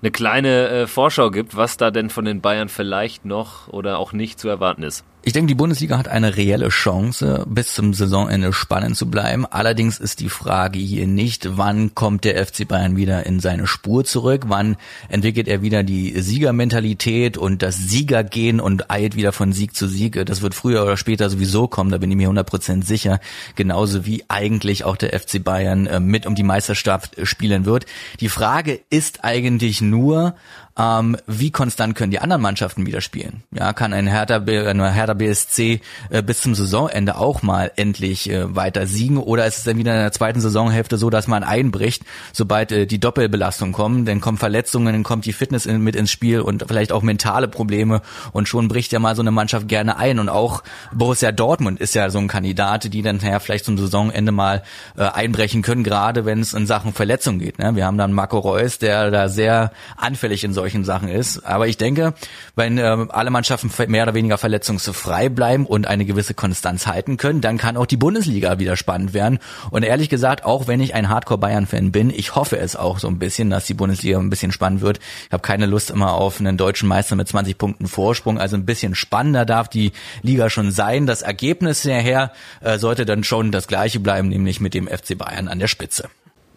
eine 0.00 0.10
kleine 0.10 0.68
äh, 0.68 0.86
Vorschau 0.86 1.30
gibt, 1.30 1.56
was 1.56 1.76
da 1.76 1.90
denn 1.90 2.10
von 2.10 2.24
den 2.24 2.40
Bayern 2.40 2.68
vielleicht 2.68 3.24
noch 3.24 3.68
oder 3.68 3.98
auch 3.98 4.12
nicht 4.12 4.38
zu 4.38 4.48
erwarten 4.48 4.82
ist. 4.82 5.04
Ich 5.26 5.32
denke, 5.32 5.48
die 5.48 5.54
Bundesliga 5.54 5.96
hat 5.96 6.06
eine 6.06 6.36
reelle 6.36 6.68
Chance, 6.68 7.46
bis 7.48 7.72
zum 7.72 7.94
Saisonende 7.94 8.52
spannend 8.52 8.94
zu 8.94 9.08
bleiben. 9.08 9.46
Allerdings 9.46 9.98
ist 9.98 10.20
die 10.20 10.28
Frage 10.28 10.78
hier 10.78 11.06
nicht, 11.06 11.56
wann 11.56 11.94
kommt 11.94 12.24
der 12.24 12.44
FC 12.44 12.68
Bayern 12.68 12.98
wieder 12.98 13.24
in 13.24 13.40
seine 13.40 13.66
Spur 13.66 14.04
zurück, 14.04 14.42
wann 14.48 14.76
entwickelt 15.08 15.48
er 15.48 15.62
wieder 15.62 15.82
die 15.82 16.20
Siegermentalität 16.20 17.38
und 17.38 17.62
das 17.62 17.78
Siegergehen 17.78 18.60
und 18.60 18.90
eilt 18.90 19.16
wieder 19.16 19.32
von 19.32 19.54
Sieg 19.54 19.74
zu 19.74 19.88
Sieg. 19.88 20.26
Das 20.26 20.42
wird 20.42 20.54
früher 20.54 20.82
oder 20.82 20.98
später 20.98 21.30
sowieso 21.30 21.68
kommen, 21.68 21.90
da 21.90 21.96
bin 21.96 22.10
ich 22.10 22.18
mir 22.18 22.28
100% 22.28 22.84
sicher. 22.84 23.18
Genauso 23.54 24.04
wie 24.04 24.24
eigentlich 24.28 24.84
auch 24.84 24.98
der 24.98 25.18
FC 25.18 25.42
Bayern 25.42 25.86
äh, 25.86 26.00
mit 26.00 26.26
um 26.26 26.34
die 26.34 26.42
Meisterschaft 26.42 27.16
spielen 27.22 27.64
wird. 27.64 27.86
Die 28.20 28.28
Frage 28.28 28.78
ist 28.90 29.24
eigentlich 29.24 29.80
nur, 29.80 30.34
ähm, 30.76 31.16
wie 31.26 31.52
konstant 31.52 31.94
können 31.94 32.10
die 32.10 32.18
anderen 32.18 32.42
Mannschaften 32.42 32.84
wieder 32.84 33.00
spielen? 33.00 33.44
Ja, 33.52 33.72
kann 33.72 33.92
ein 33.92 34.08
Hertha, 34.08 34.36
ein 34.36 34.92
Hertha 34.92 35.14
BSC 35.14 35.80
äh, 36.10 36.22
bis 36.22 36.40
zum 36.40 36.54
Saisonende 36.56 37.16
auch 37.16 37.42
mal 37.42 37.70
endlich 37.76 38.28
äh, 38.28 38.54
weiter 38.56 38.88
siegen 38.88 39.18
oder 39.18 39.46
ist 39.46 39.58
es 39.58 39.64
dann 39.64 39.76
wieder 39.76 39.92
in 39.92 40.00
der 40.00 40.10
zweiten 40.10 40.40
Saisonhälfte 40.40 40.98
so, 40.98 41.10
dass 41.10 41.28
man 41.28 41.44
einbricht, 41.44 42.02
sobald 42.32 42.72
äh, 42.72 42.86
die 42.86 42.98
Doppelbelastung 42.98 43.70
kommen, 43.70 44.04
dann 44.04 44.20
kommen 44.20 44.36
Verletzungen, 44.36 44.92
dann 44.92 45.04
kommt 45.04 45.26
die 45.26 45.32
Fitness 45.32 45.64
in, 45.64 45.80
mit 45.80 45.94
ins 45.94 46.10
Spiel 46.10 46.40
und 46.40 46.64
vielleicht 46.66 46.90
auch 46.90 47.02
mentale 47.02 47.46
Probleme 47.46 48.02
und 48.32 48.48
schon 48.48 48.66
bricht 48.66 48.92
ja 48.92 48.98
mal 48.98 49.14
so 49.14 49.22
eine 49.22 49.30
Mannschaft 49.30 49.68
gerne 49.68 49.96
ein 49.96 50.18
und 50.18 50.28
auch 50.28 50.64
Borussia 50.92 51.30
Dortmund 51.30 51.78
ist 51.78 51.94
ja 51.94 52.10
so 52.10 52.18
ein 52.18 52.26
Kandidat, 52.26 52.92
die 52.92 53.02
dann 53.02 53.20
ja 53.20 53.38
vielleicht 53.38 53.64
zum 53.64 53.78
Saisonende 53.78 54.32
mal 54.32 54.64
äh, 54.96 55.04
einbrechen 55.04 55.62
können, 55.62 55.84
gerade 55.84 56.24
wenn 56.24 56.40
es 56.40 56.52
in 56.52 56.66
Sachen 56.66 56.92
Verletzung 56.92 57.38
geht. 57.38 57.60
Ne? 57.60 57.76
Wir 57.76 57.86
haben 57.86 57.98
dann 57.98 58.12
Marco 58.12 58.40
Reus, 58.40 58.78
der 58.78 59.12
da 59.12 59.28
sehr 59.28 59.70
anfällig 59.96 60.42
in 60.42 60.52
so 60.52 60.63
solchen 60.64 60.84
Sachen 60.84 61.08
ist. 61.08 61.44
Aber 61.44 61.68
ich 61.68 61.76
denke, 61.76 62.14
wenn 62.56 62.78
äh, 62.78 63.06
alle 63.10 63.28
Mannschaften 63.28 63.70
mehr 63.88 64.04
oder 64.04 64.14
weniger 64.14 64.38
verletzungsfrei 64.38 65.28
bleiben 65.28 65.66
und 65.66 65.86
eine 65.86 66.06
gewisse 66.06 66.32
Konstanz 66.32 66.86
halten 66.86 67.18
können, 67.18 67.42
dann 67.42 67.58
kann 67.58 67.76
auch 67.76 67.84
die 67.84 67.98
Bundesliga 67.98 68.58
wieder 68.58 68.74
spannend 68.74 69.12
werden. 69.12 69.40
Und 69.70 69.82
ehrlich 69.82 70.08
gesagt, 70.08 70.46
auch 70.46 70.66
wenn 70.66 70.80
ich 70.80 70.94
ein 70.94 71.10
Hardcore-Bayern-Fan 71.10 71.92
bin, 71.92 72.08
ich 72.08 72.34
hoffe 72.34 72.56
es 72.58 72.76
auch 72.76 72.98
so 72.98 73.08
ein 73.08 73.18
bisschen, 73.18 73.50
dass 73.50 73.66
die 73.66 73.74
Bundesliga 73.74 74.18
ein 74.18 74.30
bisschen 74.30 74.52
spannend 74.52 74.80
wird. 74.80 75.00
Ich 75.26 75.32
habe 75.32 75.42
keine 75.42 75.66
Lust 75.66 75.90
immer 75.90 76.14
auf 76.14 76.40
einen 76.40 76.56
deutschen 76.56 76.88
Meister 76.88 77.14
mit 77.14 77.28
20 77.28 77.58
Punkten 77.58 77.86
Vorsprung. 77.86 78.38
Also 78.38 78.56
ein 78.56 78.64
bisschen 78.64 78.94
spannender 78.94 79.44
darf 79.44 79.68
die 79.68 79.92
Liga 80.22 80.48
schon 80.48 80.70
sein. 80.70 81.04
Das 81.04 81.20
Ergebnis 81.20 81.84
her 81.84 82.32
äh, 82.62 82.78
sollte 82.78 83.04
dann 83.04 83.22
schon 83.22 83.52
das 83.52 83.68
gleiche 83.68 84.00
bleiben, 84.00 84.28
nämlich 84.28 84.60
mit 84.60 84.72
dem 84.72 84.88
FC 84.88 85.18
Bayern 85.18 85.48
an 85.48 85.58
der 85.58 85.68
Spitze. 85.68 86.08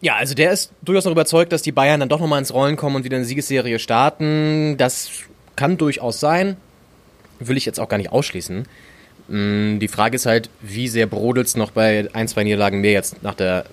Ja, 0.02 0.16
also 0.16 0.36
der 0.36 0.52
ist 0.52 0.72
durchaus 0.84 1.06
noch 1.06 1.12
überzeugt, 1.12 1.52
dass 1.52 1.64
die 1.64 1.72
Bayern 1.72 2.00
dann 2.00 2.10
doch 2.10 2.20
nochmal 2.20 2.40
ins 2.40 2.54
Rollen 2.54 2.76
kommen 2.76 2.96
und 2.98 3.04
wieder 3.04 3.18
eine 3.18 3.26
Siegesserie 3.26 3.80
starten. 3.80 4.76
Das 4.78 5.10
kann 5.56 5.78
durchaus 5.78 6.20
sein. 6.20 6.58
will 7.40 7.58
ich 7.58 7.66
jetzt 7.66 7.80
auch 7.80 7.90
gar 7.90 7.98
nicht 7.98 8.12
ausschließen. 8.12 8.68
Mm, 9.28 9.80
Die 9.80 9.88
Frage 9.88 10.16
ist 10.16 10.26
halt, 10.28 10.50
wie 10.62 10.88
sehr 10.88 11.08
brodelt 11.08 11.48
es 11.48 11.56
noch 11.58 11.72
bei 11.72 12.08
ein, 12.14 12.28
zwei 12.28 12.44
Niederlagen 12.44 12.82
mehr 12.82 12.92
jetzt 12.92 13.24
nach 13.24 13.34
der 13.36 13.66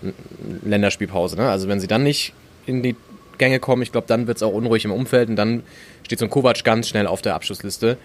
Länderspielpause. 0.64 1.36
Ne? 1.36 1.48
Also 1.48 1.68
wenn 1.68 1.80
sie 1.80 1.86
dann 1.86 2.02
nicht 2.02 2.32
in 2.66 2.82
die 2.82 2.96
Gänge 3.38 3.60
kommen, 3.60 3.82
ich 3.82 3.92
glaube, 3.92 4.06
dann 4.06 4.26
wird 4.26 4.38
es 4.38 4.42
auch 4.42 4.52
unruhig 4.52 4.84
im 4.84 4.92
Umfeld 4.92 5.28
und 5.28 5.36
dann 5.36 5.62
steht 6.04 6.18
so 6.18 6.24
ein 6.24 6.30
Kovac 6.30 6.64
ganz 6.64 6.88
schnell 6.88 7.06
auf 7.06 7.20
der 7.20 7.34
Abschlussliste. 7.34 7.98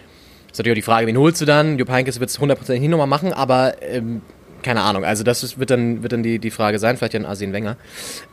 Ist 0.51 0.57
natürlich 0.57 0.73
auch 0.73 0.81
die 0.83 0.91
Frage, 0.91 1.07
wen 1.07 1.17
holst 1.17 1.39
du 1.41 1.45
dann? 1.45 1.77
Jupp 1.77 1.89
Heynckes 1.89 2.19
wird 2.19 2.29
es 2.29 2.39
100% 2.39 2.79
nicht 2.79 2.89
nochmal 2.89 3.07
machen, 3.07 3.31
aber 3.33 3.81
ähm, 3.81 4.21
keine 4.63 4.81
Ahnung. 4.81 5.03
Also 5.03 5.23
das 5.23 5.43
ist, 5.43 5.59
wird 5.59 5.69
dann, 5.69 6.03
wird 6.03 6.13
dann 6.13 6.23
die, 6.23 6.39
die 6.39 6.51
Frage 6.51 6.79
sein, 6.79 6.97
vielleicht 6.97 7.13
ja 7.13 7.19
ein 7.19 7.25
Arsene 7.25 7.53
Wenger. 7.53 7.77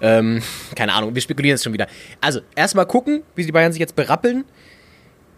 Ähm, 0.01 0.43
keine 0.74 0.93
Ahnung, 0.95 1.14
wir 1.14 1.22
spekulieren 1.22 1.55
jetzt 1.55 1.64
schon 1.64 1.72
wieder. 1.72 1.87
Also 2.20 2.41
erstmal 2.55 2.87
gucken, 2.87 3.22
wie 3.35 3.45
die 3.45 3.53
Bayern 3.53 3.72
sich 3.72 3.81
jetzt 3.81 3.97
berappeln. 3.97 4.45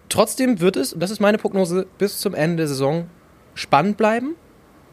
Trotzdem 0.09 0.61
wird 0.61 0.76
es, 0.76 0.93
und 0.93 1.01
das 1.01 1.11
ist 1.11 1.20
meine 1.20 1.39
Prognose, 1.39 1.86
bis 1.99 2.18
zum 2.18 2.34
Ende 2.34 2.59
der 2.59 2.68
Saison 2.68 3.09
spannend 3.55 3.97
bleiben. 3.97 4.34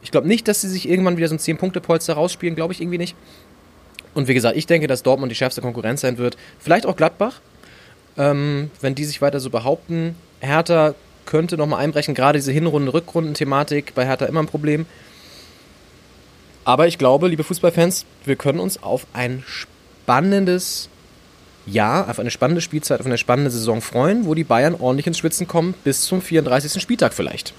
Ich 0.01 0.11
glaube 0.11 0.27
nicht, 0.27 0.47
dass 0.47 0.61
sie 0.61 0.69
sich 0.69 0.87
irgendwann 0.89 1.17
wieder 1.17 1.27
so 1.27 1.35
ein 1.35 1.39
10-Punkte-Polster 1.39 2.13
rausspielen, 2.13 2.55
glaube 2.55 2.73
ich 2.73 2.81
irgendwie 2.81 2.97
nicht. 2.97 3.15
Und 4.13 4.27
wie 4.27 4.33
gesagt, 4.33 4.57
ich 4.57 4.65
denke, 4.65 4.87
dass 4.87 5.03
Dortmund 5.03 5.31
die 5.31 5.35
schärfste 5.35 5.61
Konkurrenz 5.61 6.01
sein 6.01 6.17
wird. 6.17 6.37
Vielleicht 6.59 6.85
auch 6.85 6.95
Gladbach. 6.95 7.41
Ähm, 8.17 8.71
wenn 8.81 8.95
die 8.95 9.03
sich 9.03 9.21
weiter 9.21 9.39
so 9.39 9.49
behaupten. 9.49 10.15
Hertha 10.39 10.95
könnte 11.25 11.57
nochmal 11.57 11.83
einbrechen. 11.83 12.15
Gerade 12.15 12.37
diese 12.37 12.51
Hinrunden-Rückrunden-Thematik 12.51 13.93
bei 13.93 14.05
Hertha 14.05 14.25
immer 14.25 14.41
ein 14.41 14.47
Problem. 14.47 14.85
Aber 16.65 16.87
ich 16.87 16.97
glaube, 16.97 17.27
liebe 17.27 17.43
Fußballfans, 17.43 18.05
wir 18.25 18.35
können 18.35 18.59
uns 18.59 18.81
auf 18.81 19.05
ein 19.13 19.43
spannendes 19.45 20.89
Jahr, 21.67 22.09
auf 22.09 22.19
eine 22.19 22.31
spannende 22.31 22.61
Spielzeit, 22.61 22.99
auf 22.99 23.05
eine 23.05 23.19
spannende 23.19 23.51
Saison 23.51 23.81
freuen, 23.81 24.25
wo 24.25 24.33
die 24.33 24.43
Bayern 24.43 24.75
ordentlich 24.75 25.07
ins 25.07 25.19
Schwitzen 25.19 25.47
kommen, 25.47 25.75
bis 25.83 26.01
zum 26.01 26.21
34. 26.21 26.81
Spieltag 26.81 27.13
vielleicht. 27.13 27.53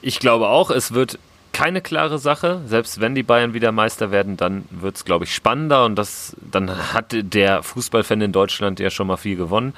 Ich 0.00 0.18
glaube 0.18 0.48
auch, 0.48 0.70
es 0.70 0.92
wird 0.92 1.18
keine 1.52 1.82
klare 1.82 2.18
Sache. 2.18 2.62
Selbst 2.66 3.00
wenn 3.00 3.14
die 3.14 3.22
Bayern 3.22 3.54
wieder 3.54 3.70
Meister 3.70 4.10
werden, 4.10 4.36
dann 4.36 4.64
wird 4.70 4.96
es, 4.96 5.04
glaube 5.04 5.24
ich, 5.24 5.34
spannender 5.34 5.84
und 5.84 5.96
das, 5.96 6.36
dann 6.40 6.92
hat 6.92 7.14
der 7.14 7.62
Fußballfan 7.62 8.20
in 8.22 8.32
Deutschland 8.32 8.80
ja 8.80 8.90
schon 8.90 9.06
mal 9.06 9.16
viel 9.18 9.36
gewonnen. 9.36 9.74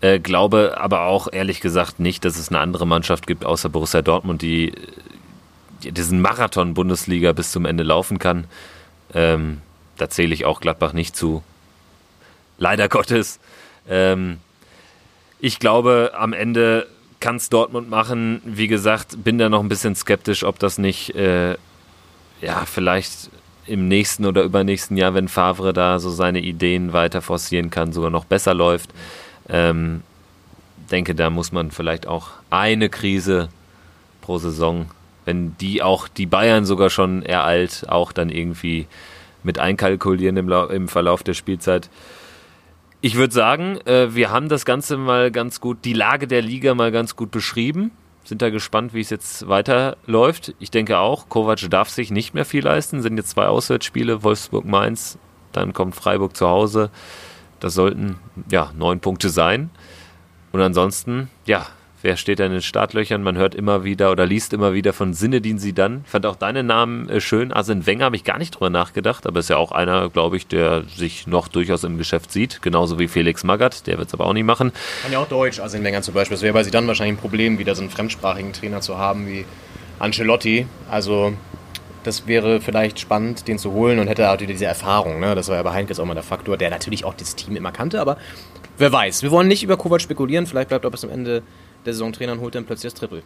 Äh, 0.00 0.18
glaube 0.18 0.76
aber 0.78 1.02
auch 1.02 1.28
ehrlich 1.32 1.60
gesagt 1.60 2.00
nicht, 2.00 2.24
dass 2.24 2.38
es 2.38 2.48
eine 2.48 2.58
andere 2.58 2.86
Mannschaft 2.86 3.26
gibt 3.26 3.44
außer 3.44 3.68
Borussia 3.68 4.02
Dortmund, 4.02 4.42
die 4.42 4.72
die 4.72 4.72
diesen 5.92 6.20
Marathon 6.20 6.74
Bundesliga 6.74 7.32
bis 7.32 7.52
zum 7.52 7.64
Ende 7.64 7.84
laufen 7.84 8.18
kann. 8.18 8.46
Ähm, 9.12 9.60
da 9.96 10.08
zähle 10.08 10.34
ich 10.34 10.44
auch 10.44 10.60
Gladbach 10.60 10.92
nicht 10.92 11.16
zu. 11.16 11.42
Leider 12.58 12.88
Gottes. 12.88 13.40
Ähm, 13.88 14.38
ich 15.40 15.58
glaube, 15.58 16.12
am 16.16 16.32
Ende 16.32 16.86
kann 17.20 17.36
es 17.36 17.48
Dortmund 17.48 17.88
machen. 17.88 18.40
Wie 18.44 18.68
gesagt, 18.68 19.24
bin 19.24 19.38
da 19.38 19.48
noch 19.48 19.60
ein 19.60 19.68
bisschen 19.68 19.94
skeptisch, 19.94 20.44
ob 20.44 20.58
das 20.58 20.78
nicht, 20.78 21.14
äh, 21.14 21.56
ja, 22.40 22.64
vielleicht 22.66 23.30
im 23.66 23.88
nächsten 23.88 24.26
oder 24.26 24.42
übernächsten 24.42 24.96
Jahr, 24.96 25.14
wenn 25.14 25.28
Favre 25.28 25.72
da 25.72 25.98
so 25.98 26.10
seine 26.10 26.40
Ideen 26.40 26.92
weiter 26.92 27.22
forcieren 27.22 27.70
kann, 27.70 27.92
sogar 27.92 28.10
noch 28.10 28.24
besser 28.24 28.52
läuft. 28.52 28.90
Ähm, 29.48 30.02
denke, 30.90 31.14
da 31.14 31.30
muss 31.30 31.52
man 31.52 31.70
vielleicht 31.70 32.06
auch 32.06 32.28
eine 32.50 32.88
Krise 32.88 33.48
pro 34.20 34.38
Saison, 34.38 34.86
wenn 35.24 35.56
die 35.58 35.82
auch 35.82 36.08
die 36.08 36.26
Bayern 36.26 36.64
sogar 36.64 36.90
schon 36.90 37.22
ereilt, 37.22 37.86
auch 37.88 38.12
dann 38.12 38.28
irgendwie 38.28 38.86
mit 39.42 39.58
einkalkulieren 39.58 40.36
im, 40.36 40.50
im 40.50 40.88
Verlauf 40.88 41.22
der 41.22 41.34
Spielzeit. 41.34 41.90
Ich 43.00 43.16
würde 43.16 43.34
sagen, 43.34 43.78
äh, 43.84 44.14
wir 44.14 44.30
haben 44.30 44.48
das 44.48 44.64
Ganze 44.64 44.96
mal 44.96 45.30
ganz 45.30 45.60
gut, 45.60 45.84
die 45.84 45.92
Lage 45.92 46.26
der 46.26 46.40
Liga 46.40 46.74
mal 46.74 46.90
ganz 46.90 47.16
gut 47.16 47.30
beschrieben. 47.30 47.90
Sind 48.24 48.40
da 48.40 48.48
gespannt, 48.48 48.94
wie 48.94 49.02
es 49.02 49.10
jetzt 49.10 49.46
weiterläuft. 49.48 50.54
Ich 50.58 50.70
denke 50.70 50.98
auch, 50.98 51.28
Kovac 51.28 51.68
darf 51.68 51.90
sich 51.90 52.10
nicht 52.10 52.32
mehr 52.32 52.46
viel 52.46 52.64
leisten. 52.64 53.02
Sind 53.02 53.18
jetzt 53.18 53.30
zwei 53.30 53.46
Auswärtsspiele, 53.46 54.22
Wolfsburg-Mainz, 54.22 55.18
dann 55.52 55.74
kommt 55.74 55.94
Freiburg 55.94 56.34
zu 56.34 56.48
Hause. 56.48 56.90
Das 57.60 57.74
sollten 57.74 58.16
ja 58.50 58.72
neun 58.76 59.00
Punkte 59.00 59.28
sein. 59.28 59.68
Und 60.52 60.62
ansonsten, 60.62 61.28
ja, 61.44 61.66
wer 62.04 62.18
steht 62.18 62.38
da 62.38 62.44
in 62.44 62.52
den 62.52 62.62
Startlöchern? 62.62 63.22
Man 63.22 63.38
hört 63.38 63.54
immer 63.54 63.82
wieder 63.82 64.12
oder 64.12 64.26
liest 64.26 64.52
immer 64.52 64.74
wieder 64.74 64.92
von 64.92 65.14
Sinedin 65.14 65.58
Sidan. 65.58 66.02
Ich 66.04 66.10
fand 66.10 66.26
auch 66.26 66.36
deinen 66.36 66.66
Namen 66.66 67.08
äh, 67.08 67.20
schön. 67.20 67.50
Arsene 67.50 67.86
Wenger 67.86 68.04
habe 68.04 68.16
ich 68.16 68.24
gar 68.24 68.38
nicht 68.38 68.54
drüber 68.54 68.68
nachgedacht, 68.68 69.26
aber 69.26 69.40
ist 69.40 69.48
ja 69.48 69.56
auch 69.56 69.72
einer, 69.72 70.10
glaube 70.10 70.36
ich, 70.36 70.46
der 70.46 70.84
sich 70.84 71.26
noch 71.26 71.48
durchaus 71.48 71.82
im 71.82 71.96
Geschäft 71.96 72.30
sieht. 72.30 72.60
Genauso 72.60 72.98
wie 72.98 73.08
Felix 73.08 73.42
Magath, 73.42 73.86
der 73.86 73.96
wird 73.96 74.08
es 74.08 74.14
aber 74.14 74.26
auch 74.26 74.34
nicht 74.34 74.44
machen. 74.44 74.70
Kann 75.02 75.12
ja 75.12 75.18
auch 75.18 75.28
Deutsch, 75.28 75.60
Arsene 75.60 75.82
Wenger 75.82 76.02
zum 76.02 76.12
Beispiel. 76.12 76.36
Es 76.36 76.42
wäre 76.42 76.52
bei 76.52 76.62
sie 76.62 76.70
dann 76.70 76.86
wahrscheinlich 76.86 77.16
ein 77.16 77.20
Problem, 77.20 77.58
wieder 77.58 77.74
so 77.74 77.80
einen 77.80 77.90
fremdsprachigen 77.90 78.52
Trainer 78.52 78.82
zu 78.82 78.98
haben 78.98 79.26
wie 79.26 79.46
Ancelotti. 79.98 80.66
Also 80.90 81.32
das 82.02 82.26
wäre 82.26 82.60
vielleicht 82.60 83.00
spannend, 83.00 83.48
den 83.48 83.58
zu 83.58 83.72
holen 83.72 83.98
und 83.98 84.08
hätte 84.08 84.30
auch 84.30 84.36
diese 84.36 84.66
Erfahrung. 84.66 85.20
Ne? 85.20 85.34
Das 85.34 85.48
war 85.48 85.56
ja 85.56 85.62
bei 85.62 85.72
Heinkes 85.72 85.98
auch 85.98 86.04
mal 86.04 86.12
der 86.12 86.22
Faktor, 86.22 86.58
der 86.58 86.68
natürlich 86.68 87.06
auch 87.06 87.14
das 87.14 87.34
Team 87.34 87.56
immer 87.56 87.72
kannte, 87.72 87.98
aber 87.98 88.18
wer 88.76 88.92
weiß. 88.92 89.22
Wir 89.22 89.30
wollen 89.30 89.48
nicht 89.48 89.62
über 89.62 89.78
Kovac 89.78 90.02
spekulieren. 90.02 90.46
Vielleicht 90.46 90.68
bleibt 90.68 90.84
er 90.84 90.90
bis 90.90 91.00
zum 91.00 91.08
Ende 91.08 91.42
der 91.84 91.92
Saison 91.92 92.12
Trainer 92.12 92.32
und 92.32 92.40
holt 92.40 92.54
dann 92.54 92.64
plötzlich 92.64 92.92
das 92.92 93.00
Triple. 93.00 93.22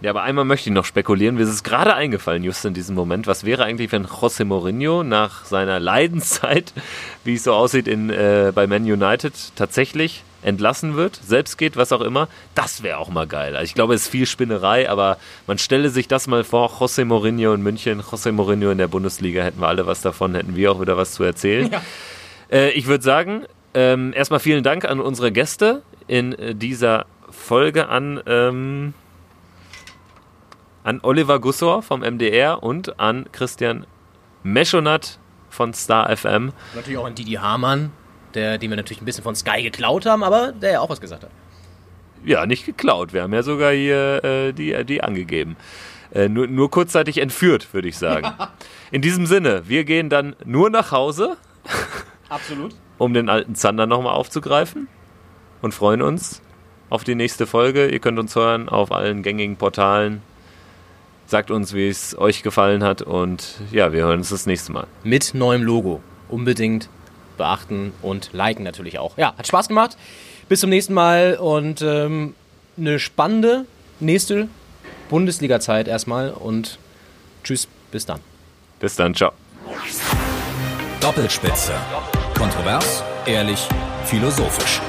Ja, 0.00 0.10
aber 0.10 0.22
einmal 0.22 0.44
möchte 0.44 0.70
ich 0.70 0.74
noch 0.74 0.84
spekulieren. 0.84 1.34
Mir 1.34 1.42
ist 1.42 1.48
es 1.48 1.64
gerade 1.64 1.94
eingefallen, 1.94 2.44
just 2.44 2.64
in 2.64 2.72
diesem 2.72 2.94
Moment. 2.94 3.26
Was 3.26 3.44
wäre 3.44 3.64
eigentlich, 3.64 3.90
wenn 3.90 4.06
José 4.06 4.44
Mourinho 4.44 5.02
nach 5.02 5.44
seiner 5.44 5.80
Leidenszeit, 5.80 6.72
wie 7.24 7.34
es 7.34 7.44
so 7.44 7.52
aussieht 7.52 7.88
in, 7.88 8.10
äh, 8.10 8.52
bei 8.54 8.68
Man 8.68 8.84
United, 8.84 9.34
tatsächlich 9.56 10.22
entlassen 10.42 10.94
wird, 10.94 11.16
selbst 11.16 11.58
geht, 11.58 11.76
was 11.76 11.90
auch 11.90 12.00
immer? 12.00 12.28
Das 12.54 12.84
wäre 12.84 12.98
auch 12.98 13.08
mal 13.08 13.26
geil. 13.26 13.56
Also 13.56 13.64
ich 13.64 13.74
glaube, 13.74 13.94
es 13.94 14.02
ist 14.02 14.08
viel 14.08 14.26
Spinnerei, 14.26 14.88
aber 14.88 15.18
man 15.48 15.58
stelle 15.58 15.90
sich 15.90 16.06
das 16.06 16.28
mal 16.28 16.44
vor, 16.44 16.70
José 16.78 17.04
Mourinho 17.04 17.52
in 17.52 17.62
München, 17.62 18.00
José 18.00 18.30
Mourinho 18.30 18.70
in 18.70 18.78
der 18.78 18.86
Bundesliga, 18.86 19.42
hätten 19.42 19.60
wir 19.60 19.66
alle 19.66 19.88
was 19.88 20.00
davon, 20.00 20.36
hätten 20.36 20.54
wir 20.54 20.70
auch 20.70 20.80
wieder 20.80 20.96
was 20.96 21.10
zu 21.12 21.24
erzählen. 21.24 21.72
Ja. 21.72 21.82
Äh, 22.52 22.70
ich 22.70 22.86
würde 22.86 23.02
sagen, 23.02 23.46
ähm, 23.74 24.12
erstmal 24.14 24.38
vielen 24.38 24.62
Dank 24.62 24.84
an 24.84 25.00
unsere 25.00 25.32
Gäste 25.32 25.82
in 26.06 26.32
äh, 26.34 26.54
dieser 26.54 27.06
Folge 27.30 27.88
an, 27.88 28.20
ähm, 28.26 28.94
an 30.84 31.00
Oliver 31.02 31.40
Gussor 31.40 31.82
vom 31.82 32.00
MDR 32.00 32.62
und 32.62 32.98
an 32.98 33.26
Christian 33.32 33.86
Meschonat 34.42 35.18
von 35.50 35.74
Star 35.74 36.14
FM. 36.16 36.52
Natürlich 36.74 36.98
auch 36.98 37.06
an 37.06 37.14
Didi 37.14 37.32
Hamann, 37.34 37.90
der, 38.34 38.58
den 38.58 38.70
wir 38.70 38.76
natürlich 38.76 39.02
ein 39.02 39.04
bisschen 39.04 39.24
von 39.24 39.34
Sky 39.34 39.62
geklaut 39.62 40.06
haben, 40.06 40.22
aber 40.22 40.52
der 40.52 40.72
ja 40.72 40.80
auch 40.80 40.90
was 40.90 41.00
gesagt 41.00 41.24
hat. 41.24 41.30
Ja, 42.24 42.46
nicht 42.46 42.66
geklaut. 42.66 43.12
Wir 43.12 43.22
haben 43.22 43.32
ja 43.32 43.42
sogar 43.42 43.72
hier 43.72 44.24
äh, 44.24 44.52
die, 44.52 44.84
die 44.84 45.02
angegeben. 45.02 45.56
Äh, 46.12 46.28
nur, 46.28 46.46
nur 46.46 46.70
kurzzeitig 46.70 47.18
entführt, 47.18 47.72
würde 47.72 47.88
ich 47.88 47.98
sagen. 47.98 48.32
In 48.90 49.02
diesem 49.02 49.26
Sinne, 49.26 49.68
wir 49.68 49.84
gehen 49.84 50.08
dann 50.08 50.34
nur 50.44 50.70
nach 50.70 50.90
Hause, 50.90 51.36
Absolut. 52.28 52.74
um 52.96 53.12
den 53.12 53.28
alten 53.28 53.54
Zander 53.54 53.86
nochmal 53.86 54.14
aufzugreifen 54.14 54.88
und 55.60 55.74
freuen 55.74 56.02
uns 56.02 56.40
auf 56.90 57.04
die 57.04 57.14
nächste 57.14 57.46
Folge. 57.46 57.88
Ihr 57.88 57.98
könnt 57.98 58.18
uns 58.18 58.34
hören 58.34 58.68
auf 58.68 58.92
allen 58.92 59.22
gängigen 59.22 59.56
Portalen. 59.56 60.22
Sagt 61.26 61.50
uns, 61.50 61.74
wie 61.74 61.88
es 61.88 62.16
euch 62.18 62.42
gefallen 62.42 62.82
hat 62.82 63.02
und 63.02 63.60
ja, 63.70 63.92
wir 63.92 64.04
hören 64.04 64.20
uns 64.20 64.30
das 64.30 64.46
nächste 64.46 64.72
Mal. 64.72 64.86
Mit 65.04 65.34
neuem 65.34 65.62
Logo. 65.62 66.00
Unbedingt 66.28 66.88
beachten 67.36 67.92
und 68.02 68.30
liken 68.32 68.64
natürlich 68.64 68.98
auch. 68.98 69.16
Ja, 69.18 69.34
hat 69.36 69.46
Spaß 69.46 69.68
gemacht. 69.68 69.96
Bis 70.48 70.60
zum 70.60 70.70
nächsten 70.70 70.94
Mal 70.94 71.36
und 71.36 71.82
ähm, 71.82 72.34
eine 72.78 72.98
spannende 72.98 73.66
nächste 74.00 74.48
Bundesliga-Zeit 75.08 75.88
erstmal 75.88 76.30
und 76.30 76.78
tschüss, 77.44 77.68
bis 77.90 78.06
dann. 78.06 78.20
Bis 78.80 78.96
dann, 78.96 79.14
ciao. 79.14 79.32
Doppelspitze. 81.00 81.72
Kontrovers, 82.36 83.02
ehrlich, 83.26 83.66
philosophisch. 84.04 84.80